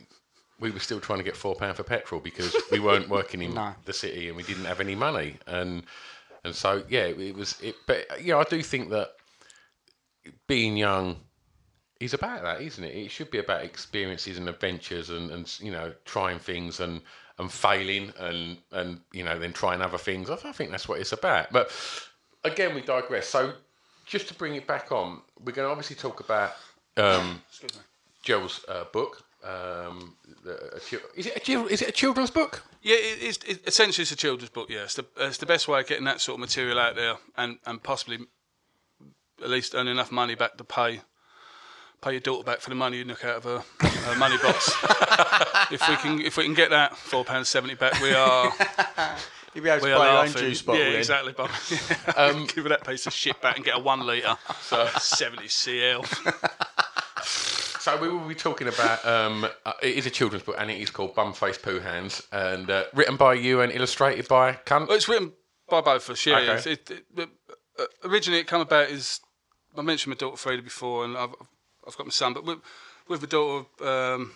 we 0.61 0.71
were 0.71 0.81
still 0.81 1.01
trying 1.01 1.19
to 1.19 1.25
get 1.25 1.37
four 1.37 1.55
pound 1.55 1.77
for 1.77 1.85
petrol 1.85 2.21
because 2.21 2.55
we 2.73 2.81
weren't 2.81 3.09
working 3.09 3.43
in 3.43 3.55
No. 3.63 3.75
the 3.85 3.93
city 3.93 4.29
and 4.29 4.37
we 4.37 4.43
didn't 4.43 4.65
have 4.65 4.81
any 4.81 4.95
money 4.97 5.37
and 5.47 5.85
and 6.49 6.57
so 6.57 6.83
yeah 6.89 7.05
it 7.05 7.37
was 7.37 7.61
it 7.61 7.77
but 7.87 8.07
yeah 8.23 8.39
I 8.39 8.45
do 8.45 8.63
think 8.63 8.91
that 8.91 9.13
being 10.47 10.77
young 10.77 11.17
is 12.01 12.15
about 12.15 12.43
that 12.43 12.61
isn't 12.61 12.83
it 12.85 12.95
it 12.95 13.11
should 13.11 13.31
be 13.31 13.39
about 13.39 13.63
experiences 13.63 14.39
and 14.39 14.49
adventures 14.49 15.11
and 15.11 15.31
and 15.31 15.59
you 15.61 15.71
know 15.71 15.93
trying 16.05 16.39
things 16.39 16.81
and 16.81 17.01
and 17.39 17.53
failing 17.53 18.13
and 18.19 18.59
and 18.73 19.01
you 19.13 19.25
know 19.25 19.39
then 19.39 19.53
trying 19.53 19.81
other 19.83 19.99
things 19.99 20.29
I, 20.31 20.35
I 20.45 20.53
think 20.53 20.71
that's 20.71 20.89
what 20.89 21.01
it's 21.01 21.13
about 21.13 21.53
but 21.53 21.71
again 22.45 22.75
we 22.75 22.81
digress 22.81 23.29
so 23.29 23.53
just 24.09 24.27
to 24.29 24.35
bring 24.35 24.55
it 24.57 24.67
back 24.67 24.91
on, 24.91 25.21
we're 25.45 25.53
going 25.53 25.67
to 25.67 25.71
obviously 25.71 25.95
talk 25.95 26.21
about 26.21 26.53
um, 26.97 27.41
Excuse 27.49 27.75
me. 27.75 27.81
Joel's 28.23 28.65
uh, 28.67 28.85
book. 28.93 29.23
Um, 29.45 30.17
the, 30.45 30.53
a, 30.73 31.19
is 31.19 31.27
it 31.27 31.49
a 31.49 31.67
is 31.67 31.83
it 31.83 31.89
a 31.89 31.93
children's 31.93 32.31
book? 32.31 32.65
Yeah, 32.83 32.97
it, 32.97 33.19
it's 33.23 33.39
it, 33.45 33.61
essentially 33.67 34.03
it's 34.03 34.13
a 34.13 34.17
children's 34.17 34.51
book. 34.51 34.69
Yeah, 34.69 34.83
it's 34.83 34.95
the, 34.95 35.07
it's 35.17 35.39
the 35.39 35.47
best 35.47 35.69
way 35.69 35.81
of 35.81 35.87
getting 35.87 36.05
that 36.05 36.21
sort 36.21 36.35
of 36.35 36.41
material 36.41 36.79
out 36.79 36.97
there, 36.97 37.15
and, 37.37 37.59
and 37.65 37.83
possibly 37.83 38.19
at 39.43 39.49
least 39.49 39.75
earn 39.75 39.87
enough 39.87 40.11
money 40.11 40.35
back 40.35 40.57
to 40.57 40.65
pay 40.65 41.03
pay 42.01 42.13
your 42.13 42.21
daughter 42.21 42.45
back 42.45 42.61
for 42.61 42.71
the 42.71 42.77
money 42.77 42.99
you 42.99 43.05
knock 43.05 43.25
out 43.25 43.37
of 43.37 43.45
her, 43.45 43.87
her 43.87 44.19
money 44.19 44.37
box. 44.39 44.73
if 45.73 45.89
we 45.89 45.97
can 45.97 46.21
if 46.21 46.37
we 46.37 46.45
can 46.45 46.55
get 46.55 46.71
that 46.71 46.97
four 46.97 47.25
pounds 47.25 47.49
seventy 47.49 47.75
back, 47.75 48.01
we 48.01 48.13
are 48.13 48.53
You'll 49.55 49.65
be 49.65 49.71
able 49.71 49.81
to 49.81 49.87
we 49.87 49.93
buy 49.93 50.09
are 50.09 50.13
your 50.13 50.25
own 50.25 50.33
juice 50.37 50.63
bottle. 50.63 50.81
Yeah, 50.81 50.91
then. 50.91 50.99
exactly. 50.99 51.35
But 51.37 51.51
um, 52.17 52.47
give 52.47 52.65
her 52.65 52.71
that 52.71 52.87
piece 52.87 53.07
of 53.07 53.13
shit 53.13 53.41
back 53.41 53.57
and 53.57 53.65
get 53.65 53.77
a 53.77 53.81
one 53.81 54.07
litre, 54.07 54.37
so 54.61 54.87
seventy 55.01 55.49
cl. 55.49 56.05
So 57.89 57.97
we 58.03 58.09
will 58.11 58.29
be 58.29 58.35
talking 58.35 58.69
about. 58.69 59.03
Um, 59.07 59.47
uh, 59.65 59.73
it 59.83 59.97
is 59.97 60.05
a 60.05 60.11
children's 60.11 60.43
book, 60.45 60.57
and 60.59 60.71
it 60.71 60.79
is 60.79 60.91
called 60.91 61.15
Bumface 61.15 61.61
Poo 61.63 61.79
Hands, 61.79 62.23
and 62.33 62.69
uh, 62.69 62.85
written 62.93 63.17
by 63.17 63.33
you 63.33 63.63
and 63.63 63.73
illustrated 63.73 64.29
by 64.29 64.53
Cunt. 64.67 64.89
Well, 64.89 64.97
it's 64.99 65.09
written 65.09 65.33
by 65.71 65.81
both 65.81 66.07
of 66.07 66.13
us. 66.13 66.27
Yeah, 66.27 66.37
Okay. 66.37 66.45
It's- 66.45 66.67
it, 66.67 66.91
it, 67.17 67.29
uh, 67.79 67.85
originally 68.05 68.41
it 68.41 68.47
came 68.47 68.61
about 68.61 68.91
is 68.91 69.21
I 69.77 69.81
mentioned 69.81 70.11
my 70.11 70.19
daughter 70.19 70.37
Frida 70.37 70.63
before, 70.63 71.07
and 71.07 71.17
I've 71.17 71.35
I've 71.87 71.97
got 71.97 72.07
my 72.07 72.11
son, 72.11 72.35
but 72.35 72.45
with, 72.45 72.59
with 73.09 73.23
my 73.23 73.29
daughter, 73.29 73.65
um, 73.83 74.33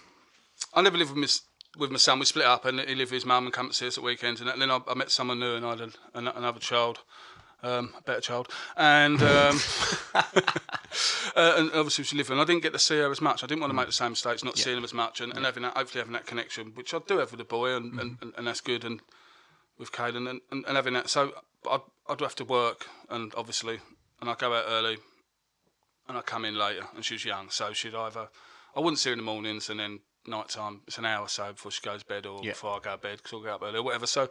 I 0.73 0.81
never 0.81 0.97
lived 0.97 1.11
with 1.11 1.19
my 1.19 1.25
s- 1.25 1.43
with 1.77 1.91
my 1.91 1.99
son. 1.99 2.21
We 2.21 2.25
split 2.25 2.47
up, 2.47 2.65
and 2.65 2.81
he 2.81 2.95
lived 2.95 3.11
with 3.11 3.19
his 3.23 3.27
mum 3.27 3.45
and 3.45 3.53
come 3.53 3.69
to 3.69 3.75
see 3.75 3.87
us 3.87 3.99
at 3.99 4.05
weekends, 4.05 4.41
and, 4.41 4.49
that, 4.49 4.55
and 4.55 4.63
then 4.63 4.71
I, 4.71 4.81
I 4.89 4.95
met 4.95 5.11
someone 5.11 5.41
new, 5.41 5.57
and 5.57 5.67
I 5.67 5.71
had 5.71 5.81
an, 5.83 5.93
an, 6.15 6.29
another 6.29 6.59
child. 6.61 7.01
Um, 7.65 7.95
a 7.97 8.03
better 8.03 8.21
child, 8.21 8.49
and 8.77 9.23
um, 9.23 9.61
uh, 10.15 10.23
and 11.37 11.71
obviously 11.75 12.03
she 12.03 12.17
lived 12.17 12.29
and 12.31 12.41
I 12.41 12.45
didn't 12.45 12.63
get 12.65 12.73
to 12.73 12.79
see 12.79 12.99
her 12.99 13.09
as 13.11 13.21
much. 13.21 13.45
I 13.45 13.47
didn't 13.47 13.61
want 13.61 13.71
to 13.71 13.77
make 13.77 13.87
the 13.87 13.93
same 13.93 14.11
mistakes, 14.11 14.43
not 14.43 14.59
seeing 14.59 14.79
him 14.79 14.83
as 14.85 14.93
much, 14.93 15.21
and, 15.21 15.33
and 15.33 15.45
having 15.45 15.63
that, 15.63 15.77
hopefully 15.77 16.01
having 16.01 16.15
that 16.15 16.27
connection, 16.27 16.73
which 16.75 16.93
I 16.93 16.99
do 17.07 17.19
have 17.19 17.31
with 17.31 17.39
the 17.39 17.45
boy, 17.45 17.77
and, 17.77 17.99
and, 18.01 18.19
and, 18.21 18.33
and 18.37 18.47
that's 18.49 18.61
good. 18.61 18.85
And 18.85 19.01
with 19.79 19.93
Caden 19.93 20.29
and, 20.29 20.41
and, 20.51 20.65
and 20.67 20.77
having 20.77 20.95
that. 20.95 21.09
So 21.09 21.33
I'd, 21.71 21.81
I'd 22.09 22.21
have 22.21 22.35
to 22.37 22.45
work, 22.45 22.87
and 23.09 23.33
obviously, 23.37 23.81
and 24.21 24.29
I 24.31 24.35
go 24.35 24.53
out 24.55 24.65
early, 24.69 24.99
and 26.09 26.19
I 26.19 26.21
come 26.21 26.45
in 26.45 26.57
later, 26.57 26.87
and 26.95 27.05
she's 27.05 27.25
young, 27.25 27.51
so 27.51 27.73
she'd 27.73 27.95
either 27.95 28.29
I 28.75 28.81
wouldn't 28.81 28.99
see 28.99 29.11
her 29.11 29.15
in 29.15 29.19
the 29.19 29.25
mornings, 29.25 29.69
and 29.71 29.81
then 29.81 30.01
night 30.27 30.49
time 30.49 30.81
it's 30.87 30.99
an 30.99 31.05
hour 31.05 31.23
or 31.23 31.29
so 31.29 31.53
before 31.53 31.71
she 31.73 31.81
goes 31.83 32.01
to 32.01 32.07
bed, 32.07 32.27
or 32.27 32.41
Yeah. 32.43 32.53
before 32.53 32.77
I 32.77 32.79
go 32.81 32.93
to 32.93 32.99
bed 32.99 33.19
because 33.19 33.33
I'll 33.33 33.41
go 33.41 33.55
up 33.55 33.63
early 33.63 33.79
or 33.79 33.83
whatever. 33.83 34.07
So 34.07 34.31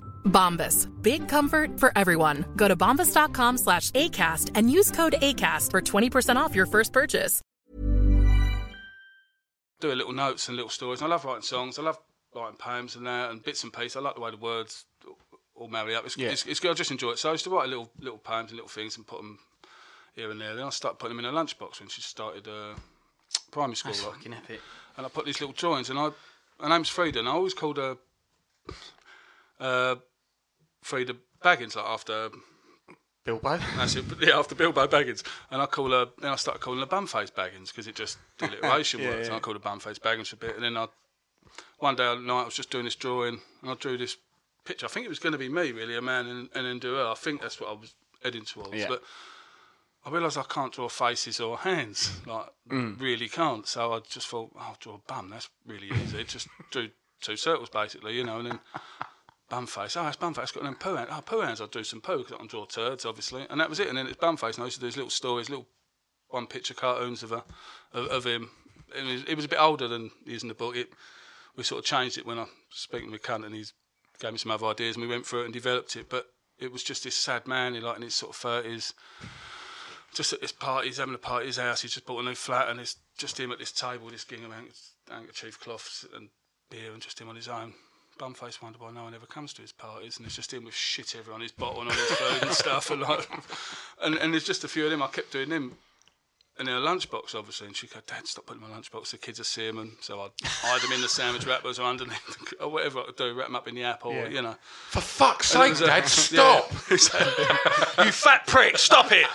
Bombas. 0.25 0.87
Big 1.01 1.27
comfort 1.27 1.79
for 1.79 1.91
everyone. 1.95 2.45
Go 2.55 2.67
to 2.67 2.75
bombas.com 2.75 3.57
slash 3.57 3.91
ACAST 3.91 4.51
and 4.55 4.71
use 4.71 4.91
code 4.91 5.13
ACAST 5.21 5.69
for 5.71 5.81
20% 5.81 6.35
off 6.35 6.55
your 6.55 6.65
first 6.65 6.91
purchase. 6.93 7.41
do 9.79 9.91
a 9.91 9.95
little 9.95 10.13
notes 10.13 10.47
and 10.47 10.55
little 10.55 10.69
stories. 10.69 11.01
I 11.01 11.07
love 11.07 11.25
writing 11.25 11.41
songs. 11.41 11.79
I 11.79 11.81
love 11.81 11.97
writing 12.35 12.55
poems 12.57 12.95
and 12.95 13.07
that 13.07 13.31
and 13.31 13.41
bits 13.43 13.63
and 13.63 13.73
pieces. 13.73 13.95
I 13.95 13.99
like 14.01 14.13
the 14.15 14.21
way 14.21 14.29
the 14.29 14.37
words 14.37 14.85
all 15.55 15.67
marry 15.69 15.95
up. 15.95 16.05
It's, 16.05 16.15
Yeah. 16.17 16.29
it's, 16.29 16.45
it's 16.45 16.59
good. 16.59 16.69
I 16.71 16.73
just 16.75 16.91
enjoy 16.91 17.11
it. 17.11 17.19
So 17.19 17.29
I 17.29 17.31
used 17.31 17.45
to 17.45 17.49
write 17.49 17.67
little 17.67 17.89
little 17.99 18.19
poems 18.19 18.51
and 18.51 18.57
little 18.57 18.69
things 18.69 18.95
and 18.97 19.07
put 19.07 19.17
them 19.17 19.39
here 20.13 20.29
and 20.29 20.39
there. 20.39 20.53
Then 20.55 20.65
I 20.65 20.69
started 20.69 20.99
putting 20.99 21.17
them 21.17 21.25
in 21.25 21.33
a 21.33 21.35
lunchbox 21.35 21.79
when 21.79 21.89
she 21.89 22.01
started 22.03 22.47
uh, 22.47 22.75
primary 23.49 23.75
school. 23.75 23.91
That's 23.93 24.05
like. 24.05 24.15
fucking 24.17 24.33
epic. 24.35 24.61
and 24.97 25.05
I 25.07 25.09
put 25.09 25.25
these 25.25 25.41
little 25.41 25.53
drawings. 25.55 25.89
And 25.89 25.97
I, 25.97 26.11
her 26.61 26.69
name's 26.69 26.89
Frida, 26.89 27.17
and 27.17 27.27
I 27.27 27.31
always 27.31 27.55
called 27.55 27.77
her 27.77 27.97
uh, 29.59 29.95
Frida 30.81 31.15
Baggins, 31.43 31.75
like 31.75 31.85
after 31.85 32.29
Bilbo. 33.23 33.57
that's 33.77 33.95
it, 33.95 34.05
yeah, 34.19 34.37
after 34.39 34.55
Bilbo 34.55 34.87
Baggins. 34.87 35.23
And 35.51 35.61
I 35.61 35.65
call 35.67 35.91
her, 35.91 36.07
then 36.19 36.31
I 36.31 36.35
started 36.35 36.59
calling 36.61 36.79
her 36.79 36.85
Bumface 36.85 37.31
Baggins 37.31 37.67
because 37.67 37.87
it 37.87 37.95
just 37.95 38.17
the 38.39 38.47
alliteration 38.47 38.99
Yeah, 39.01 39.09
works. 39.09 39.19
yeah. 39.21 39.25
And 39.27 39.35
I 39.35 39.39
called 39.39 39.57
her 39.57 39.69
Bumface 39.69 39.99
Baggins 39.99 40.27
for 40.27 40.35
a 40.35 40.39
bit, 40.39 40.55
and 40.55 40.63
then 40.63 40.77
I 40.77 40.87
one 41.79 41.95
day 41.95 42.11
at 42.11 42.21
night 42.21 42.41
I 42.41 42.45
was 42.45 42.55
just 42.55 42.69
doing 42.71 42.85
this 42.85 42.95
drawing, 42.95 43.39
and 43.61 43.71
I 43.71 43.75
drew 43.75 43.97
this 43.97 44.17
picture. 44.65 44.85
I 44.85 44.89
think 44.89 45.05
it 45.05 45.09
was 45.09 45.19
going 45.19 45.33
to 45.33 45.39
be 45.39 45.49
me, 45.49 45.71
really, 45.71 45.95
a 45.97 46.01
man, 46.01 46.27
and, 46.27 46.49
and 46.55 46.65
then 46.65 46.79
do 46.79 46.95
her. 46.95 47.07
I 47.07 47.15
think 47.15 47.41
that's 47.41 47.59
what 47.59 47.69
I 47.69 47.73
was 47.73 47.93
heading 48.23 48.45
towards, 48.45 48.73
Yeah. 48.75 48.87
but. 48.89 49.03
I 50.03 50.09
realised 50.09 50.35
I 50.35 50.41
can't 50.49 50.73
draw 50.73 50.89
faces 50.89 51.39
or 51.39 51.59
hands, 51.59 52.21
like 52.25 52.47
Mm. 52.71 52.99
really 52.99 53.29
can't. 53.29 53.67
So 53.67 53.93
I 53.93 53.99
just 53.99 54.27
thought, 54.29 54.49
oh, 54.55 54.59
I'll 54.59 54.77
draw 54.79 54.95
a 54.95 54.97
bum. 55.07 55.29
That's 55.29 55.47
really 55.67 55.89
easy. 55.91 56.23
just 56.23 56.47
drew 56.71 56.89
two 57.21 57.35
circles 57.37 57.69
basically, 57.69 58.15
you 58.15 58.23
know, 58.23 58.39
and 58.39 58.47
then 58.47 58.59
bum 59.51 59.67
face. 59.67 59.97
Oh, 59.97 60.01
ah, 60.01 60.07
it's 60.07 60.15
bum 60.17 60.33
face. 60.33 60.51
Got 60.51 60.63
them 60.63 60.75
poo 60.75 60.95
hands. 60.95 61.09
Oh, 61.11 61.21
poo 61.21 61.41
hands. 61.41 61.59
I'll 61.59 61.67
do 61.67 61.83
some 61.83 62.01
poo 62.01 62.19
because 62.19 62.33
I 62.33 62.37
can 62.37 62.47
draw 62.47 62.65
turds, 62.65 63.05
obviously. 63.05 63.45
And 63.49 63.59
that 63.59 63.69
was 63.69 63.79
it. 63.81 63.89
And 63.89 63.97
then 63.97 64.07
it's 64.07 64.15
bum 64.15 64.37
face. 64.37 64.55
And 64.55 64.63
I 64.63 64.67
used 64.67 64.77
to 64.77 64.81
do 64.81 64.87
these 64.87 64.95
little 64.95 65.11
stories, 65.11 65.49
little 65.49 65.67
one 66.29 66.47
picture 66.47 66.73
cartoons 66.73 67.21
of, 67.21 67.33
a, 67.33 67.43
of, 67.93 68.07
of 68.07 68.25
him. 68.25 68.49
It 68.95 69.03
was, 69.03 69.23
it 69.27 69.35
was 69.35 69.45
a 69.45 69.49
bit 69.49 69.59
older 69.59 69.89
than 69.89 70.09
using 70.25 70.47
the 70.47 70.55
book. 70.55 70.77
It, 70.77 70.89
we 71.57 71.63
sort 71.63 71.79
of 71.79 71.85
changed 71.85 72.17
it 72.17 72.25
when 72.25 72.39
I 72.39 72.43
was 72.43 72.49
speaking 72.71 73.11
with 73.11 73.23
Cunt 73.23 73.45
and 73.45 73.53
he 73.53 73.65
gave 74.19 74.31
me 74.31 74.37
some 74.37 74.51
other 74.51 74.67
ideas 74.67 74.95
and 74.95 75.03
we 75.03 75.09
went 75.09 75.25
through 75.25 75.41
it 75.41 75.45
and 75.45 75.53
developed 75.53 75.97
it. 75.97 76.09
But 76.09 76.27
it 76.57 76.71
was 76.71 76.83
just 76.83 77.03
this 77.03 77.15
sad 77.15 77.45
man, 77.45 77.79
like 77.81 77.97
in 77.97 78.03
his 78.03 78.15
sort 78.15 78.33
of 78.33 78.37
thirties, 78.37 78.93
just 80.13 80.31
at 80.31 80.41
this 80.41 80.51
party, 80.51 80.87
he's 80.87 80.97
having 80.97 81.15
a 81.15 81.17
party 81.17 81.43
at 81.43 81.47
his 81.47 81.57
house. 81.57 81.81
He's 81.81 81.93
just 81.93 82.05
bought 82.05 82.21
a 82.21 82.25
new 82.25 82.35
flat, 82.35 82.69
and 82.69 82.79
it's 82.79 82.97
just 83.17 83.39
him 83.39 83.51
at 83.51 83.59
this 83.59 83.71
table, 83.71 84.09
this 84.09 84.25
gingham 84.25 84.53
handkerchief 85.09 85.59
cloths 85.59 86.05
and 86.15 86.29
beer, 86.69 86.91
and 86.93 87.01
just 87.01 87.19
him 87.19 87.29
on 87.29 87.35
his 87.35 87.47
own. 87.47 87.73
Bumface 88.19 88.61
wonder 88.61 88.77
why 88.79 88.91
no 88.91 89.03
one 89.03 89.15
ever 89.15 89.25
comes 89.25 89.51
to 89.53 89.61
his 89.61 89.71
parties, 89.71 90.17
and 90.17 90.25
it's 90.25 90.35
just 90.35 90.53
him 90.53 90.65
with 90.65 90.75
shit 90.75 91.15
everywhere 91.15 91.35
on 91.35 91.41
his 91.41 91.51
bottle 91.51 91.81
and 91.81 91.89
on 91.89 91.95
his 91.97 92.11
food 92.11 92.43
and 92.43 92.51
stuff, 92.51 92.91
and 92.91 93.01
like, 93.01 93.27
and, 94.03 94.15
and 94.15 94.33
there's 94.33 94.43
just 94.43 94.63
a 94.63 94.67
few 94.67 94.85
of 94.85 94.91
them. 94.91 95.01
I 95.01 95.07
kept 95.07 95.31
doing 95.31 95.49
them. 95.49 95.77
And 96.59 96.67
in 96.67 96.75
a 96.75 96.79
lunchbox, 96.79 97.33
obviously, 97.33 97.65
and 97.67 97.75
she'd 97.75 97.91
go, 97.91 98.01
Dad, 98.05 98.27
stop 98.27 98.45
putting 98.45 98.61
my 98.61 98.67
lunchbox. 98.67 99.09
The 99.11 99.17
kids 99.17 99.39
are 99.39 99.45
seeing 99.45 99.77
them. 99.77 99.97
So 100.01 100.19
I'd 100.21 100.29
hide 100.43 100.81
them 100.81 100.91
in 100.91 101.01
the 101.01 101.07
sandwich 101.07 101.47
wrappers 101.47 101.79
or 101.79 101.83
underneath, 101.87 102.53
or 102.59 102.67
whatever 102.69 102.99
I 102.99 103.03
could 103.05 103.15
do, 103.15 103.33
wrap 103.33 103.47
them 103.47 103.55
up 103.55 103.67
in 103.67 103.73
the 103.73 103.85
apple, 103.85 104.13
Yeah. 104.13 104.27
you 104.27 104.41
know. 104.43 104.55
For 104.89 105.01
fuck's 105.01 105.47
sake, 105.47 105.81
uh, 105.81 105.85
Dad, 105.87 106.05
stop! 106.07 106.69
yeah, 106.91 108.05
you 108.05 108.11
fat 108.11 108.45
prick, 108.45 108.77
stop 108.77 109.11
it! 109.11 109.25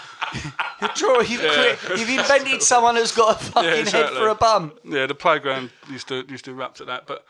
You're 0.80 0.90
draw, 0.94 1.20
you've, 1.20 1.40
cre- 1.40 1.94
you've 1.94 2.10
invented 2.10 2.62
someone 2.62 2.94
who's 2.96 3.12
got 3.12 3.40
a 3.40 3.44
fucking 3.44 3.70
head 3.70 3.78
exactly. 3.80 4.18
for 4.18 4.28
a 4.28 4.34
bum. 4.34 4.72
Yeah, 4.84 5.06
the 5.06 5.14
playground 5.14 5.70
used 5.90 6.06
to 6.08 6.24
used 6.28 6.44
to 6.44 6.50
erupt 6.52 6.80
at 6.82 6.86
that, 6.86 7.06
but 7.06 7.24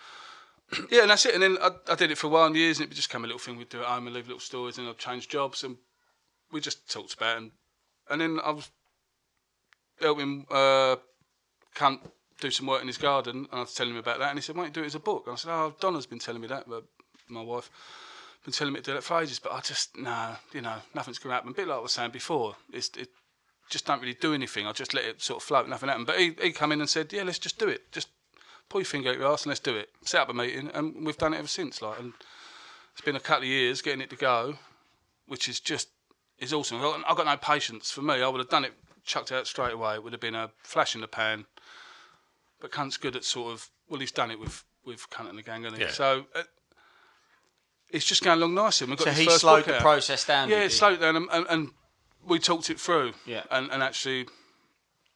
yeah, 0.90 1.02
and 1.02 1.10
that's 1.10 1.26
it. 1.26 1.34
And 1.34 1.42
then 1.42 1.58
I, 1.60 1.70
I 1.88 1.94
did 1.94 2.10
it 2.10 2.18
for 2.18 2.26
a 2.26 2.30
while 2.30 2.46
and 2.46 2.56
years, 2.56 2.80
and 2.80 2.90
it 2.90 2.94
just 2.94 3.08
became 3.08 3.24
a 3.24 3.26
little 3.26 3.38
thing. 3.38 3.56
We'd 3.56 3.68
do 3.68 3.80
at 3.80 3.86
home 3.86 4.06
and 4.06 4.14
leave 4.14 4.26
little 4.26 4.40
stories, 4.40 4.78
and 4.78 4.88
I'd 4.88 4.98
change 4.98 5.28
jobs, 5.28 5.64
and 5.64 5.76
we 6.52 6.60
just 6.60 6.90
talked 6.90 7.14
about 7.14 7.36
it. 7.36 7.42
And, 7.42 7.50
and 8.10 8.20
then 8.20 8.40
I 8.44 8.50
was 8.50 8.70
helping 10.00 10.46
uh, 10.50 10.96
Cunt 11.74 12.00
do 12.40 12.50
some 12.50 12.66
work 12.66 12.82
in 12.82 12.86
his 12.86 12.98
garden, 12.98 13.46
and 13.50 13.58
I 13.58 13.60
was 13.60 13.74
telling 13.74 13.92
him 13.92 13.98
about 13.98 14.18
that, 14.18 14.30
and 14.30 14.38
he 14.38 14.42
said, 14.42 14.56
"Why 14.56 14.64
don't 14.64 14.76
you 14.76 14.82
do 14.82 14.82
it 14.82 14.86
as 14.86 14.94
a 14.94 15.00
book?" 15.00 15.24
And 15.26 15.34
I 15.34 15.36
said, 15.36 15.50
"Oh, 15.52 15.74
Donna's 15.80 16.06
been 16.06 16.18
telling 16.18 16.40
me 16.40 16.48
that, 16.48 16.68
but 16.68 16.84
my 17.28 17.42
wife 17.42 17.70
been 18.44 18.52
telling 18.52 18.74
me 18.74 18.80
to 18.80 18.84
do 18.84 18.94
that 18.94 19.02
for 19.02 19.20
ages, 19.20 19.38
but 19.38 19.52
I 19.52 19.60
just 19.60 19.96
no, 19.96 20.36
you 20.52 20.60
know, 20.60 20.76
nothing's 20.94 21.18
going 21.18 21.30
to 21.30 21.34
happen." 21.34 21.50
A 21.50 21.54
bit 21.54 21.68
like 21.68 21.78
I 21.78 21.80
was 21.80 21.92
saying 21.92 22.10
before, 22.10 22.56
it's 22.72 22.90
it 22.96 23.08
just 23.70 23.86
don't 23.86 24.00
really 24.00 24.14
do 24.14 24.34
anything. 24.34 24.66
I 24.66 24.72
just 24.72 24.94
let 24.94 25.04
it 25.04 25.22
sort 25.22 25.42
of 25.42 25.46
float, 25.46 25.68
nothing 25.68 25.88
happened. 25.88 26.06
But 26.06 26.18
he 26.18 26.34
he 26.40 26.52
come 26.52 26.72
in 26.72 26.80
and 26.80 26.90
said, 26.90 27.12
"Yeah, 27.12 27.22
let's 27.22 27.38
just 27.38 27.58
do 27.58 27.68
it. 27.68 27.92
Just 27.92 28.08
pull 28.68 28.80
your 28.80 28.86
finger 28.86 29.10
out 29.10 29.18
your 29.18 29.32
ass 29.32 29.42
and 29.42 29.50
let's 29.50 29.60
do 29.60 29.76
it." 29.76 29.88
Set 30.04 30.20
up 30.20 30.28
a 30.28 30.34
meeting, 30.34 30.70
and 30.74 31.04
we've 31.06 31.18
done 31.18 31.34
it 31.34 31.38
ever 31.38 31.48
since. 31.48 31.80
Like, 31.82 31.98
and 31.98 32.12
it's 32.92 33.00
been 33.00 33.16
a 33.16 33.20
couple 33.20 33.42
of 33.44 33.48
years 33.48 33.82
getting 33.82 34.00
it 34.00 34.10
to 34.10 34.16
go, 34.16 34.58
which 35.26 35.48
is 35.48 35.60
just 35.60 35.88
is 36.38 36.52
awesome. 36.52 36.76
I've 36.78 36.82
got, 36.82 37.04
I've 37.10 37.16
got 37.16 37.26
no 37.26 37.36
patience. 37.36 37.90
For 37.90 38.02
me, 38.02 38.22
I 38.22 38.28
would 38.28 38.38
have 38.40 38.50
done 38.50 38.64
it, 38.64 38.74
chucked 39.04 39.30
it 39.32 39.36
out 39.36 39.46
straight 39.46 39.72
away. 39.72 39.94
It 39.94 40.02
would 40.04 40.12
have 40.12 40.20
been 40.20 40.34
a 40.34 40.50
flash 40.62 40.94
in 40.94 41.00
the 41.00 41.08
pan. 41.08 41.46
But 42.60 42.72
Cunt's 42.72 42.96
good 42.96 43.16
at 43.16 43.24
sort 43.24 43.52
of 43.52 43.70
well, 43.88 44.00
he's 44.00 44.12
done 44.12 44.30
it 44.30 44.38
with 44.40 44.64
with 44.84 45.08
Cunt 45.10 45.28
and 45.28 45.38
the 45.38 45.42
gang, 45.42 45.62
hasn't 45.64 45.80
he? 45.80 45.86
Yeah. 45.86 45.92
So. 45.92 46.26
Uh, 46.34 46.42
it's 47.88 48.04
just 48.04 48.24
going 48.24 48.38
along 48.38 48.52
nicely. 48.54 48.84
and 48.86 48.90
We've 48.90 48.98
got 48.98 49.14
So 49.14 49.20
he 49.20 49.26
first 49.26 49.40
slowed 49.42 49.64
the 49.64 49.76
out. 49.76 49.80
process 49.80 50.24
down, 50.26 50.48
Yeah, 50.48 50.56
did 50.56 50.64
it 50.64 50.72
he? 50.72 50.76
slowed 50.76 51.00
down, 51.00 51.14
and, 51.16 51.28
and, 51.32 51.46
and 51.48 51.70
we 52.26 52.40
talked 52.40 52.68
it 52.68 52.80
through. 52.80 53.12
Yeah. 53.26 53.44
and, 53.50 53.70
and 53.70 53.80
actually 53.80 54.26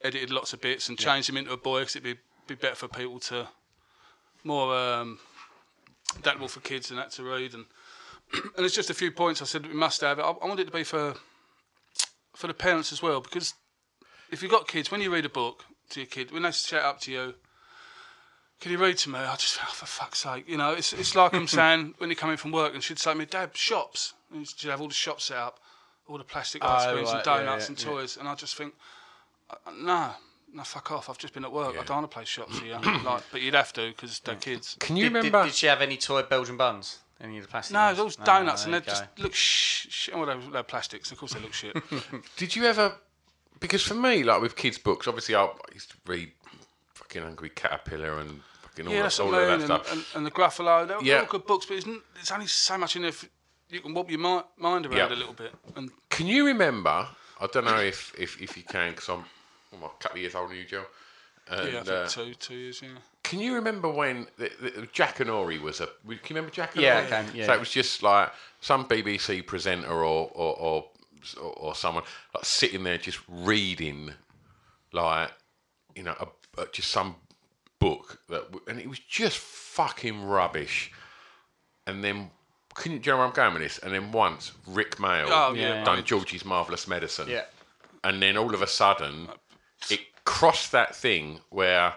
edited 0.02 0.30
lots 0.30 0.52
of 0.52 0.60
bits 0.60 0.88
and 0.88 0.96
changed 0.96 1.28
him 1.28 1.36
into 1.36 1.52
a 1.52 1.56
boy 1.56 1.80
because 1.80 1.96
it'd 1.96 2.04
be 2.04 2.20
be 2.50 2.60
better 2.60 2.74
for 2.74 2.88
people 2.88 3.18
to 3.20 3.48
more 4.44 4.74
um, 4.76 5.18
adaptable 6.18 6.48
for 6.48 6.60
kids 6.60 6.90
and 6.90 6.98
that 6.98 7.10
to 7.12 7.22
read 7.22 7.54
and 7.54 7.64
and 8.56 8.64
it's 8.64 8.74
just 8.74 8.90
a 8.90 8.94
few 8.94 9.10
points 9.10 9.42
I 9.42 9.44
said 9.44 9.66
we 9.66 9.74
must 9.74 10.00
have. 10.02 10.18
I, 10.20 10.22
I 10.22 10.46
want 10.46 10.60
it 10.60 10.66
to 10.66 10.72
be 10.72 10.84
for 10.84 11.14
for 12.34 12.46
the 12.46 12.54
parents 12.54 12.92
as 12.92 13.02
well 13.02 13.20
because 13.20 13.54
if 14.30 14.42
you've 14.42 14.50
got 14.50 14.68
kids, 14.68 14.90
when 14.90 15.00
you 15.00 15.12
read 15.12 15.24
a 15.24 15.28
book 15.28 15.64
to 15.90 16.00
your 16.00 16.06
kid, 16.06 16.30
when 16.30 16.42
they 16.42 16.52
shout 16.52 16.84
up 16.84 17.00
to 17.00 17.12
you, 17.12 17.34
can 18.60 18.70
you 18.70 18.78
read 18.78 18.96
to 18.98 19.10
me? 19.10 19.18
I 19.18 19.34
just, 19.36 19.58
oh, 19.60 19.72
for 19.72 19.86
fuck's 19.86 20.20
sake, 20.20 20.48
you 20.48 20.56
know, 20.56 20.72
it's 20.72 20.92
it's 20.92 21.16
like 21.16 21.34
I'm 21.34 21.48
saying 21.60 21.94
when 21.98 22.10
you 22.10 22.16
come 22.16 22.30
in 22.30 22.36
from 22.36 22.52
work 22.52 22.74
and 22.74 22.82
she'd 22.82 22.98
say 22.98 23.12
to 23.12 23.18
me, 23.18 23.24
Dad, 23.24 23.56
shops. 23.56 24.14
And 24.32 24.46
she'd 24.46 24.70
have 24.70 24.80
all 24.80 24.88
the 24.88 24.94
shops 24.94 25.24
set 25.24 25.38
up, 25.38 25.58
all 26.06 26.18
the 26.18 26.24
plastic 26.24 26.64
ice 26.64 26.86
Oh, 26.86 26.92
creams 26.92 27.10
and 27.10 27.16
right, 27.16 27.26
yeah, 27.26 27.44
donuts 27.44 27.64
yeah, 27.64 27.68
and 27.72 27.82
yeah. 27.82 27.90
toys, 27.90 28.16
and 28.16 28.28
I 28.28 28.34
just 28.36 28.54
think, 28.54 28.74
uh, 29.50 29.56
no, 29.76 30.10
no, 30.52 30.62
fuck 30.64 30.90
off. 30.92 31.08
I've 31.10 31.18
just 31.18 31.32
been 31.34 31.44
at 31.44 31.52
work. 31.52 31.72
I 31.78 31.84
don't 31.84 31.98
want 31.98 32.10
to 32.10 32.14
play 32.14 32.24
shops 32.24 32.58
here. 32.58 32.78
like, 33.04 33.22
but 33.32 33.40
you'd 33.42 33.54
have 33.54 33.72
to 33.74 33.88
because 33.88 34.20
they're 34.20 34.34
kids. 34.36 34.76
Can 34.80 34.96
you 34.96 35.04
Did, 35.04 35.12
did, 35.14 35.24
remember? 35.24 35.44
did 35.46 35.54
she 35.54 35.66
have 35.66 35.80
any 35.82 35.96
toy 35.96 36.22
Belgian 36.22 36.56
buns? 36.56 36.98
Any 37.22 37.36
of 37.38 37.44
the 37.44 37.48
plastic? 37.50 37.74
No, 37.74 37.80
ones? 37.86 37.96
those 37.98 38.18
No, 38.18 38.24
donuts 38.24 38.64
and 38.64 38.72
they 38.74 38.80
just 38.80 39.04
look 39.18 39.34
sh- 39.34 39.86
sh- 39.90 40.10
well, 40.14 40.24
they're, 40.26 40.38
they're 40.52 40.62
plastics. 40.62 41.12
Of 41.12 41.18
course, 41.18 41.34
they 41.34 41.40
look 41.40 41.52
shit. 41.52 41.76
Did 42.36 42.56
you 42.56 42.64
ever? 42.64 42.92
Because 43.60 43.82
for 43.82 43.94
me, 43.94 44.22
like 44.22 44.40
with 44.40 44.56
kids' 44.56 44.78
books, 44.78 45.06
obviously 45.06 45.34
I, 45.34 45.44
I 45.44 45.50
used 45.74 45.90
to 45.90 45.96
read 46.06 46.32
fucking 46.94 47.22
Hungry 47.22 47.50
Caterpillar 47.50 48.18
and 48.20 48.40
fucking 48.62 48.86
all, 48.86 48.92
yeah, 48.92 48.98
that, 49.00 49.02
that's 49.04 49.20
all 49.20 49.26
what 49.30 49.34
I 49.34 49.42
of 49.42 49.48
that 49.48 49.54
And, 49.54 49.84
stuff. 49.84 49.92
and, 49.92 50.04
and 50.14 50.26
the 50.26 50.30
Gruffalo, 50.30 50.88
they're, 50.88 50.96
Yeah. 51.02 51.14
they're 51.14 51.20
all 51.24 51.26
good 51.28 51.46
books, 51.46 51.66
but 51.66 51.76
it's, 51.76 51.84
there's 52.14 52.30
only 52.30 52.46
so 52.46 52.78
much 52.78 52.96
in 52.96 53.02
there. 53.02 53.10
If 53.10 53.28
you 53.68 53.80
can 53.80 53.92
wobble 53.92 54.10
your 54.10 54.18
mi- 54.20 54.40
mind 54.56 54.86
around 54.86 54.96
Yeah. 54.96 55.08
a 55.08 55.14
little 55.14 55.34
bit. 55.34 55.52
And 55.76 55.90
Can 56.08 56.26
you 56.26 56.46
remember? 56.46 57.06
I 57.38 57.46
don't 57.52 57.66
know 57.66 57.80
if 57.80 58.14
if, 58.18 58.40
if 58.40 58.56
you 58.56 58.62
can, 58.62 58.90
because 58.92 59.08
I'm 59.10 59.24
well, 59.72 59.92
a 59.98 60.02
couple 60.02 60.16
of 60.16 60.22
years 60.22 60.34
older 60.34 60.48
than 60.48 60.58
you, 60.58 60.64
Joe. 60.64 60.84
And, 61.50 61.72
yeah, 61.72 61.80
I 61.80 61.82
think 61.82 61.88
uh, 61.88 62.06
two 62.08 62.34
two 62.34 62.54
years. 62.54 62.82
Yeah. 62.82 62.88
Can 63.22 63.40
you 63.40 63.54
remember 63.54 63.88
when 63.88 64.26
the, 64.38 64.50
the, 64.60 64.70
Jackanory 64.88 65.60
was 65.60 65.80
a? 65.80 65.86
Can 65.86 66.10
you 66.10 66.18
remember 66.30 66.50
Jack 66.50 66.74
and 66.74 66.82
Yeah, 66.82 66.96
Ori? 66.96 67.06
I 67.06 67.08
can, 67.08 67.26
yeah. 67.34 67.46
So 67.46 67.52
it 67.54 67.60
was 67.60 67.70
just 67.70 68.02
like 68.02 68.32
some 68.60 68.86
BBC 68.86 69.46
presenter 69.46 69.88
or 69.90 70.30
or 70.32 70.54
or, 70.58 70.84
or, 71.40 71.50
or 71.56 71.74
someone 71.74 72.04
like 72.34 72.44
sitting 72.44 72.82
there 72.84 72.98
just 72.98 73.20
reading, 73.28 74.12
like 74.92 75.30
you 75.94 76.02
know, 76.02 76.14
a, 76.20 76.62
a, 76.62 76.66
just 76.72 76.90
some 76.90 77.16
book 77.78 78.20
that, 78.28 78.44
and 78.68 78.78
it 78.78 78.88
was 78.88 78.98
just 78.98 79.38
fucking 79.38 80.24
rubbish. 80.24 80.92
And 81.86 82.02
then. 82.04 82.30
Can 82.76 82.92
you, 82.92 82.98
do 83.00 83.10
you 83.10 83.12
know 83.14 83.18
where 83.18 83.26
I'm 83.26 83.32
going 83.32 83.52
with 83.52 83.62
this? 83.64 83.78
And 83.78 83.92
then 83.92 84.12
once 84.12 84.52
Rik 84.64 84.96
Mayall 84.98 85.26
Oh, 85.28 85.54
yeah. 85.54 85.82
done 85.82 86.04
Georgie's 86.04 86.44
Marvelous 86.44 86.86
Medicine, 86.86 87.28
Yeah. 87.28 87.42
and 88.04 88.22
then 88.22 88.36
all 88.36 88.54
of 88.54 88.62
a 88.62 88.66
sudden 88.68 89.28
it 89.90 90.00
crossed 90.24 90.72
that 90.72 90.94
thing 90.94 91.40
where 91.50 91.94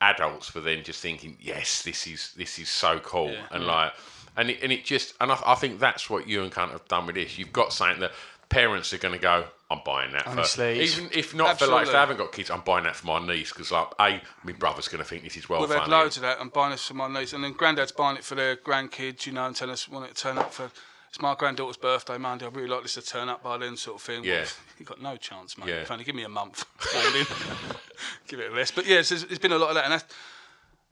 adults 0.00 0.54
were 0.54 0.60
then 0.60 0.82
just 0.82 1.00
thinking, 1.00 1.36
"Yes, 1.40 1.82
this 1.82 2.06
is 2.06 2.32
this 2.36 2.58
is 2.58 2.68
so 2.68 2.98
cool," 3.00 3.34
and 3.50 3.66
like, 3.66 3.92
and 4.36 4.50
it, 4.50 4.62
and 4.62 4.72
it 4.72 4.84
just, 4.84 5.14
and 5.20 5.32
I, 5.32 5.38
I 5.46 5.54
think 5.54 5.78
that's 5.78 6.10
what 6.10 6.26
you 6.26 6.42
and 6.42 6.52
Cunt 6.52 6.70
have 6.72 6.86
done 6.88 7.06
with 7.06 7.14
this. 7.14 7.38
You've 7.38 7.52
got 7.52 7.72
something 7.72 8.00
that 8.00 8.12
parents 8.48 8.92
are 8.92 8.98
going 8.98 9.14
to 9.14 9.20
go, 9.20 9.44
"I'm 9.70 9.80
buying 9.84 10.12
that." 10.12 10.26
Honestly, 10.26 10.74
for, 10.76 11.00
even 11.00 11.10
if 11.12 11.34
not 11.34 11.58
for 11.58 11.66
like, 11.66 11.86
if 11.86 11.92
they 11.92 11.98
haven't 11.98 12.18
got 12.18 12.32
kids, 12.32 12.50
I'm 12.50 12.62
buying 12.62 12.84
that 12.84 12.96
for 12.96 13.06
my 13.06 13.24
niece 13.24 13.52
because 13.52 13.70
like, 13.70 13.88
a, 14.00 14.20
my 14.44 14.52
brother's 14.52 14.88
going 14.88 15.02
to 15.02 15.08
think 15.08 15.22
this 15.22 15.36
is 15.36 15.48
well 15.48 15.60
We've 15.60 15.68
funny. 15.68 15.80
had 15.80 15.90
loads 15.90 16.16
of 16.16 16.22
that. 16.22 16.40
I'm 16.40 16.48
buying 16.48 16.72
this 16.72 16.86
for 16.86 16.94
my 16.94 17.08
niece, 17.08 17.32
and 17.32 17.44
then 17.44 17.52
granddad's 17.52 17.92
buying 17.92 18.16
it 18.16 18.24
for 18.24 18.34
their 18.34 18.56
grandkids, 18.56 19.26
you 19.26 19.32
know, 19.32 19.46
and 19.46 19.54
telling 19.54 19.72
us 19.72 19.88
want 19.88 20.06
it 20.06 20.14
to 20.16 20.22
turn 20.22 20.38
up 20.38 20.52
for. 20.52 20.70
It's 21.12 21.20
my 21.20 21.34
granddaughter's 21.34 21.76
birthday 21.76 22.16
Monday. 22.16 22.46
I'd 22.46 22.56
really 22.56 22.68
like 22.68 22.84
this 22.84 22.94
to 22.94 23.02
turn 23.02 23.28
up 23.28 23.42
by 23.42 23.58
then, 23.58 23.76
sort 23.76 23.96
of 23.96 24.02
thing. 24.02 24.24
Yeah. 24.24 24.46
you 24.78 24.86
got 24.86 25.02
no 25.02 25.16
chance, 25.16 25.58
mate. 25.58 25.68
Yeah. 25.68 25.82
If 25.82 25.90
only 25.90 26.04
give 26.04 26.14
me 26.14 26.24
a 26.24 26.28
month. 26.28 26.64
Give 28.26 28.40
it 28.40 28.50
a 28.50 28.54
rest. 28.54 28.74
But 28.74 28.86
yeah, 28.86 29.00
it's, 29.00 29.12
it's 29.12 29.38
been 29.38 29.52
a 29.52 29.58
lot 29.58 29.68
of 29.68 29.74
that, 29.74 29.84
and 29.84 29.92
that's, 29.92 30.04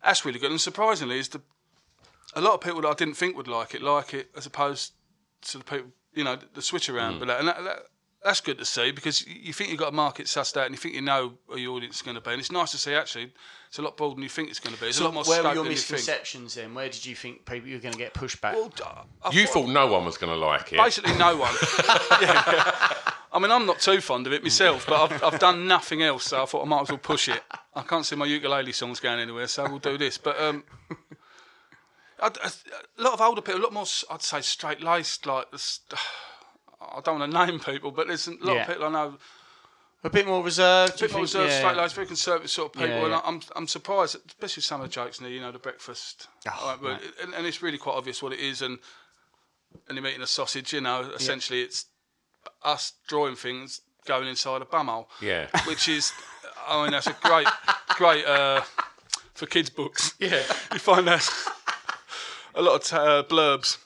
that's 0.05 0.25
really 0.27 0.39
good. 0.39 0.51
And 0.51 0.61
surprisingly, 0.61 1.19
is 1.19 1.29
the 1.31 1.41
a 2.35 2.41
lot 2.43 2.53
of 2.53 2.61
people 2.61 2.83
that 2.83 2.89
I 2.89 2.93
didn't 2.93 3.15
think 3.15 3.35
would 3.35 3.49
like 3.49 3.75
it 3.75 3.81
like 3.81 4.13
it, 4.13 4.31
as 4.37 4.45
opposed 4.45 4.93
to 5.47 5.59
the 5.59 5.65
people, 5.65 5.91
you 6.13 6.23
know, 6.23 6.37
the 6.53 6.61
switch 6.61 6.91
around. 6.91 7.15
Mm. 7.15 7.19
But 7.21 7.29
that, 7.29 7.39
and 7.39 7.49
that, 7.49 7.65
that, 7.65 7.79
that's 8.25 8.41
good 8.41 8.59
to 8.59 8.65
see 8.65 8.91
because 8.91 9.27
you 9.27 9.53
think 9.53 9.71
you've 9.71 9.79
got 9.79 9.89
a 9.89 9.97
market 9.97 10.27
sussed 10.27 10.57
out 10.57 10.67
and 10.67 10.75
you 10.75 10.79
think 10.79 10.95
you 10.95 11.01
know 11.01 11.35
who 11.49 11.59
your 11.59 11.77
audience 11.77 11.97
is 11.97 12.03
going 12.03 12.17
to 12.17 12.21
be. 12.21 12.31
And 12.31 12.39
it's 12.41 12.53
nice 12.53 12.71
to 12.73 12.79
see 12.79 12.93
actually 12.95 13.33
it's 13.69 13.79
a 13.79 13.83
lot 13.83 13.97
broader 13.97 14.15
than 14.17 14.23
you 14.23 14.29
think 14.29 14.51
it's 14.51 14.61
going 14.61 14.75
to 14.75 14.81
be. 14.81 14.89
It's 14.89 15.01
a 15.01 15.05
lot 15.05 15.15
more 15.15 15.25
where 15.25 15.43
were 15.43 15.55
your 15.55 15.63
than 15.65 15.73
you 15.73 15.79
think. 15.79 15.93
misconceptions 16.01 16.55
then? 16.55 16.75
Where 16.75 16.89
did 16.89 17.07
you 17.07 17.15
think 17.15 17.47
people 17.47 17.69
you 17.69 17.77
were 17.77 17.81
going 17.81 17.93
to 17.93 17.99
get 17.99 18.13
pushback? 18.13 18.55
Well, 18.55 18.73
I 19.23 19.31
You 19.33 19.47
thought- 19.47 19.53
thought 19.65 19.69
no 19.71 19.87
one 19.87 20.05
was 20.05 20.19
going 20.19 20.33
to 20.33 20.39
like 20.39 20.73
it. 20.73 20.77
basically 20.79 21.17
no 21.17 21.37
one. 21.37 21.55
Yeah. 22.21 22.93
I 23.33 23.39
mean, 23.39 23.53
I'm 23.53 23.65
not 23.65 23.79
too 23.79 24.01
fond 24.01 24.27
of 24.27 24.33
it 24.33 24.43
myself, 24.43 24.87
but 24.89 25.01
I've, 25.13 25.23
I've 25.23 25.39
done 25.39 25.69
nothing 25.69 26.03
else, 26.03 26.25
so 26.25 26.43
I 26.43 26.47
thought 26.47 26.63
I 26.63 26.65
might 26.67 26.81
as 26.83 26.89
well 26.89 26.99
push 26.99 27.29
it. 27.29 27.41
I 27.77 27.83
can't 27.83 28.05
see 28.05 28.17
my 28.17 28.27
ukulele 28.27 28.73
songs 28.73 28.99
going 28.99 29.21
anywhere, 29.21 29.47
so 29.47 29.63
we'll 29.71 29.79
do 29.79 29.97
this. 29.97 30.19
But 30.19 30.41
um, 30.41 30.65
I, 32.21 32.27
I- 32.27 32.51
a 32.99 33.03
lot 33.03 33.13
of 33.15 33.21
older 33.21 33.41
people, 33.41 33.61
a 33.61 33.63
lot 33.63 33.73
more, 33.73 33.87
I'd 34.11 34.23
say, 34.23 34.41
straight 34.41 34.83
laced. 34.83 35.27
Like, 35.27 35.51
this- 35.53 35.79
I 36.81 37.01
don't 37.01 37.19
want 37.19 37.33
to 37.33 37.47
name 37.47 37.61
people, 37.61 37.91
but 37.91 38.07
there's 38.09 38.27
a 38.29 38.33
lot 38.33 38.55
Yeah. 38.55 38.63
of 38.63 38.69
people 38.69 38.85
I 38.87 38.91
know 38.91 39.19
a 40.03 40.09
bit 40.11 40.27
more 40.27 40.43
reserved. 40.43 40.95
a 40.97 41.05
bit 41.05 41.13
more 41.13 41.21
reserved, 41.23 41.51
Yeah. 41.51 41.59
straight 41.61 41.77
laced, 41.77 41.95
very 41.95 42.07
conservative 42.07 42.51
sort 42.51 42.75
of 42.75 42.81
people, 42.81 42.97
Yeah, 42.97 43.05
and. 43.05 43.15
I'm 43.25 43.41
I'm 43.57 43.67
surprised, 43.69 44.17
especially 44.27 44.63
some 44.63 44.81
of 44.81 44.89
the 44.89 44.93
jokes 44.93 45.19
in 45.19 45.25
there. 45.25 45.33
You 45.33 45.41
know, 45.41 45.53
the 45.53 45.59
breakfast, 45.59 46.29
Oh, 46.51 46.67
Like, 46.67 46.81
but- 46.81 47.03
and, 47.23 47.35
and 47.35 47.47
it's 47.47 47.61
really 47.63 47.79
quite 47.79 47.95
obvious 47.97 48.23
what 48.23 48.33
it 48.33 48.41
is, 48.41 48.63
and 48.63 48.79
and 49.89 49.97
you're 49.99 50.07
eating 50.07 50.23
a 50.23 50.27
sausage. 50.27 50.73
You 50.73 50.81
know, 50.81 51.01
essentially 51.15 51.63
it's 51.63 51.87
us 52.65 52.93
drawing 53.09 53.37
things 53.37 53.83
going 54.07 54.27
inside 54.27 54.63
a 54.63 54.65
bumhole. 54.65 55.07
Yeah. 55.21 55.49
which 55.67 55.89
is, 55.89 56.13
I 56.67 56.83
mean, 56.83 56.93
that's 56.93 57.07
a 57.07 57.17
great, 57.23 57.47
great 57.91 58.25
uh, 58.25 58.63
for 59.35 59.47
kids' 59.47 59.69
books. 59.71 60.15
Yeah. 60.19 60.43
you 60.73 60.79
find 60.79 61.07
that 61.07 61.29
a 62.55 62.63
lot 62.63 62.77
of 62.77 62.85
t- 62.85 62.97
uh, 62.97 63.23
blurbs 63.25 63.77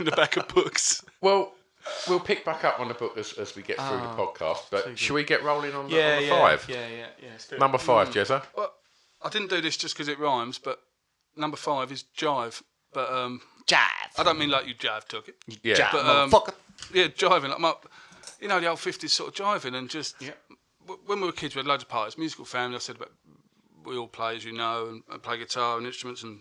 in 0.00 0.04
the 0.06 0.10
back 0.10 0.36
of 0.36 0.48
books. 0.48 1.02
Well, 1.20 1.54
we'll 2.08 2.20
pick 2.20 2.44
back 2.44 2.64
up 2.64 2.80
on 2.80 2.88
the 2.88 2.94
book 2.94 3.16
as, 3.18 3.32
as 3.34 3.54
we 3.56 3.62
get 3.62 3.76
through 3.78 3.98
the 3.98 4.02
podcast. 4.14 4.64
But 4.70 4.98
should 4.98 5.14
we 5.14 5.24
get 5.24 5.42
rolling 5.42 5.74
on, 5.74 5.88
the, 5.88 5.94
Ah, 5.94 5.98
Yeah, 5.98 6.10
on 6.16 6.16
the 6.22 6.26
yeah, 6.28 6.30
five? 6.40 6.66
Yeah, 6.68 6.76
yeah, 6.88 7.06
yeah. 7.22 7.28
let's 7.30 7.48
do 7.48 7.56
it. 7.56 7.60
Number 7.60 7.78
five, 7.78 8.10
Jezza. 8.10 8.44
Well, 8.56 8.72
I 9.22 9.28
didn't 9.30 9.50
do 9.50 9.60
this 9.60 9.76
just 9.76 9.94
because 9.94 10.08
it 10.08 10.18
rhymes, 10.18 10.58
but 10.58 10.78
number 11.36 11.56
five 11.56 11.90
is 11.92 12.04
jive. 12.16 12.62
But 12.92 13.10
um, 13.10 13.40
Jive. 13.66 13.78
I 14.18 14.22
don't 14.22 14.38
mean 14.38 14.50
like 14.50 14.66
you 14.66 14.74
jive 14.74 15.04
took 15.06 15.28
it. 15.28 15.36
Yeah. 15.62 15.74
Jive, 15.76 15.92
But, 15.92 16.06
um, 16.06 16.30
motherfucker. 16.30 16.54
Yeah, 16.94 17.08
jiving. 17.08 17.48
Like 17.50 17.60
my, 17.60 17.74
you 18.40 18.48
know, 18.48 18.60
the 18.60 18.68
old 18.68 18.78
50s 18.78 19.10
sort 19.10 19.28
of 19.28 19.34
jiving 19.46 19.74
and 19.74 19.88
just. 19.90 20.14
w- 20.20 21.00
When 21.06 21.20
we 21.20 21.26
were 21.26 21.32
kids, 21.32 21.54
we 21.54 21.60
had 21.60 21.66
loads 21.66 21.82
of 21.82 21.88
parties. 21.88 22.16
Musical 22.18 22.44
family, 22.44 22.76
I 22.76 22.78
said 22.78 22.96
about. 22.96 23.10
We 23.84 23.96
all 23.96 24.08
play, 24.08 24.36
as 24.36 24.44
you 24.44 24.52
know, 24.52 24.88
and, 24.88 25.02
and 25.10 25.22
play 25.22 25.38
guitar 25.38 25.78
and 25.78 25.86
instruments 25.86 26.22
and 26.24 26.40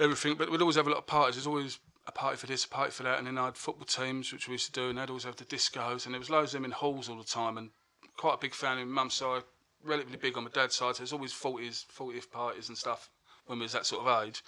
everything. 0.00 0.34
But 0.36 0.50
we'd 0.50 0.60
always 0.60 0.76
have 0.76 0.86
a 0.86 0.90
lot 0.90 0.98
of 0.98 1.06
parties. 1.06 1.34
There's 1.36 1.46
always 1.46 1.78
a 2.08 2.12
party 2.12 2.36
for 2.36 2.46
this, 2.46 2.64
a 2.64 2.68
party 2.68 2.90
for 2.90 3.04
that. 3.04 3.18
And 3.18 3.26
then 3.26 3.38
I 3.38 3.44
had 3.44 3.56
football 3.56 3.84
teams, 3.84 4.32
which 4.32 4.48
we 4.48 4.52
used 4.52 4.66
to 4.66 4.80
do, 4.80 4.88
and 4.88 4.98
they'd 4.98 5.10
always 5.10 5.24
have 5.24 5.36
the 5.36 5.44
discos. 5.44 6.06
And 6.06 6.14
there 6.14 6.18
was 6.18 6.30
loads 6.30 6.54
of 6.54 6.58
them 6.58 6.64
in 6.64 6.72
halls 6.72 7.08
all 7.08 7.18
the 7.18 7.24
time. 7.24 7.58
And 7.58 7.70
quite 8.16 8.34
a 8.34 8.38
big 8.38 8.54
family 8.54 8.82
on 8.82 8.88
my 8.88 9.02
mum's 9.02 9.14
side, 9.14 9.42
relatively 9.84 10.16
big 10.16 10.36
on 10.36 10.44
my 10.44 10.50
dad's 10.50 10.74
side. 10.74 10.96
So 10.96 11.02
there's 11.02 11.12
always 11.12 11.32
40s, 11.32 11.84
40th 11.96 12.30
parties 12.30 12.68
and 12.68 12.76
stuff 12.76 13.10
when 13.46 13.58
we 13.58 13.64
was 13.64 13.72
that 13.72 13.86
sort 13.86 14.06
of 14.06 14.26
age. 14.26 14.42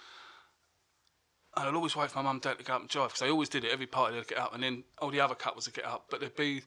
And 1.55 1.67
I'd 1.67 1.75
always 1.75 1.95
wait 1.95 2.09
for 2.09 2.19
my 2.19 2.23
mum 2.23 2.37
and 2.37 2.41
dad 2.41 2.57
to 2.57 2.63
get 2.63 2.73
up 2.73 2.81
and 2.81 2.89
jive 2.89 3.07
because 3.07 3.19
they 3.19 3.29
always 3.29 3.49
did 3.49 3.63
it. 3.63 3.71
Every 3.71 3.87
party 3.87 4.15
they'd 4.15 4.27
get 4.27 4.37
up, 4.37 4.53
and 4.53 4.63
then 4.63 4.83
all 4.99 5.09
the 5.09 5.19
other 5.19 5.35
couples 5.35 5.67
would 5.67 5.75
get 5.75 5.85
up. 5.85 6.05
But 6.09 6.21
there'd 6.21 6.35
be 6.35 6.61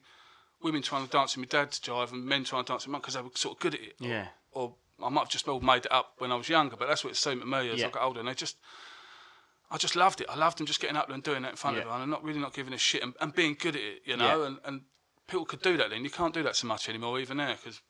women 0.61 0.81
trying 0.81 1.05
to 1.05 1.11
dance 1.11 1.35
with 1.35 1.45
my 1.45 1.59
dad 1.59 1.71
to 1.71 1.91
jive, 1.91 2.11
and 2.11 2.23
men 2.23 2.43
trying 2.43 2.63
to 2.63 2.71
dance 2.71 2.85
with 2.85 2.91
mum 2.91 3.01
because 3.01 3.15
they 3.15 3.21
were 3.21 3.29
sort 3.33 3.57
of 3.57 3.61
good 3.61 3.73
at 3.73 3.81
it. 3.81 3.95
Yeah. 3.99 4.27
Or 4.51 4.75
I 5.03 5.09
might 5.09 5.21
have 5.21 5.29
just 5.29 5.47
all 5.47 5.59
made 5.59 5.85
it 5.85 5.91
up 5.91 6.13
when 6.19 6.31
I 6.31 6.35
was 6.35 6.47
younger, 6.47 6.75
but 6.75 6.87
that's 6.87 7.03
what 7.03 7.11
it 7.11 7.17
seemed 7.17 7.41
to 7.41 7.47
me 7.47 7.69
as 7.71 7.81
Yeah. 7.81 7.87
I 7.87 7.89
got 7.89 8.03
older. 8.03 8.19
And 8.19 8.29
they 8.29 8.35
just, 8.35 8.57
I 9.71 9.77
just 9.77 9.95
loved 9.95 10.21
it. 10.21 10.27
I 10.29 10.35
loved 10.35 10.57
them 10.59 10.65
just 10.67 10.79
getting 10.79 10.95
up 10.95 11.07
there 11.07 11.15
and 11.15 11.23
doing 11.23 11.41
that 11.43 11.51
in 11.51 11.55
front 11.55 11.75
of 11.77 11.79
Yeah. 11.79 11.85
everyone 11.85 12.01
and 12.03 12.11
not 12.11 12.23
really 12.23 12.39
not 12.39 12.53
giving 12.53 12.73
a 12.73 12.77
shit 12.77 13.01
and, 13.03 13.13
and 13.19 13.33
being 13.33 13.55
good 13.59 13.75
at 13.75 13.81
it, 13.81 14.01
you 14.05 14.15
know. 14.17 14.41
Yeah. 14.41 14.47
And, 14.47 14.57
and 14.65 14.81
people 15.27 15.45
could 15.45 15.61
do 15.61 15.75
that 15.77 15.89
then. 15.89 16.03
You 16.03 16.09
can't 16.09 16.33
do 16.33 16.43
that 16.43 16.55
so 16.55 16.67
much 16.67 16.87
anymore, 16.87 17.19
even 17.19 17.37
there, 17.37 17.55
because 17.55 17.81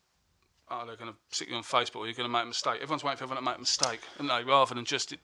oh, 0.71 0.83
they're 0.87 0.95
going 0.95 1.11
to 1.11 1.17
stick 1.35 1.49
you 1.49 1.55
on 1.55 1.63
Facebook 1.63 1.97
or 1.97 2.05
you're 2.05 2.15
going 2.15 2.29
to 2.29 2.33
make 2.33 2.43
a 2.43 2.47
mistake. 2.47 2.75
Everyone's 2.81 3.03
waiting 3.03 3.17
for 3.17 3.23
everyone 3.25 3.43
to 3.43 3.49
make 3.51 3.57
a 3.57 3.61
mistake, 3.61 3.99
and 4.19 4.29
they 4.29 4.43
rather 4.43 4.73
than 4.73 4.85
just 4.85 5.11
it, 5.11 5.19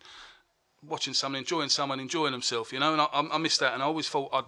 watching 0.86 1.14
someone 1.14 1.40
enjoying 1.40 1.70
someone 1.70 2.00
enjoying 2.00 2.32
themselves, 2.34 2.72
you 2.72 2.80
know. 2.80 2.92
And 2.92 3.02
I, 3.02 3.06
I, 3.06 3.36
I 3.36 3.38
missed 3.38 3.60
that, 3.62 3.74
and 3.74 3.82
I 3.82 3.86
always 3.86 4.10
thought 4.10 4.30
I'd 4.34 4.44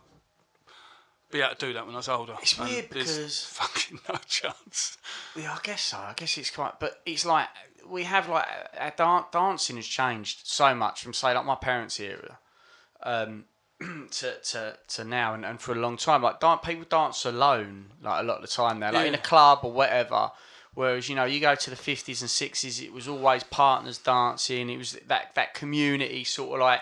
be 1.31 1.39
able 1.41 1.55
to 1.55 1.65
do 1.67 1.73
that 1.73 1.85
when 1.85 1.95
I 1.95 1.99
was 1.99 2.09
older. 2.09 2.35
It's 2.41 2.59
weird 2.59 2.89
because- 2.89 3.43
fucking 3.45 3.99
no 4.09 4.15
chance. 4.27 4.97
Yeah, 5.35 5.53
I 5.53 5.59
guess 5.63 5.81
so. 5.83 5.97
I 5.97 6.13
guess 6.15 6.37
it's 6.37 6.51
quite, 6.51 6.79
but 6.79 7.01
it's 7.05 7.25
like 7.25 7.47
we 7.93 8.03
have 8.03 8.27
like 8.27 8.47
our 8.79 8.93
dan- 8.97 9.25
dancing 9.31 9.75
has 9.77 9.85
changed 9.87 10.41
so 10.43 10.73
much 10.73 11.01
from 11.03 11.13
say 11.13 11.33
like 11.33 11.45
my 11.45 11.55
parents' 11.55 11.99
era, 11.99 12.39
um, 13.03 13.45
to, 13.79 14.33
to 14.43 14.77
to 14.87 15.03
now 15.03 15.33
and, 15.33 15.45
and 15.45 15.61
for 15.61 15.71
a 15.71 15.75
long 15.75 15.95
time. 15.97 16.21
Like 16.23 16.39
dan- 16.39 16.57
people 16.59 16.85
dance 16.89 17.23
alone 17.25 17.91
like 18.01 18.21
a 18.21 18.25
lot 18.25 18.37
of 18.37 18.41
the 18.41 18.47
time 18.47 18.79
now, 18.79 18.91
like 18.91 19.07
in 19.07 19.13
a 19.13 19.19
club 19.19 19.59
or 19.63 19.71
whatever. 19.71 20.31
Whereas 20.73 21.07
you 21.07 21.15
know 21.15 21.25
you 21.25 21.39
go 21.39 21.53
to 21.55 21.69
the 21.69 21.75
fifties 21.75 22.21
and 22.21 22.29
sixties, 22.29 22.81
it 22.81 22.91
was 22.91 23.07
always 23.07 23.43
partners 23.43 23.99
dancing. 23.99 24.69
It 24.69 24.77
was 24.77 24.93
that 25.07 25.35
that 25.35 25.53
community 25.53 26.23
sort 26.23 26.55
of 26.55 26.59
like 26.65 26.81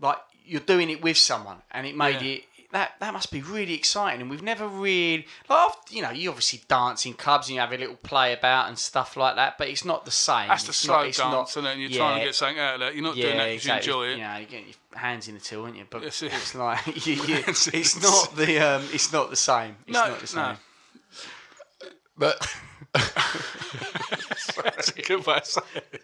like 0.00 0.18
you're 0.44 0.60
doing 0.60 0.90
it 0.90 1.00
with 1.00 1.16
someone, 1.16 1.62
and 1.70 1.86
it 1.86 1.96
made 1.96 2.20
Yeah. 2.20 2.32
it 2.32 2.44
that 2.74 2.92
that 3.00 3.12
must 3.12 3.30
be 3.32 3.40
really 3.40 3.72
exciting. 3.74 4.20
And 4.20 4.28
we've 4.28 4.42
never 4.42 4.66
really 4.68 5.26
like 5.48 5.72
you 5.90 6.02
know 6.02 6.10
you 6.10 6.28
obviously 6.28 6.60
dance 6.68 7.06
in 7.06 7.14
clubs 7.14 7.48
and 7.48 7.54
you 7.54 7.60
have 7.60 7.72
a 7.72 7.78
little 7.78 7.96
play 7.96 8.32
about 8.34 8.68
and 8.68 8.76
stuff 8.78 9.16
like 9.16 9.36
that, 9.36 9.56
but 9.56 9.68
it's 9.68 9.84
not 9.84 10.04
the 10.04 10.10
same. 10.10 10.48
That's 10.48 10.64
the 10.64 10.70
It's 10.70 10.78
slow 10.78 10.96
not- 10.96 11.06
it's 11.06 11.18
dance, 11.18 11.32
not- 11.32 11.56
and 11.56 11.66
then 11.66 11.78
you're 11.80 11.90
trying 11.90 12.18
to 12.18 12.24
get 12.26 12.34
something 12.34 12.58
out 12.58 12.74
of 12.74 12.80
that. 12.80 12.94
You're 12.94 13.04
not 13.04 13.16
yeah, 13.16 13.24
doing 13.26 13.36
that 13.38 13.44
because 13.46 13.62
exactly. 13.62 13.92
you 13.92 13.98
enjoy 14.02 14.06
it. 14.12 14.16
You 14.18 14.22
know, 14.24 14.36
you're 14.36 14.46
getting 14.48 14.66
your 14.92 14.98
hands 15.00 15.28
in 15.28 15.34
the 15.34 15.40
till, 15.40 15.62
aren't 15.62 15.76
you? 15.76 15.84
But 15.88 16.02
Yes, 16.02 16.20
yeah. 16.22 16.28
it's 16.34 16.54
like 16.54 16.86
you, 17.06 17.14
you, 17.14 17.44
it's 17.48 18.02
not 18.02 18.36
the 18.36 18.58
um, 18.58 18.82
it's 18.92 19.12
not 19.12 19.30
the 19.30 19.36
same. 19.36 19.76
It's 19.86 19.94
No, 19.94 20.08
not 20.08 20.18
the 20.20 20.26
same. 20.26 20.42
no. 20.42 20.56
But 22.18 22.54
That's 22.92 24.88
a 24.90 25.02
good 25.02 25.26
way 25.26 25.36
of 25.36 25.44
saying 25.44 25.66
it. 25.92 26.02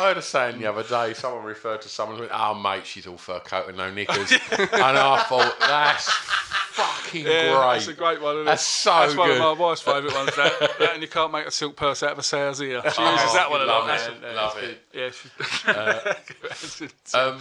I 0.00 0.08
heard 0.08 0.16
a 0.18 0.22
saying 0.22 0.58
the 0.60 0.66
other 0.66 0.82
day. 0.82 1.14
Someone 1.14 1.44
referred 1.44 1.82
to 1.82 1.88
someone 1.88 2.16
who 2.16 2.22
went, 2.22 2.32
"Oh, 2.34 2.54
mate, 2.54 2.86
she's 2.86 3.06
all 3.06 3.16
fur 3.16 3.40
coat 3.40 3.68
and 3.68 3.76
no 3.76 3.90
knickers," 3.90 4.32
and 4.50 4.70
I 4.72 5.22
thought 5.28 5.54
that's 5.60 6.10
fucking 6.10 7.26
Yeah, 7.26 7.52
great. 7.54 7.72
that's 7.74 7.88
a 7.88 7.92
great 7.94 8.20
one. 8.22 8.34
Isn't 8.36 8.46
That's 8.46 8.62
so 8.64 8.90
That's 8.90 9.16
one 9.16 9.30
of 9.30 9.38
my 9.38 9.52
wife's 9.52 9.82
favourite 9.82 10.14
ones. 10.14 10.34
That, 10.36 10.58
that 10.78 10.92
and 10.94 11.02
you 11.02 11.08
can't 11.08 11.30
make 11.32 11.46
a 11.46 11.50
silk 11.50 11.76
purse 11.76 12.02
out 12.02 12.12
of 12.12 12.18
a 12.18 12.22
sow's 12.22 12.60
ear. 12.62 12.80
She 12.82 12.86
uses 12.88 12.96
Oh, 13.02 13.32
that 13.34 13.50
one 13.50 13.60
a 13.60 13.64
lot. 13.64 13.86
love 13.86 13.88
That's 13.88 14.06
it, 14.08 14.34
love 14.34 14.56
it. 14.58 14.82
Yeah. 14.94 15.10
She, 15.10 16.88
Um, 17.18 17.40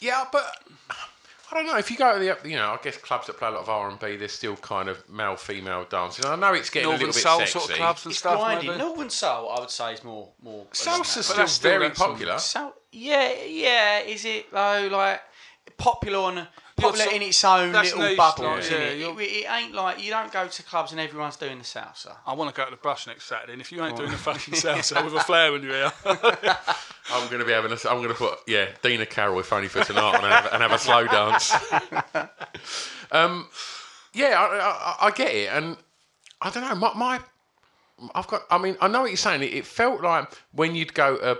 yeah, 0.00 0.24
but 0.32 0.44
I 1.52 1.56
don't 1.56 1.66
know 1.66 1.76
if 1.76 1.90
you 1.90 1.98
go 1.98 2.14
to 2.14 2.18
the 2.18 2.48
you 2.48 2.56
know 2.56 2.70
I 2.72 2.78
guess 2.82 2.96
clubs 2.96 3.26
that 3.26 3.36
play 3.36 3.48
a 3.48 3.50
lot 3.50 3.60
of 3.60 3.68
R 3.68 3.90
and 3.90 3.98
B, 3.98 4.16
there's 4.16 4.32
still 4.32 4.56
kind 4.56 4.88
of 4.88 5.06
male 5.10 5.36
female 5.36 5.84
dancing. 5.88 6.24
I 6.24 6.34
know 6.36 6.54
it's 6.54 6.70
getting 6.70 6.88
a 6.88 6.92
little 6.92 7.08
bit 7.08 7.14
soul 7.14 7.40
sexy. 7.40 7.52
sort 7.58 7.70
of 7.70 7.76
clubs 7.76 8.04
and 8.06 8.12
It's 8.12 8.18
stuff. 8.20 8.38
grinding. 8.40 8.68
maybe. 8.70 8.78
Northern 8.78 9.10
soul, 9.10 9.50
I 9.50 9.60
would 9.60 9.70
say, 9.70 9.92
is 9.92 10.02
more 10.02 10.30
more. 10.42 10.64
Salsa's 10.72 11.28
But 11.28 11.34
still 11.34 11.46
still 11.48 11.70
very 11.72 11.88
that 11.88 11.96
sort 11.98 12.10
of- 12.10 12.14
popular. 12.16 12.38
So 12.38 12.72
yeah, 12.92 13.32
yeah. 13.46 13.98
Is 14.00 14.24
it 14.24 14.50
though? 14.50 14.88
Like 14.90 15.20
popular 15.76 16.18
on 16.18 16.48
popular 16.82 17.04
so- 17.06 17.10
in 17.16 17.22
its 17.22 17.44
own 17.44 17.72
little 17.72 18.00
niche, 18.00 18.16
bubble, 18.16 18.44
like, 18.44 18.58
isn't 18.60 18.72
yeah, 18.72 18.86
it? 18.88 19.00
it? 19.00 19.20
It 19.20 19.50
ain't 19.50 19.74
like 19.74 20.02
you 20.02 20.10
don't 20.10 20.32
go 20.32 20.46
to 20.46 20.62
clubs 20.62 20.92
and 20.92 21.00
everyone's 21.00 21.36
doing 21.36 21.58
the 21.58 21.64
salsa. 21.64 22.16
I 22.26 22.34
want 22.34 22.54
to 22.54 22.56
go 22.56 22.64
to 22.64 22.70
the 22.70 22.76
brush 22.76 23.06
next 23.06 23.24
Saturday, 23.24 23.52
and 23.52 23.60
if 23.60 23.72
you 23.72 23.82
ain't 23.84 23.96
doing 23.96 24.10
the 24.10 24.16
fucking 24.28 24.54
salsa 24.54 25.04
with 25.04 25.14
a 25.14 25.20
flare 25.20 25.54
in 25.56 25.62
your 25.62 25.72
ear, 25.72 25.92
I'm 27.10 27.26
going 27.28 27.40
to 27.40 27.44
be 27.44 27.52
having 27.52 27.72
a, 27.72 27.76
I'm 27.88 27.98
going 27.98 28.08
to 28.08 28.14
put 28.14 28.38
yeah 28.46 28.68
Dina 28.82 29.06
Carroll 29.06 29.40
if 29.40 29.52
only 29.52 29.68
for 29.68 29.84
tonight 29.84 30.16
and 30.16 30.24
have, 30.24 30.52
and 30.52 30.62
have 30.62 30.72
a 30.72 30.78
slow 30.78 31.06
dance. 31.06 31.52
um, 33.12 33.48
yeah, 34.14 34.36
I, 34.38 34.96
I, 35.02 35.06
I 35.06 35.10
get 35.10 35.34
it, 35.34 35.50
and 35.52 35.76
I 36.40 36.50
don't 36.50 36.62
know. 36.68 36.74
My, 36.74 36.94
my 36.94 37.20
I've 38.14 38.26
got. 38.26 38.42
I 38.50 38.58
mean, 38.58 38.76
I 38.80 38.88
know 38.88 39.02
what 39.02 39.10
you're 39.10 39.16
saying. 39.16 39.42
It, 39.42 39.54
it 39.54 39.66
felt 39.66 40.02
like 40.02 40.28
when 40.52 40.74
you'd 40.74 40.94
go 40.94 41.16
to 41.18 41.38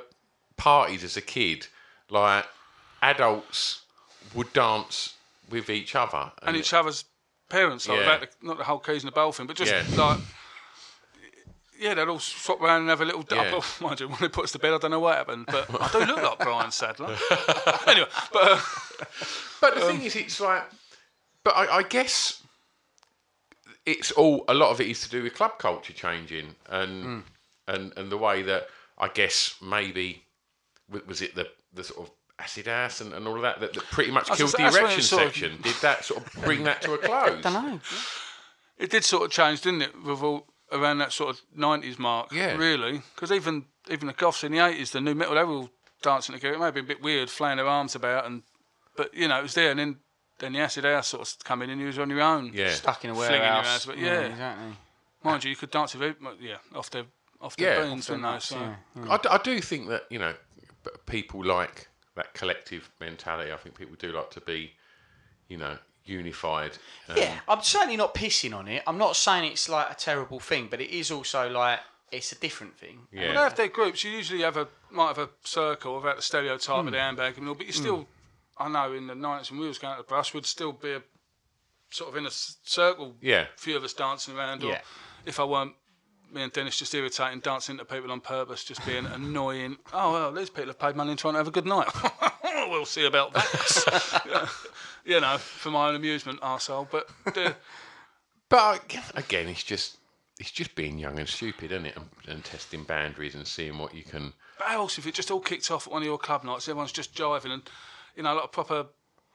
parties 0.56 1.04
as 1.04 1.16
a 1.16 1.20
kid, 1.20 1.66
like 2.10 2.46
adults 3.02 3.82
would 4.34 4.52
dance 4.52 5.14
with 5.52 5.70
each 5.70 5.94
other, 5.94 6.32
and 6.42 6.56
each 6.56 6.72
other's 6.72 7.04
parents, 7.48 7.86
like, 7.88 7.98
Yeah. 8.00 8.04
about 8.04 8.20
the, 8.22 8.46
not 8.46 8.58
the 8.58 8.64
whole 8.64 8.78
keys 8.80 9.04
and 9.04 9.12
the 9.12 9.14
bowl 9.14 9.30
thing, 9.32 9.46
but 9.46 9.56
just 9.56 9.70
Yeah. 9.70 9.84
like. 10.02 10.18
Yeah, 11.78 11.94
they'd 11.94 12.06
all 12.08 12.20
swap 12.20 12.60
around 12.60 12.82
and 12.82 12.90
have 12.90 13.00
a 13.00 13.04
little. 13.04 13.24
Yeah. 13.28 13.50
Oh, 13.54 13.64
mind 13.80 13.98
you, 14.00 14.06
when 14.08 14.18
they 14.20 14.28
put 14.28 14.44
us 14.44 14.52
to 14.52 14.58
bed, 14.60 14.72
I 14.72 14.78
don't 14.78 14.92
know 14.92 15.00
what 15.00 15.16
happened, 15.16 15.46
but 15.46 15.68
I 15.80 15.88
do 15.90 15.98
look 16.12 16.22
like 16.22 16.38
Brian 16.38 16.70
Sadler. 16.70 17.16
anyway, 17.88 18.06
but 18.32 18.42
uh, 18.52 18.60
But 19.60 19.74
the 19.74 19.80
thing 19.80 20.02
is, 20.02 20.14
it's 20.14 20.40
like, 20.40 20.62
but 21.42 21.56
I, 21.56 21.78
I 21.78 21.82
guess 21.82 22.40
it's 23.84 24.12
all 24.12 24.44
a 24.46 24.54
lot 24.54 24.70
of 24.70 24.80
it 24.80 24.86
is 24.86 25.00
to 25.02 25.08
do 25.10 25.24
with 25.24 25.34
club 25.34 25.58
culture 25.58 25.92
changing 25.92 26.54
and 26.68 27.24
and 27.66 27.92
and 27.96 28.12
the 28.12 28.16
way 28.16 28.42
that 28.42 28.68
I 28.96 29.08
guess 29.08 29.56
maybe 29.60 30.22
was 31.06 31.20
it 31.20 31.34
the 31.34 31.48
the 31.72 31.82
sort 31.82 32.06
of 32.08 32.14
acid 32.42 32.66
house 32.66 33.00
and, 33.00 33.12
and 33.12 33.26
all 33.26 33.36
of 33.36 33.42
that 33.42 33.60
that, 33.60 33.72
that 33.74 33.84
pretty 33.84 34.10
much 34.10 34.28
I 34.28 34.32
was 34.32 34.38
killed 34.38 34.52
the 34.52 34.58
that's 34.58 34.76
erection 34.76 35.00
it 35.00 35.02
sort 35.04 35.22
of- 35.22 35.28
section. 35.28 35.60
Did 35.62 35.74
that 35.82 36.04
sort 36.04 36.26
of 36.26 36.42
bring 36.44 36.64
that 36.64 36.82
to 36.82 36.94
a 36.94 36.98
close? 37.08 37.30
I 37.30 37.40
don't 37.40 37.52
know. 37.52 37.80
it 38.78 38.90
did 38.90 39.04
sort 39.04 39.24
of 39.24 39.30
change, 39.30 39.60
didn't 39.62 39.82
it? 39.82 40.02
With 40.04 40.22
all 40.22 40.46
around 40.70 40.98
that 40.98 41.12
sort 41.12 41.30
of 41.30 41.40
nineties 41.54 41.98
mark, 41.98 42.32
Yeah. 42.32 42.56
really. 42.56 43.02
Because 43.14 43.30
even 43.32 43.66
even 43.90 44.06
the 44.06 44.12
goths 44.14 44.44
in 44.44 44.52
the 44.52 44.58
eighties, 44.58 44.90
the 44.92 45.00
new 45.00 45.14
metal, 45.14 45.34
they 45.34 45.44
were 45.44 45.52
all 45.54 45.70
dancing 46.02 46.34
together. 46.34 46.54
It 46.54 46.58
may 46.58 46.64
have 46.66 46.74
been 46.74 46.84
a 46.84 46.88
bit 46.88 47.02
weird, 47.02 47.30
flaying 47.30 47.56
their 47.58 47.66
arms 47.68 47.94
about, 47.94 48.26
and 48.26 48.42
but 48.96 49.12
you 49.14 49.28
know 49.28 49.38
it 49.38 49.42
was 49.42 49.54
there. 49.54 49.70
And 49.70 49.78
then 49.80 49.96
then 50.38 50.52
the 50.54 50.60
acid 50.60 50.84
house 50.84 51.08
sort 51.08 51.22
of 51.28 51.44
come 51.44 51.62
in, 51.62 51.70
and 51.70 51.80
you 51.80 51.86
was 51.86 51.98
on 51.98 52.10
your 52.10 52.22
own. 52.22 52.50
Yeah. 52.54 52.70
Stuck 52.70 53.04
in 53.04 53.10
a 53.10 53.14
Flinging 53.14 53.32
your 53.34 53.40
warehouse. 53.42 53.66
ass, 53.66 53.86
but 53.86 53.98
yeah. 53.98 54.22
Mm, 54.22 54.30
exactly. 54.30 54.76
Mind 55.24 55.44
you, 55.44 55.50
you 55.50 55.56
could 55.56 55.70
dance 55.70 55.94
with 55.94 56.02
it, 56.02 56.16
yeah, 56.40 56.56
off 56.74 56.90
the 56.90 57.06
off 57.40 57.54
the 57.56 57.62
Yeah. 57.64 57.84
beans, 57.84 58.06
didn't 58.06 58.22
they? 58.22 58.38
So. 58.40 58.56
I, 59.08 59.16
d- 59.18 59.28
I 59.30 59.38
do 59.38 59.60
think 59.60 59.88
that 59.88 60.02
you 60.10 60.18
know 60.18 60.34
people 61.06 61.44
like 61.44 61.88
that 62.14 62.34
collective 62.34 62.90
mentality. 63.00 63.52
I 63.52 63.56
think 63.56 63.76
people 63.76 63.96
do 63.98 64.12
like 64.12 64.30
to 64.32 64.40
be, 64.40 64.72
you 65.48 65.56
know, 65.56 65.78
unified. 66.04 66.72
Um, 67.08 67.16
Yeah, 67.16 67.40
I'm 67.48 67.62
certainly 67.62 67.96
not 67.96 68.14
pissing 68.14 68.54
on 68.54 68.68
it. 68.68 68.82
I'm 68.86 68.98
not 68.98 69.16
saying 69.16 69.50
it's 69.50 69.68
like 69.68 69.90
a 69.90 69.94
terrible 69.94 70.40
thing, 70.40 70.68
but 70.70 70.80
it 70.80 70.90
is 70.90 71.10
also 71.10 71.48
like 71.50 71.80
it's 72.10 72.32
a 72.32 72.34
different 72.36 72.76
thing. 72.76 73.06
yeah. 73.10 73.26
When 73.28 73.34
they 73.36 73.40
have 73.42 73.56
their 73.56 73.68
groups, 73.68 74.04
you 74.04 74.10
usually 74.10 74.42
have 74.42 74.56
a 74.58 74.68
might 74.90 75.08
have 75.08 75.18
a 75.18 75.30
circle 75.44 75.96
without 75.96 76.16
the 76.16 76.22
stereotype 76.22 76.80
Hmm. 76.82 76.86
of 76.88 76.92
the 76.92 77.00
handbag 77.00 77.38
and 77.38 77.48
all, 77.48 77.54
but 77.54 77.66
you 77.66 77.72
still, 77.72 78.06
I 78.58 78.68
know 78.68 78.92
in 78.92 79.06
the 79.06 79.14
nineties 79.14 79.50
when 79.50 79.60
we 79.60 79.68
was 79.68 79.78
going 79.78 79.96
to 79.96 80.02
the 80.02 80.06
brush, 80.08 80.34
would 80.34 80.44
still 80.44 80.72
be 80.72 80.92
a 80.92 81.02
sort 81.90 82.10
of 82.10 82.16
in 82.16 82.26
a 82.26 82.30
circle. 82.30 83.16
Yeah. 83.22 83.46
few 83.56 83.76
of 83.76 83.84
us 83.84 83.94
dancing 83.94 84.36
around, 84.36 84.62
or 84.64 84.72
Yeah. 84.72 84.80
if 85.24 85.40
I 85.40 85.44
weren't. 85.44 85.74
Me 86.32 86.42
and 86.42 86.52
Dennis 86.52 86.78
just 86.78 86.94
irritating, 86.94 87.40
dancing 87.40 87.78
to 87.78 87.84
people 87.84 88.10
on 88.10 88.20
purpose, 88.20 88.64
just 88.64 88.84
being 88.86 89.06
annoying. 89.06 89.76
Oh 89.92 90.12
well, 90.12 90.32
these 90.32 90.50
people 90.50 90.68
have 90.68 90.78
paid 90.78 90.96
money 90.96 91.10
and 91.10 91.18
trying 91.18 91.34
to 91.34 91.38
have 91.38 91.48
a 91.48 91.52
good 91.52 91.66
night. 91.66 91.88
we'll 92.70 92.84
see 92.86 93.04
about 93.06 93.32
that. 93.34 94.22
Yeah. 94.28 94.48
You 95.04 95.20
know, 95.20 95.36
for 95.36 95.70
my 95.70 95.88
own 95.88 95.96
amusement, 95.96 96.40
arsehole. 96.40 96.88
But 96.90 97.08
uh, 97.36 97.52
But 98.48 98.96
again, 99.14 99.48
it's 99.48 99.64
just 99.64 99.96
it's 100.38 100.50
just 100.50 100.74
being 100.74 100.98
young 100.98 101.18
and 101.18 101.28
stupid, 101.28 101.72
isn't 101.72 101.86
it? 101.86 101.96
And, 101.96 102.08
and 102.28 102.44
testing 102.44 102.84
boundaries 102.84 103.34
and 103.34 103.46
seeing 103.46 103.78
what 103.78 103.94
you 103.94 104.04
can. 104.04 104.32
But 104.58 104.68
how 104.68 104.78
else 104.80 104.98
if 104.98 105.06
it 105.06 105.14
just 105.14 105.30
all 105.30 105.40
kicked 105.40 105.70
off 105.70 105.86
at 105.86 105.92
one 105.92 106.02
of 106.02 106.06
your 106.06 106.18
club 106.18 106.44
nights, 106.44 106.68
everyone's 106.68 106.92
just 106.92 107.14
jiving 107.14 107.52
and 107.52 107.62
you 108.16 108.22
know, 108.22 108.34
like 108.34 108.44
a 108.44 108.48
proper 108.48 108.86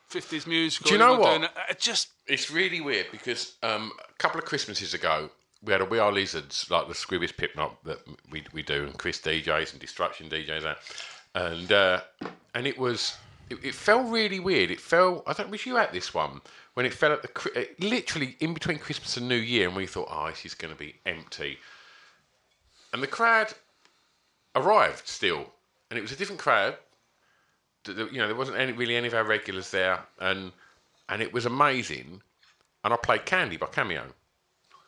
fifties 0.08 0.48
musical. 0.48 0.88
Do 0.88 0.94
you 0.94 1.00
know 1.00 1.20
what? 1.20 1.38
doing 1.38 1.50
it 1.70 1.80
just 1.80 2.10
It's 2.28 2.50
really 2.50 2.82
weird 2.82 3.08
because 3.12 3.56
um, 3.62 3.92
a 4.10 4.14
couple 4.18 4.40
of 4.40 4.46
Christmases 4.46 4.94
ago, 4.94 5.30
we 5.68 5.74
had 5.74 5.82
a 5.82 5.86
We 5.86 6.00
Are 6.00 6.12
Lizards, 6.12 6.66
like 6.72 6.88
the 6.88 6.96
Scribbies 6.96 7.34
Pip 7.34 7.56
Knot 7.56 7.84
that 7.84 8.00
we, 8.32 8.44
we 8.54 8.64
do, 8.64 8.86
and 8.86 8.98
Chris 8.98 9.20
DJs 9.20 9.74
and 9.74 9.82
Destruction 9.82 10.30
DJs. 10.30 10.76
And 11.36 11.72
uh, 11.72 12.02
and 12.56 12.66
it 12.66 12.78
was, 12.80 13.18
it, 13.50 13.64
it 13.64 13.76
felt 13.76 14.10
really 14.10 14.40
weird. 14.40 14.72
It 14.72 14.80
felt, 14.80 15.24
I 15.28 15.34
don't, 15.34 15.52
was 15.52 15.66
you 15.66 15.78
at 15.78 15.92
this 15.92 16.14
one? 16.14 16.42
When 16.74 16.86
it 16.86 16.94
fell 16.94 17.12
at 17.12 17.22
the, 17.22 17.68
literally 17.80 18.38
in 18.40 18.54
between 18.54 18.80
Christmas 18.80 19.18
and 19.18 19.28
New 19.28 19.36
Year, 19.36 19.68
and 19.68 19.76
we 19.76 19.86
thought, 19.86 20.08
oh, 20.10 20.28
this 20.30 20.46
is 20.46 20.56
going 20.56 20.74
to 20.74 20.80
be 20.80 20.96
empty. 21.06 21.58
And 22.94 23.04
the 23.04 23.08
crowd 23.08 23.54
arrived 24.56 25.08
still, 25.08 25.46
and 25.90 26.00
it 26.00 26.02
was 26.02 26.12
a 26.12 26.16
different 26.16 26.42
crowd. 26.42 26.78
You 27.88 28.10
know, 28.14 28.28
there 28.28 28.36
wasn't 28.36 28.58
any, 28.58 28.72
really 28.72 28.96
any 28.96 29.08
of 29.08 29.14
our 29.14 29.24
regulars 29.24 29.70
there, 29.72 30.00
and 30.20 30.52
and 31.10 31.22
it 31.22 31.34
was 31.34 31.46
amazing. 31.46 32.22
And 32.84 32.94
I 32.94 32.98
played 32.98 33.26
Candy 33.26 33.58
by 33.58 33.68
Cameo. 33.68 34.04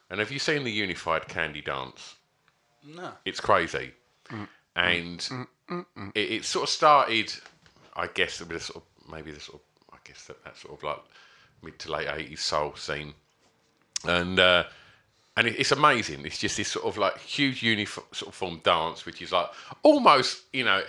And 0.10 0.20
have 0.20 0.32
you 0.32 0.40
seen 0.40 0.64
the 0.64 0.72
unified 0.72 1.28
Candy 1.28 1.62
dance? 1.62 2.16
no. 2.84 3.12
It's 3.26 3.40
crazy, 3.40 3.92
and 4.76 5.28
it, 6.16 6.32
it 6.32 6.46
sort 6.46 6.64
of 6.64 6.70
started, 6.70 7.34
I 7.96 8.08
guess, 8.08 8.40
with 8.40 8.52
a 8.52 8.60
sort 8.60 8.84
of 8.84 9.12
maybe 9.12 9.32
the 9.32 9.40
sort 9.40 9.62
of 9.62 9.94
I 9.94 9.98
guess 10.04 10.26
that, 10.26 10.44
that 10.44 10.58
sort 10.58 10.78
of 10.78 10.84
like 10.84 11.00
mid 11.62 11.78
to 11.80 11.92
late 11.92 12.08
eighties 12.08 12.42
soul 12.42 12.76
scene, 12.76 13.14
and 14.08 14.40
uh, 14.40 14.64
and 15.38 15.48
it, 15.48 15.60
it's 15.60 15.72
amazing. 15.72 16.26
It's 16.26 16.38
just 16.38 16.58
this 16.58 16.70
sort 16.70 16.86
of 16.86 16.98
like 16.98 17.20
huge 17.20 17.62
uniform 17.62 18.08
sort 18.14 18.30
of 18.30 18.36
form 18.36 18.62
dance, 18.64 19.06
which 19.06 19.22
is 19.22 19.32
like 19.32 19.48
almost 19.84 20.44
you 20.54 20.64
know 20.64 20.82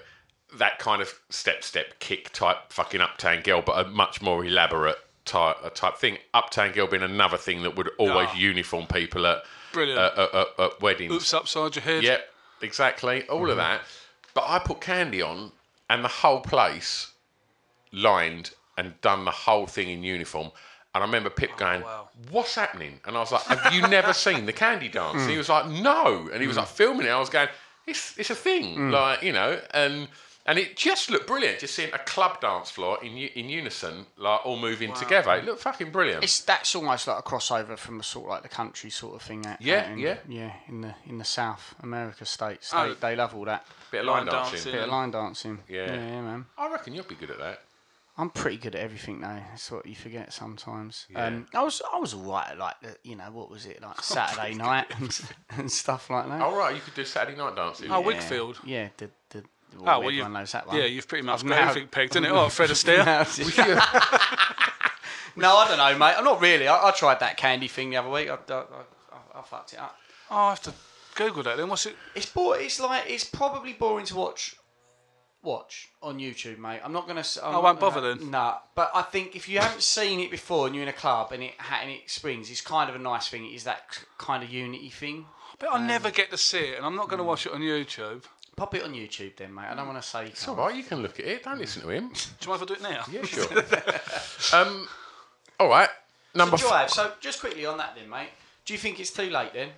that 0.59 0.79
kind 0.79 1.03
of 1.03 1.12
step 1.29 1.62
step 1.62 1.99
kick 1.99 2.31
type 2.33 2.57
fucking 2.71 3.01
uptown 3.01 3.43
girl, 3.43 3.62
but 3.62 3.85
a 3.85 3.89
much 3.91 4.23
more 4.23 4.45
elaborate 4.45 4.99
type 5.25 5.75
type 5.75 5.97
thing. 5.97 6.18
Uptown 6.35 6.73
girl 6.73 6.87
being 6.87 7.03
another 7.03 7.37
thing 7.37 7.62
that 7.62 7.77
would 7.77 7.91
always 7.99 8.29
Ah. 8.31 8.37
uniform 8.37 8.87
people 8.87 9.27
at 9.27 9.45
Brilliant. 9.73 10.18
at 10.18 10.81
weddings. 10.81 11.12
Oops, 11.12 11.35
upside 11.35 11.77
your 11.77 11.83
head. 11.83 12.03
Yep, 12.03 12.33
exactly. 12.62 13.29
All 13.29 13.45
of 13.45 13.51
mm-hmm. 13.51 13.59
that. 13.59 13.83
But 14.35 14.45
I 14.47 14.59
put 14.59 14.81
candy 14.81 15.23
on, 15.23 15.53
and 15.89 16.05
the 16.05 16.09
whole 16.09 16.41
place 16.41 17.12
lined 17.93 18.53
and 18.77 19.01
done 19.01 19.25
the 19.25 19.31
whole 19.31 19.66
thing 19.66 19.91
in 19.91 20.03
uniform. 20.03 20.51
And 20.95 21.05
I 21.05 21.07
remember 21.07 21.31
Pip 21.31 21.51
oh, 21.55 21.59
going, 21.59 21.83
"What's 22.31 22.55
happening?" 22.55 23.01
And 23.05 23.16
I 23.16 23.21
was 23.21 23.31
like, 23.31 23.43
"Have 23.43 23.73
you 23.73 23.83
never 23.83 24.12
seen 24.12 24.47
the 24.47 24.53
candy 24.53 24.89
dance?" 25.01 25.23
And 25.23 25.31
he 25.31 25.37
was 25.37 25.49
like, 25.49 25.66
"No." 25.66 26.29
And 26.33 26.41
he 26.41 26.49
was 26.49 26.57
mm. 26.57 26.61
like 26.61 26.68
filming 26.68 27.07
it. 27.07 27.11
I 27.11 27.18
was 27.18 27.31
going, 27.31 27.49
"It's 27.87 28.18
it's 28.18 28.31
a 28.31 28.35
thing, 28.35 28.77
mm. 28.77 28.91
like 28.91 29.23
you 29.23 29.33
know." 29.33 29.61
And 29.73 30.09
and 30.51 30.59
it 30.59 30.77
just 30.77 31.11
looked 31.11 31.27
brilliant. 31.29 31.61
Just 31.61 31.75
seeing 31.77 31.93
a 31.95 31.99
club 31.99 32.41
dance 32.41 32.71
floor 32.71 32.99
in 33.03 33.17
in 33.17 33.49
unison, 33.49 34.05
like 34.17 34.45
all 34.45 34.57
moving 34.59 34.93
together. 34.93 35.33
It 35.37 35.45
looked 35.45 35.63
fucking 35.63 35.93
brilliant. 35.93 36.25
It's 36.25 36.41
that's 36.41 36.75
almost 36.75 37.07
like 37.07 37.19
a 37.19 37.23
crossover 37.23 37.79
from 37.79 38.01
a 38.01 38.03
sort 38.03 38.25
of 38.27 38.31
like 38.31 38.43
the 38.43 38.49
country 38.49 38.91
sort 38.91 39.15
of 39.15 39.23
thing. 39.23 39.47
Out, 39.47 39.63
Yeah, 39.63 39.85
out 39.87 39.93
in, 39.93 39.99
yeah. 39.99 40.17
yeah. 40.29 40.53
In 40.69 40.81
the 40.81 40.95
in 41.07 41.19
the 41.19 41.25
South 41.25 41.75
America 41.83 42.25
states, 42.27 42.73
Oh. 42.75 42.89
they, 42.89 42.95
they 43.11 43.17
love 43.17 43.35
all 43.35 43.45
that 43.45 43.65
Bit 43.93 44.01
of 44.01 44.07
line, 44.07 44.27
Line 44.27 44.35
dancing. 44.35 44.53
dancing. 44.55 44.73
bit 44.73 44.83
of 44.83 44.89
line 44.91 45.11
dancing. 45.13 45.59
Yeah. 45.69 45.87
yeah, 45.87 45.95
yeah, 45.95 46.21
man. 46.21 46.47
I 46.59 46.69
reckon 46.71 46.95
you'll 46.95 47.05
be 47.05 47.15
good 47.15 47.31
at 47.31 47.39
that. 47.39 47.61
I'm 48.19 48.29
pretty 48.29 48.59
good 48.59 48.75
at 48.75 48.83
everything 48.83 49.21
though. 49.21 49.41
That's 49.51 49.71
what 49.71 49.87
you 49.87 49.95
forget 49.95 50.33
sometimes. 50.33 51.07
Um, 51.15 51.47
I 51.55 51.63
was 51.63 51.81
I 51.95 51.99
was 51.99 52.13
alright 52.13 52.51
at 52.51 52.59
like 52.59 52.75
you 53.05 53.17
know 53.17 53.31
what 53.33 53.49
was 53.51 53.65
it 53.67 53.81
like 53.81 54.03
Saturday 54.03 54.55
night 54.55 54.87
and, 54.99 55.21
and 55.57 55.71
stuff 55.73 56.11
like 56.11 56.29
that. 56.29 56.41
All 56.43 56.57
right, 56.57 56.75
you 56.75 56.81
could 56.83 56.95
do 56.95 57.05
Saturday 57.05 57.39
night 57.39 57.57
dancing. 57.57 57.91
Oh, 57.91 58.01
Yeah. 58.01 58.07
Whigfield. 58.07 58.59
Yeah, 58.65 58.89
the 58.99 59.11
Oh, 59.79 59.85
well, 59.85 60.03
you, 60.03 60.09
everyone 60.09 60.33
knows 60.35 60.53
that 60.53 60.66
one. 60.66 60.77
yeah, 60.77 60.85
you've 60.85 61.09
pretty 61.09 61.25
much 61.25 61.41
I've 61.41 61.49
got 61.49 61.57
now- 61.57 61.68
everything 61.68 61.89
pegged, 61.89 62.12
isn't 62.12 62.25
it? 62.25 62.31
Oh, 62.31 62.49
Fred 62.49 62.71
Astaire. 62.71 63.27
no, 65.37 65.57
I 65.57 65.68
don't 65.68 65.79
know, 65.79 65.99
mate. 65.99 66.14
I'm 66.16 66.25
not 66.25 66.41
really. 66.41 66.68
I, 66.68 66.89
I 66.89 66.91
tried 66.93 67.21
that 67.21 67.37
candy 67.37 67.68
thing 67.68 67.91
the 67.91 67.97
other 67.97 68.11
week. 68.11 68.29
I, 68.29 68.35
I, 68.35 68.59
I, 68.59 69.39
I 69.39 69.43
fucked 69.43 69.73
it 69.73 69.79
up. 69.79 69.97
Oh, 70.31 70.37
I 70.37 70.51
have 70.51 70.62
to 70.62 70.73
Google 71.14 71.43
that 71.45 71.57
then. 71.57 71.68
What's 71.68 71.87
it? 71.87 71.97
It's 72.14 72.27
bo- 72.27 72.53
It's 72.53 72.81
like 72.81 73.05
it's 73.09 73.25
probably 73.25 73.73
boring 73.73 74.07
to 74.07 74.16
watch. 74.16 74.57
Watch 75.43 75.89
on 76.03 76.18
YouTube, 76.18 76.59
mate. 76.59 76.81
I'm 76.85 76.93
not 76.93 77.07
gonna. 77.07 77.25
I'm 77.43 77.55
I 77.55 77.59
won't 77.59 77.81
gonna- 77.81 77.95
bother 77.95 78.14
then. 78.14 78.31
Nah, 78.31 78.59
but 78.75 78.91
I 78.95 79.01
think 79.01 79.35
if 79.35 79.49
you 79.49 79.59
haven't 79.59 79.83
seen 79.83 80.21
it 80.21 80.31
before 80.31 80.66
and 80.66 80.77
you're 80.77 80.83
in 80.83 80.89
a 80.91 80.93
club 80.93 81.33
and 81.33 81.43
it 81.43 81.55
and 81.81 81.91
it 81.91 82.11
springs, 82.11 82.51
it's 82.51 82.61
kind 82.61 82.91
of 82.91 82.97
a 82.97 82.99
nice 82.99 83.29
thing. 83.29 83.47
It 83.47 83.55
is 83.55 83.64
that 83.64 84.05
kind 84.18 84.45
of 84.45 84.51
unity 84.51 84.91
thing. 84.91 85.25
But 85.59 85.71
I 85.73 85.77
um, 85.77 85.87
never 85.87 86.11
get 86.11 86.31
to 86.31 86.37
see 86.37 86.59
it, 86.59 86.77
and 86.77 86.85
I'm 86.85 86.95
not 86.95 87.09
going 87.09 87.18
to 87.18 87.25
mm. 87.25 87.29
watch 87.29 87.47
it 87.47 87.53
on 87.53 87.61
YouTube. 87.61 88.25
Pop 88.57 88.75
it 88.75 88.83
on 88.83 88.93
YouTube, 88.93 89.37
then, 89.37 89.55
mate. 89.55 89.67
I 89.71 89.75
don't 89.75 89.87
want 89.87 90.03
to 90.03 90.07
say. 90.07 90.23
You 90.23 90.27
It's 90.29 90.45
can't. 90.45 90.59
all 90.59 90.67
right. 90.67 90.75
You 90.75 90.83
can 90.83 91.01
look 91.03 91.19
at 91.19 91.27
it. 91.27 91.45
Don't 91.45 91.59
listen 91.59 91.83
to 91.83 91.89
him. 91.89 92.09
Do 92.13 92.19
you 92.43 92.49
mind 92.49 92.63
if 92.63 92.63
I 92.63 92.65
do 92.67 92.75
it 92.75 92.83
now? 92.83 93.05
Yeah, 93.11 93.23
sure. 94.53 94.61
um, 94.61 94.89
all 95.59 95.69
right. 95.69 95.89
Number 96.35 96.57
So, 96.59 96.67
f- 96.67 96.71
drive. 96.71 96.91
So, 96.91 97.13
just 97.21 97.41
quickly 97.41 97.65
on 97.67 97.79
that, 97.79 97.95
then, 97.97 98.09
mate. 98.11 98.29
Do 98.67 98.73
you 98.75 98.79
think 98.79 99.01
it's 99.01 99.11
too 99.11 99.31
late 99.31 99.53
then? 99.55 99.71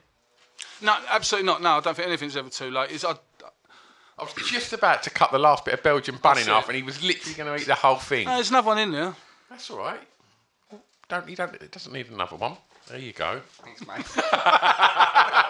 No, 0.81 0.97
absolutely 1.09 1.47
not. 1.47 1.63
No, 1.63 1.71
I 1.77 1.81
don't 1.81 1.95
think 1.97 2.09
anything's 2.09 2.37
ever 2.37 2.51
too 2.51 2.71
late. 2.71 2.91
It's, 2.91 3.05
I, 3.05 3.13
I 4.19 4.23
was 4.25 4.33
just 4.51 4.73
about 4.73 5.03
to 5.05 5.11
cut 5.11 5.31
the 5.33 5.39
last 5.39 5.65
bit 5.65 5.75
of 5.75 5.83
Belgian 5.83 6.17
bun 6.17 6.33
in 6.39 6.45
That's 6.45 6.49
half, 6.49 6.65
it. 6.65 6.69
and 6.71 6.77
he 6.77 6.83
was 6.83 7.03
literally 7.03 7.35
going 7.35 7.57
to 7.57 7.63
eat 7.63 7.67
the 7.67 7.75
whole 7.75 7.97
thing. 7.97 8.27
no, 8.27 8.35
there's 8.35 8.51
another 8.51 8.67
one 8.67 8.79
in 8.79 8.91
there. 8.93 9.15
That's 9.49 9.71
all 9.71 9.79
right. 9.79 10.01
Don't 11.09 11.29
you 11.29 11.37
don't? 11.37 11.55
It 11.55 11.71
doesn't 11.71 11.93
need 11.93 12.11
another 12.11 12.37
one. 12.37 12.57
There 12.89 12.99
you 12.99 13.13
go. 13.13 13.41
Thanks, 13.63 13.87
mate. 13.87 14.05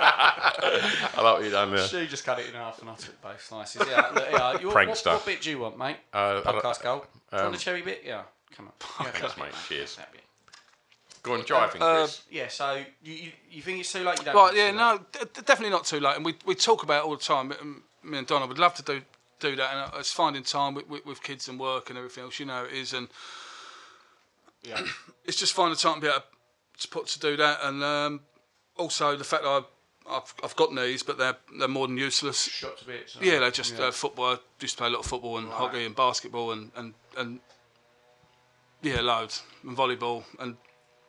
I 0.04 1.10
like 1.16 1.24
what 1.34 1.42
you 1.44 1.50
done 1.50 1.74
there. 1.74 1.86
She 1.88 2.06
just 2.06 2.24
cut 2.24 2.38
it 2.38 2.46
in 2.48 2.54
half 2.54 2.80
and 2.80 2.90
I 2.90 2.94
took 2.94 3.20
both 3.20 3.42
slices. 3.42 3.82
Yeah, 3.88 4.08
look, 4.14 4.28
yeah. 4.30 4.60
You, 4.60 4.66
what, 4.68 4.76
Prankster. 4.76 5.12
what 5.14 5.26
bit 5.26 5.40
do 5.42 5.50
you 5.50 5.58
want, 5.58 5.78
mate? 5.78 5.96
Uh, 6.12 6.42
I 6.44 6.52
don't- 6.52 6.62
Podcast 6.62 6.82
gold. 6.82 7.02
Do 7.30 7.36
you 7.36 7.38
um, 7.38 7.44
want 7.46 7.56
the 7.56 7.60
cherry 7.60 7.82
bit? 7.82 8.02
Yeah. 8.04 8.22
Come 8.56 8.66
on. 8.68 8.72
Yeah, 9.06 9.10
Thanks, 9.12 9.34
that 9.34 9.38
mate. 9.40 9.46
bit. 9.46 9.54
Cheers. 9.68 9.96
That 9.96 10.12
bit. 10.12 10.20
Go 11.22 11.34
on, 11.34 11.42
driving, 11.44 11.80
Uh, 11.82 11.98
Chris. 12.00 12.22
Yeah. 12.30 12.48
So 12.48 12.82
you, 13.02 13.12
you 13.14 13.32
you 13.50 13.62
think 13.62 13.80
it's 13.80 13.92
too 13.92 14.00
late? 14.04 14.18
You 14.18 14.24
don't. 14.26 14.34
Right, 14.34 14.52
think 14.52 14.58
yeah, 14.58 14.68
it's 14.68 14.72
too 14.72 15.18
no, 15.20 15.24
d- 15.24 15.30
d- 15.34 15.42
definitely 15.46 15.70
not 15.70 15.84
too 15.84 16.00
late. 16.00 16.16
And 16.16 16.24
we, 16.24 16.34
we 16.44 16.54
talk 16.54 16.82
about 16.82 17.04
it 17.04 17.06
all 17.06 17.16
the 17.16 17.22
time. 17.22 17.52
m- 17.52 17.82
Me 18.02 18.18
and 18.18 18.26
Donna 18.26 18.46
would 18.46 18.58
love 18.58 18.74
to 18.74 18.82
do 18.82 19.02
do 19.40 19.56
that, 19.56 19.70
and 19.72 19.80
uh, 19.94 19.98
it's 19.98 20.12
finding 20.12 20.42
time 20.44 20.74
with, 20.74 20.88
with, 20.88 21.04
with 21.06 21.22
kids 21.22 21.48
and 21.48 21.58
work 21.58 21.88
and 21.90 21.96
everything 21.98 22.24
else. 22.24 22.38
You 22.40 22.46
know, 22.46 22.64
it 22.64 22.72
is, 22.72 22.92
and? 22.92 23.08
Yeah. 24.62 24.80
it's 25.24 25.36
just 25.36 25.52
finding 25.54 25.76
time 25.76 25.94
to 25.96 26.00
be 26.00 26.06
able 26.08 26.18
to 26.20 26.24
put 26.90 27.06
to 27.08 27.18
do 27.20 27.36
that, 27.36 27.58
and 27.62 27.82
um, 27.82 28.20
also 28.76 29.16
the 29.16 29.24
fact 29.24 29.42
that 29.44 29.48
I, 29.48 29.62
I've, 30.16 30.34
I've 30.42 30.56
got 30.56 30.72
knees, 30.74 31.02
but 31.02 31.18
they're 31.18 31.36
they're 31.58 31.68
more 31.68 31.86
than 31.86 31.96
useless. 31.96 32.48
Shot 32.48 32.78
to 32.78 32.84
bits. 32.86 33.16
Yeah, 33.20 33.38
they're 33.38 33.50
just 33.50 33.78
Uh, 33.78 33.90
football. 33.90 34.26
I 34.26 34.38
used 34.60 34.76
to 34.76 34.78
play 34.78 34.88
a 34.88 34.90
lot 34.90 35.00
of 35.00 35.06
football 35.06 35.38
and 35.38 35.48
hockey 35.48 35.84
and 35.84 35.94
basketball 35.94 36.52
and, 36.52 36.70
and, 36.76 36.94
and 37.16 37.40
yeah, 38.82 39.00
loads 39.00 39.42
and 39.62 39.76
volleyball. 39.76 40.24
And 40.40 40.56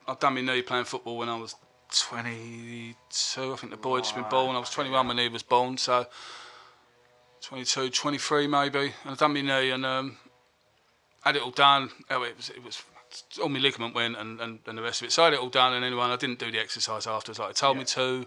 I've 0.07 0.19
done 0.19 0.35
my 0.35 0.41
knee 0.41 0.61
playing 0.61 0.85
football 0.85 1.17
when 1.17 1.29
I 1.29 1.37
was 1.37 1.55
22. 1.91 3.53
I 3.53 3.55
think 3.55 3.71
the 3.71 3.77
boy 3.77 3.95
had 3.95 4.03
just 4.03 4.15
been 4.15 4.25
born. 4.29 4.55
I 4.55 4.59
was 4.59 4.69
21 4.69 5.07
when 5.07 5.17
he 5.17 5.27
was 5.27 5.43
born, 5.43 5.77
so 5.77 6.05
22, 7.41 7.89
23 7.89 8.47
maybe. 8.47 8.79
And 8.79 8.93
I've 9.05 9.17
done 9.17 9.33
my 9.33 9.41
knee 9.41 9.71
and 9.71 9.85
um, 9.85 10.17
had 11.21 11.35
it 11.35 11.41
all 11.41 11.51
done. 11.51 11.89
Oh, 12.09 12.23
it 12.23 12.35
was 12.37 12.49
it 12.49 12.63
was 12.63 12.83
all 13.41 13.49
my 13.49 13.59
ligament 13.59 13.95
went 13.95 14.17
and, 14.17 14.39
and, 14.39 14.59
and 14.65 14.77
the 14.77 14.81
rest 14.81 15.01
of 15.01 15.07
it. 15.07 15.11
So 15.11 15.23
I 15.23 15.25
had 15.25 15.33
it 15.33 15.39
all 15.39 15.49
done. 15.49 15.73
And 15.73 15.83
anyway, 15.83 16.03
I 16.03 16.15
didn't 16.15 16.39
do 16.39 16.51
the 16.51 16.59
exercise 16.59 17.07
afterwards 17.07 17.39
like 17.39 17.49
they 17.49 17.53
told 17.53 17.77
me 17.77 17.85
to. 17.85 18.25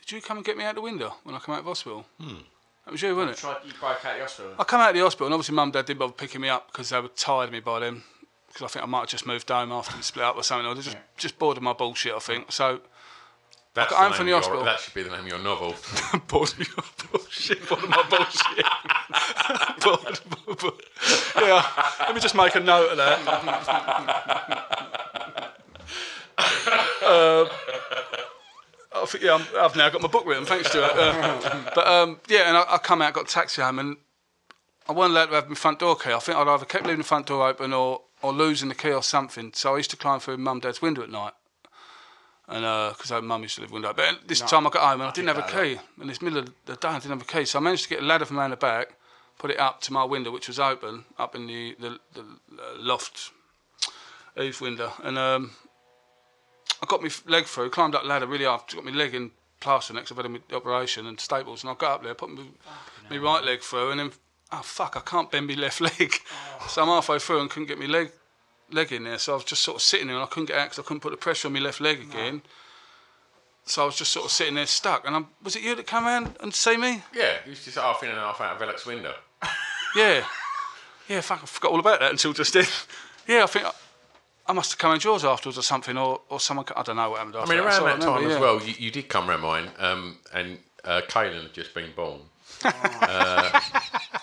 Did 0.00 0.12
you 0.12 0.20
come 0.20 0.38
and 0.38 0.46
get 0.46 0.56
me 0.56 0.64
out 0.64 0.74
the 0.74 0.80
window 0.80 1.14
when 1.24 1.34
I 1.34 1.38
come 1.38 1.54
out 1.54 1.60
of 1.60 1.66
hospital? 1.66 2.06
Hmm. 2.20 2.36
That 2.84 2.92
was 2.92 3.02
you, 3.02 3.16
wasn't 3.16 3.32
it? 3.32 3.38
Tried, 3.38 3.56
you 3.64 3.72
broke 3.80 4.04
out 4.04 4.14
the 4.16 4.22
hospital. 4.22 4.52
I 4.58 4.64
come 4.64 4.80
out 4.80 4.90
of 4.90 4.94
the 4.94 5.00
hospital, 5.00 5.26
and 5.26 5.34
obviously 5.34 5.56
mum 5.56 5.64
and 5.64 5.72
dad 5.72 5.86
didn't 5.86 5.98
bother 5.98 6.12
picking 6.12 6.40
me 6.40 6.48
up 6.48 6.68
because 6.70 6.90
they 6.90 7.00
were 7.00 7.08
tired 7.08 7.46
of 7.46 7.52
me 7.52 7.60
by 7.60 7.80
then. 7.80 8.02
Because 8.46 8.62
I 8.62 8.68
think 8.68 8.84
I 8.84 8.86
might 8.86 9.00
have 9.00 9.08
just 9.08 9.26
moved 9.26 9.48
home 9.48 9.72
after 9.72 9.96
we 9.96 10.02
split 10.02 10.24
up 10.24 10.36
or 10.36 10.42
something. 10.44 10.66
Or 10.66 10.74
they 10.74 10.82
just 10.82 10.96
just 11.16 11.38
bored 11.38 11.56
of 11.56 11.62
my 11.62 11.72
bullshit. 11.72 12.14
I 12.14 12.20
think 12.20 12.52
so. 12.52 12.80
That's 13.76 13.90
got 13.90 13.98
home 14.00 14.10
the 14.10 14.16
from 14.16 14.26
the 14.26 14.30
your- 14.30 14.38
hospital. 14.40 14.64
That 14.64 14.80
should 14.80 14.94
be 14.94 15.02
the 15.04 15.10
name 15.10 15.20
of 15.20 15.26
your 15.28 15.38
novel. 15.38 15.74
bored 16.28 16.48
of 16.50 16.58
your 16.58 16.84
bullshit. 17.12 17.68
Bored 17.68 17.84
of 17.84 17.90
my 17.90 18.02
bullshit. 18.10 18.66
Yeah. 21.36 21.62
Let 22.00 22.14
me 22.14 22.20
just 22.20 22.34
make 22.34 22.54
a 22.56 22.60
note 22.60 22.90
of 22.92 22.96
that. 22.96 23.18
Uh, 27.02 27.44
I 28.94 29.04
think, 29.06 29.22
yeah, 29.24 29.34
I'm, 29.34 29.44
I've 29.60 29.76
now 29.76 29.88
got 29.90 30.00
my 30.00 30.08
book 30.08 30.26
written, 30.26 30.44
thanks 30.46 30.70
to 30.70 30.84
it. 30.84 30.90
Uh, 30.96 31.70
but 31.74 31.86
um, 31.86 32.18
yeah, 32.28 32.48
and 32.48 32.56
I, 32.56 32.64
I 32.70 32.78
come 32.78 33.02
out, 33.02 33.12
got 33.14 33.24
a 33.30 33.32
taxi 33.32 33.60
home, 33.62 33.78
and 33.78 33.96
I 34.88 34.92
wasn't 34.92 35.12
allowed 35.16 35.26
to 35.26 35.34
have 35.34 35.48
my 35.48 35.54
front 35.54 35.78
door 35.78 35.94
key. 35.96 36.12
I 36.12 36.18
think 36.18 36.36
I'd 36.38 36.48
either 36.48 36.64
kept 36.64 36.84
leaving 36.84 36.98
the 36.98 37.04
front 37.04 37.26
door 37.26 37.46
open 37.48 37.72
or, 37.72 38.00
or 38.22 38.32
losing 38.32 38.68
the 38.70 38.74
key 38.74 38.92
or 38.92 39.02
something. 39.02 39.52
So 39.54 39.74
I 39.74 39.76
used 39.76 39.90
to 39.90 39.96
climb 39.96 40.18
through 40.20 40.38
mum 40.38 40.60
dad's 40.60 40.80
window 40.82 41.02
at 41.02 41.10
night. 41.10 41.32
And 42.48 42.62
because 42.94 43.10
uh, 43.10 43.20
mum 43.20 43.42
used 43.42 43.56
to 43.56 43.62
live 43.62 43.72
window. 43.72 43.92
But 43.92 44.28
this 44.28 44.40
time 44.40 44.66
I 44.66 44.70
got 44.70 44.82
home 44.82 45.00
and 45.00 45.10
I 45.10 45.10
didn't 45.10 45.34
have 45.34 45.38
a 45.38 45.50
key. 45.50 45.80
In 46.00 46.06
this 46.06 46.22
middle 46.22 46.38
of 46.38 46.52
the 46.66 46.76
day, 46.76 46.88
I 46.88 46.98
didn't 46.98 47.18
have 47.18 47.22
a 47.22 47.24
key. 47.24 47.44
So 47.44 47.58
I 47.58 47.62
managed 47.62 47.84
to 47.84 47.88
get 47.88 48.02
a 48.02 48.04
ladder 48.04 48.24
from 48.24 48.38
around 48.38 48.50
the 48.50 48.56
back, 48.56 48.94
put 49.36 49.50
it 49.50 49.58
up 49.58 49.80
to 49.82 49.92
my 49.92 50.04
window, 50.04 50.30
which 50.30 50.46
was 50.46 50.60
open, 50.60 51.04
up 51.18 51.34
in 51.34 51.48
the, 51.48 51.74
the, 51.80 51.98
the 52.14 52.20
uh, 52.20 52.76
loft 52.78 53.32
eave 54.40 54.60
window. 54.60 54.92
And 55.02 55.18
um, 55.18 55.50
I 56.80 56.86
got 56.86 57.02
my 57.02 57.10
leg 57.26 57.46
through, 57.46 57.70
climbed 57.70 57.96
up 57.96 58.02
the 58.02 58.08
ladder 58.08 58.26
really 58.26 58.44
hard, 58.44 58.62
got 58.72 58.84
my 58.84 58.92
leg 58.92 59.14
in 59.14 59.32
plaster 59.58 59.94
next. 59.94 60.12
I've 60.12 60.18
had 60.18 60.30
my 60.30 60.40
operation 60.52 61.06
and 61.08 61.18
staples. 61.18 61.64
And 61.64 61.70
I 61.70 61.74
got 61.74 61.94
up 61.96 62.02
there, 62.04 62.14
put 62.14 62.30
my, 62.30 62.44
my 63.10 63.18
right 63.18 63.42
leg 63.42 63.60
through, 63.60 63.90
and 63.90 63.98
then, 63.98 64.12
oh 64.52 64.62
fuck, 64.62 64.96
I 64.96 65.00
can't 65.00 65.32
bend 65.32 65.48
my 65.48 65.54
left 65.54 65.80
leg. 65.98 66.14
So 66.68 66.82
I'm 66.82 66.88
halfway 66.88 67.18
through 67.18 67.40
and 67.40 67.50
couldn't 67.50 67.66
get 67.66 67.80
my 67.80 67.86
leg 67.86 68.12
leg 68.70 68.92
in 68.92 69.04
there. 69.04 69.18
So 69.18 69.32
I 69.32 69.34
was 69.36 69.44
just 69.44 69.62
sort 69.62 69.76
of 69.76 69.82
sitting 69.82 70.06
there 70.08 70.16
and 70.16 70.24
I 70.24 70.28
couldn't 70.28 70.46
get 70.46 70.58
out 70.58 70.66
because 70.66 70.78
I 70.78 70.82
couldn't 70.82 71.00
put 71.00 71.10
the 71.10 71.16
pressure 71.16 71.48
on 71.48 71.54
my 71.54 71.60
left 71.60 71.80
leg 71.80 72.00
again. 72.00 72.42
So 73.64 73.82
I 73.82 73.86
was 73.86 73.96
just 73.96 74.12
sort 74.12 74.26
of 74.26 74.32
sitting 74.32 74.54
there 74.54 74.66
stuck. 74.66 75.06
And 75.06 75.16
I'm, 75.16 75.26
was 75.42 75.56
it 75.56 75.62
you 75.62 75.74
that 75.74 75.86
came 75.86 76.04
around 76.04 76.36
and 76.40 76.54
see 76.54 76.76
me? 76.76 77.02
yeah, 77.14 77.34
he 77.44 77.50
was 77.50 77.64
just 77.64 77.76
half 77.78 78.02
in 78.02 78.10
and 78.10 78.18
half 78.18 78.40
out 78.40 78.60
of 78.60 78.68
Velux 78.68 78.86
window. 78.86 79.14
Yeah. 79.94 80.26
Yeah, 81.08 81.22
fuck, 81.22 81.42
I 81.42 81.46
forgot 81.46 81.70
all 81.72 81.80
about 81.80 82.00
that 82.00 82.10
until 82.10 82.34
just 82.34 82.52
then. 82.52 82.66
Yeah, 83.26 83.44
I 83.44 83.46
think 83.46 83.64
I, 83.64 83.72
I 84.46 84.52
must 84.52 84.72
have 84.72 84.78
come 84.78 84.92
in 84.94 85.00
yours 85.00 85.24
afterwards 85.24 85.58
or 85.58 85.62
something, 85.62 85.96
or, 85.96 86.20
or 86.28 86.38
someone, 86.38 86.66
I 86.76 86.82
don't 86.82 86.96
know 86.96 87.10
what 87.10 87.18
happened 87.18 87.36
I 87.36 87.44
mean, 87.46 87.58
around 87.58 87.80
all 87.80 87.86
that 87.86 88.00
time 88.00 88.22
remember, 88.22 88.28
as 88.28 88.34
yeah. 88.34 88.40
well, 88.40 88.62
you, 88.62 88.74
you 88.78 88.90
did 88.90 89.08
come 89.08 89.28
round 89.28 89.42
mine, 89.42 89.68
um, 89.78 90.18
and 90.34 90.58
uh, 90.84 91.00
Caelan 91.08 91.42
had 91.42 91.52
just 91.52 91.72
been 91.74 91.90
born. 91.96 92.20
uh, 92.64 93.60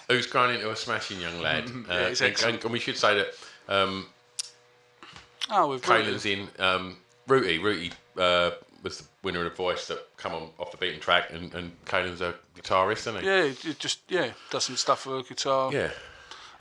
who's 0.08 0.28
grown 0.28 0.54
into 0.54 0.72
a 0.72 0.76
smashing 0.76 1.20
young 1.20 1.40
lad. 1.42 1.66
Uh, 1.70 1.72
Yeah, 1.90 2.10
he's 2.10 2.22
and, 2.22 2.64
and 2.64 2.72
we 2.72 2.80
should 2.80 2.98
say 2.98 3.16
that 3.16 3.28
um, 3.68 4.06
Oh, 5.50 5.68
we've 5.68 5.82
Caelan's 5.82 6.26
in 6.26 6.48
um, 6.60 6.98
Rooty. 7.28 7.60
Rooty 7.60 7.92
uh, 8.18 8.52
was 8.82 9.00
the 9.00 9.06
winner 9.24 9.46
of 9.46 9.52
the 9.52 9.56
voice 9.56 9.88
that 9.88 10.00
come 10.18 10.34
on 10.34 10.50
off 10.60 10.72
the 10.72 10.78
beaten 10.78 11.00
track, 11.00 11.32
and, 11.32 11.54
and 11.54 11.72
a 11.92 12.34
guitarist, 12.60 13.00
isn't 13.08 13.20
he? 13.22 13.26
Yeah, 13.26 13.44
it 13.44 13.80
just, 13.80 14.00
yeah, 14.10 14.32
does 14.50 14.64
some 14.66 14.76
stuff 14.78 15.02
for 15.02 15.18
the 15.18 15.24
guitar 15.24 15.72
Yeah. 15.74 15.90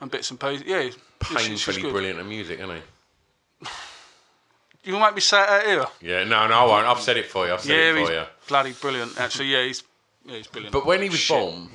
and 0.01 0.11
bits 0.11 0.31
and 0.31 0.39
pieces. 0.41 0.67
Yeah, 0.67 0.83
she's- 0.83 0.97
she's 1.43 1.65
Painfully 1.67 1.91
brilliant 1.93 2.19
at 2.19 2.27
music, 2.27 2.59
isn't 2.61 2.77
he? 2.77 3.69
You 4.85 4.99
make 4.99 5.15
me 5.15 5.21
say 5.21 5.41
it 5.41 5.49
out 5.49 5.65
here. 5.65 5.87
Yeah, 6.01 6.25
no, 6.25 6.49
no, 6.49 6.55
I 6.55 6.65
won't. 6.65 6.87
I've 6.89 7.01
said 7.01 7.17
it 7.17 7.27
for 7.27 7.47
you. 7.47 7.53
I've 7.53 7.61
said 7.61 7.71
Yeah, 7.71 7.93
it 7.93 7.99
he's 7.99 8.09
for 8.09 8.15
you. 8.15 8.25
bloody 8.49 8.73
brilliant. 8.73 9.17
Actually, 9.21 9.47
yeah, 9.47 9.63
he's 9.63 9.85
yeah, 10.25 10.37
he's 10.39 10.49
brilliant. 10.49 10.73
But 10.73 10.87
when 10.87 11.01
he 11.03 11.09
was 11.09 11.21
Shit. 11.21 11.37
born, 11.39 11.69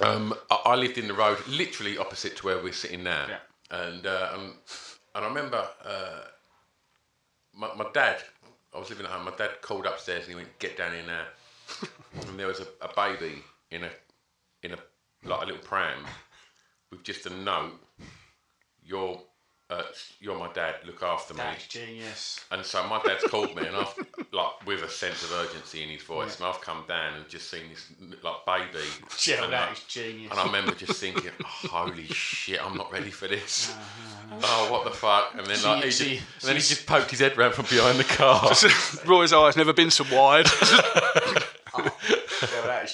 um, 0.00 0.34
I, 0.52 0.54
I 0.66 0.74
lived 0.76 0.98
in 0.98 1.08
the 1.08 1.14
road 1.14 1.38
literally 1.48 1.98
opposite 1.98 2.36
to 2.36 2.46
where 2.46 2.62
we're 2.62 2.72
sitting 2.72 3.02
now, 3.02 3.26
and 3.72 4.06
uh, 4.06 4.30
um, 4.34 4.54
and 5.14 5.24
I 5.24 5.28
remember 5.28 5.66
uh, 5.84 6.24
my, 7.54 7.74
my 7.74 7.86
dad 7.92 8.22
I 8.74 8.78
was 8.78 8.90
living 8.90 9.06
at 9.06 9.12
home. 9.12 9.24
My 9.24 9.36
dad 9.36 9.62
called 9.62 9.86
upstairs 9.86 10.24
and 10.24 10.30
he 10.30 10.34
went, 10.34 10.58
"Get 10.58 10.76
down 10.76 10.94
in 10.94 11.06
there. 11.06 11.26
and 12.28 12.38
there 12.38 12.48
was 12.48 12.60
a, 12.60 12.66
a 12.82 12.92
baby 12.94 13.42
in 13.70 13.84
a 13.84 13.90
in 14.62 14.72
a 14.72 14.78
like 15.24 15.42
a 15.42 15.46
little 15.46 15.62
pram 15.62 16.04
with 16.90 17.02
just 17.04 17.26
a 17.26 17.30
note. 17.30 17.80
You're 18.82 19.20
uh, 19.70 19.82
you're 20.20 20.38
my 20.38 20.52
dad. 20.52 20.76
Look 20.84 21.02
after 21.02 21.32
me. 21.34 21.38
That's 21.38 21.66
genius. 21.66 22.40
And 22.50 22.64
so 22.64 22.86
my 22.86 23.00
dad's 23.02 23.24
called 23.24 23.56
me, 23.56 23.66
and 23.66 23.74
I've 23.76 23.94
like 24.32 24.66
with 24.66 24.82
a 24.82 24.88
sense 24.90 25.22
of 25.24 25.32
urgency 25.32 25.82
in 25.82 25.88
his 25.88 26.02
voice, 26.02 26.36
and 26.38 26.46
I've 26.46 26.60
come 26.60 26.84
down 26.86 27.14
and 27.14 27.26
just 27.28 27.50
seen 27.50 27.62
this 27.70 27.86
like 28.22 28.44
baby. 28.46 28.84
Yeah, 29.24 29.44
and, 29.44 29.52
that 29.52 29.70
I- 29.70 29.72
is 29.72 29.80
genius. 29.88 30.30
And 30.30 30.40
I 30.40 30.44
remember 30.44 30.72
just 30.74 31.00
thinking, 31.00 31.30
oh, 31.42 31.68
"Holy 31.68 32.04
shit, 32.06 32.60
I'm 32.64 32.76
not 32.76 32.92
ready 32.92 33.10
for 33.10 33.26
this." 33.26 33.74
Oh, 34.42 34.68
what 34.70 34.84
the 34.84 34.90
fuck! 34.90 35.34
And 35.36 35.46
then 35.46 35.62
like, 35.62 35.84
he 35.84 35.90
just, 35.90 35.98
See- 35.98 36.16
and 36.18 36.24
then 36.42 36.56
he 36.56 36.60
just 36.62 36.86
poked 36.86 37.10
his 37.10 37.20
head 37.20 37.36
round 37.38 37.54
from 37.54 37.64
behind 37.66 37.98
the 37.98 38.04
car. 38.04 38.52
Roy's 39.06 39.32
eyes 39.32 39.56
never 39.56 39.72
been 39.72 39.90
so 39.90 40.04
wide. 40.14 40.46
Yeah, 42.42 42.48
that 42.66 42.84
is 42.84 42.92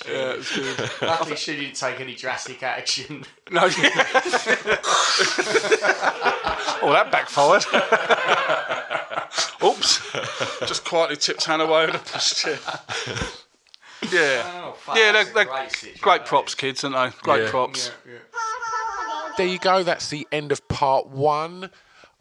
genius. 0.51 1.03
Luckily, 1.03 1.37
she 1.37 1.57
didn't 1.57 1.75
take 1.75 1.99
any 2.01 2.15
drastic 2.15 2.63
action. 2.63 3.25
no. 3.51 3.67
oh, 6.83 6.93
that 6.93 7.11
backfired. 7.11 7.65
Oops. 9.65 10.13
Just 10.67 10.85
quietly 10.85 11.17
tipped 11.17 11.45
Hannah 11.45 11.65
away 11.65 11.87
with 11.87 11.95
a 11.97 11.99
pushchair. 11.99 13.37
Yeah. 14.13 14.43
Oh, 14.47 14.77
yeah, 14.97 15.13
they're, 15.13 15.25
they're 15.25 15.45
great 15.45 15.99
great 16.01 16.25
props, 16.25 16.55
kids, 16.55 16.83
aren't 16.85 16.97
they? 16.97 17.19
Great 17.23 17.45
Yeah. 17.45 17.51
props. 17.51 17.91
there 19.37 19.47
you 19.47 19.59
go. 19.59 19.83
That's 19.83 20.09
the 20.09 20.27
end 20.33 20.53
of 20.53 20.67
part 20.69 21.09
one. 21.09 21.71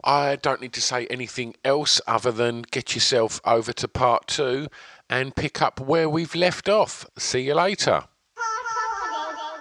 I 0.04 0.36
don't 0.36 0.60
need 0.60 0.72
to 0.74 0.80
say 0.82 1.06
anything 1.08 1.54
else 1.64 2.00
other 2.06 2.32
than 2.32 2.62
get 2.70 2.94
yourself 2.94 3.40
over 3.44 3.72
to 3.74 3.88
part 3.88 4.26
two 4.26 4.68
and 5.10 5.34
pick 5.34 5.60
up 5.60 5.80
where 5.80 6.08
we've 6.08 6.34
left 6.34 6.68
off. 6.68 7.06
See 7.18 7.40
you 7.40 7.54
later. 7.54 8.04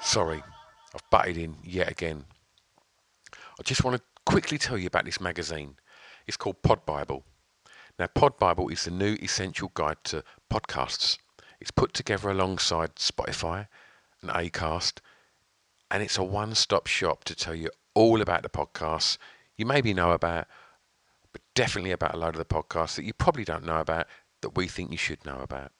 Sorry, 0.01 0.41
I've 0.95 1.09
butted 1.09 1.37
in 1.37 1.57
yet 1.63 1.89
again. 1.91 2.25
I 3.33 3.63
just 3.63 3.83
want 3.83 3.97
to 3.97 4.03
quickly 4.29 4.59
tell 4.59 4.77
you 4.77 4.85
about 4.85 5.05
this 5.05 5.19
magazine. 5.19 5.75
It's 6.27 6.37
called 6.37 6.61
Pod 6.61 6.85
Bible. 6.85 7.25
Now, 7.97 8.05
Pod 8.05 8.37
Bible 8.37 8.69
is 8.69 8.85
the 8.85 8.91
new 8.91 9.17
essential 9.23 9.71
guide 9.73 9.97
to 10.03 10.23
podcasts. 10.51 11.17
It's 11.59 11.71
put 11.71 11.95
together 11.95 12.29
alongside 12.29 12.97
Spotify 12.97 13.65
and 14.21 14.29
Acast, 14.29 14.99
and 15.89 16.03
it's 16.03 16.19
a 16.19 16.23
one-stop 16.23 16.85
shop 16.85 17.23
to 17.23 17.33
tell 17.33 17.55
you 17.55 17.71
all 17.95 18.21
about 18.21 18.43
the 18.43 18.49
podcasts 18.49 19.17
you 19.57 19.65
maybe 19.65 19.95
know 19.95 20.11
about, 20.11 20.45
but 21.31 21.41
definitely 21.55 21.91
about 21.91 22.13
a 22.13 22.17
load 22.17 22.35
of 22.35 22.37
the 22.37 22.45
podcasts 22.45 22.97
that 22.97 23.05
you 23.05 23.13
probably 23.13 23.43
don't 23.43 23.65
know 23.65 23.79
about 23.79 24.05
that 24.41 24.55
we 24.55 24.67
think 24.67 24.91
you 24.91 24.97
should 24.97 25.25
know 25.25 25.39
about. 25.39 25.71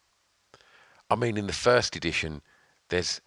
I 1.07 1.15
mean, 1.15 1.37
in 1.37 1.45
the 1.45 1.53
first 1.53 1.95
edition, 1.95 2.41
there's 2.89 3.21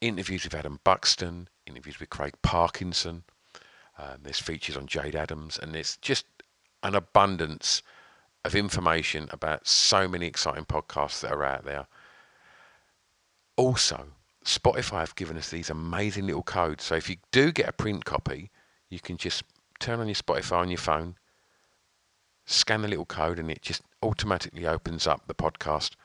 interviews 0.00 0.44
with 0.44 0.54
Adam 0.54 0.80
Buxton, 0.82 1.48
interviews 1.66 2.00
with 2.00 2.08
Craig 2.08 2.32
Parkinson, 2.40 3.24
um, 3.98 4.18
there's 4.22 4.38
features 4.38 4.76
on 4.76 4.86
Jayde 4.86 5.14
Adams, 5.14 5.58
and 5.60 5.74
there's 5.74 5.96
just 5.98 6.26
an 6.82 6.94
abundance 6.94 7.82
of 8.44 8.54
information 8.54 9.28
about 9.30 9.66
so 9.66 10.06
many 10.06 10.26
exciting 10.26 10.64
podcasts 10.64 11.20
that 11.20 11.32
are 11.32 11.44
out 11.44 11.64
there. 11.64 11.86
Also, 13.56 14.06
Spotify 14.44 15.00
have 15.00 15.16
given 15.16 15.36
us 15.36 15.50
these 15.50 15.70
amazing 15.70 16.26
little 16.26 16.42
codes. 16.42 16.84
So 16.84 16.94
if 16.94 17.10
you 17.10 17.16
do 17.32 17.50
get 17.50 17.68
a 17.68 17.72
print 17.72 18.04
copy, 18.04 18.50
you 18.88 19.00
can 19.00 19.16
just 19.16 19.42
turn 19.80 19.98
on 19.98 20.06
your 20.06 20.14
Spotify 20.14 20.58
on 20.58 20.68
your 20.68 20.78
phone, 20.78 21.16
scan 22.44 22.82
the 22.82 22.88
little 22.88 23.06
code, 23.06 23.38
and 23.38 23.50
it 23.50 23.62
just 23.62 23.82
automatically 24.02 24.66
opens 24.66 25.06
up 25.06 25.26
the 25.26 25.34
podcast 25.34 25.96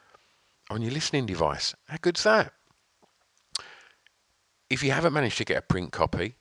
on 0.69 0.81
your 0.81 0.91
listening 0.91 1.25
device. 1.25 1.75
How 1.87 1.97
good's 2.01 2.23
that? 2.23 2.53
If 4.69 4.81
you 4.81 4.91
haven't 4.91 5.13
managed 5.13 5.37
to 5.37 5.45
get 5.45 5.57
a 5.57 5.61
print 5.61 5.91
copy, 5.91 6.35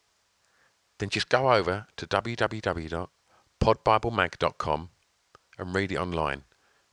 then 1.01 1.09
just 1.09 1.29
go 1.29 1.53
over 1.53 1.87
to 1.97 2.07
www.podbiblemag.com 2.07 4.91
and 5.59 5.75
read 5.75 5.91
it 5.93 5.97
online 5.97 6.45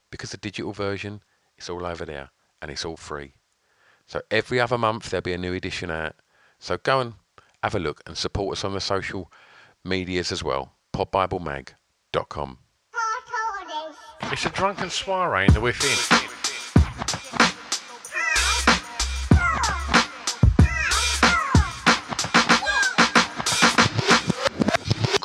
because 0.10 0.32
the 0.32 0.38
digital 0.38 0.74
version 0.74 1.22
is 1.58 1.70
all 1.70 1.86
over 1.86 2.06
there 2.06 2.32
and 2.62 2.72
it's 2.72 2.86
all 2.86 2.98
free. 2.98 3.34
So 4.08 4.22
every 4.32 4.60
other 4.60 4.78
month 4.78 5.10
there'll 5.10 5.22
be 5.22 5.34
a 5.34 5.38
new 5.38 5.54
edition 5.54 5.92
out. 5.92 6.16
So 6.60 6.78
go 6.78 7.02
and 7.02 7.14
have 7.62 7.76
a 7.76 7.80
look 7.80 8.02
and 8.08 8.18
support 8.18 8.58
us 8.58 8.64
on 8.64 8.74
the 8.74 8.82
social 8.82 9.32
medias 9.84 10.32
as 10.32 10.44
well. 10.44 10.74
podbiblemag.com. 10.94 12.58
It's 14.24 14.46
a 14.46 14.50
drunken 14.50 14.90
soiree 14.90 15.46
in 15.48 15.54
the 15.54 15.62
within. 15.62 16.27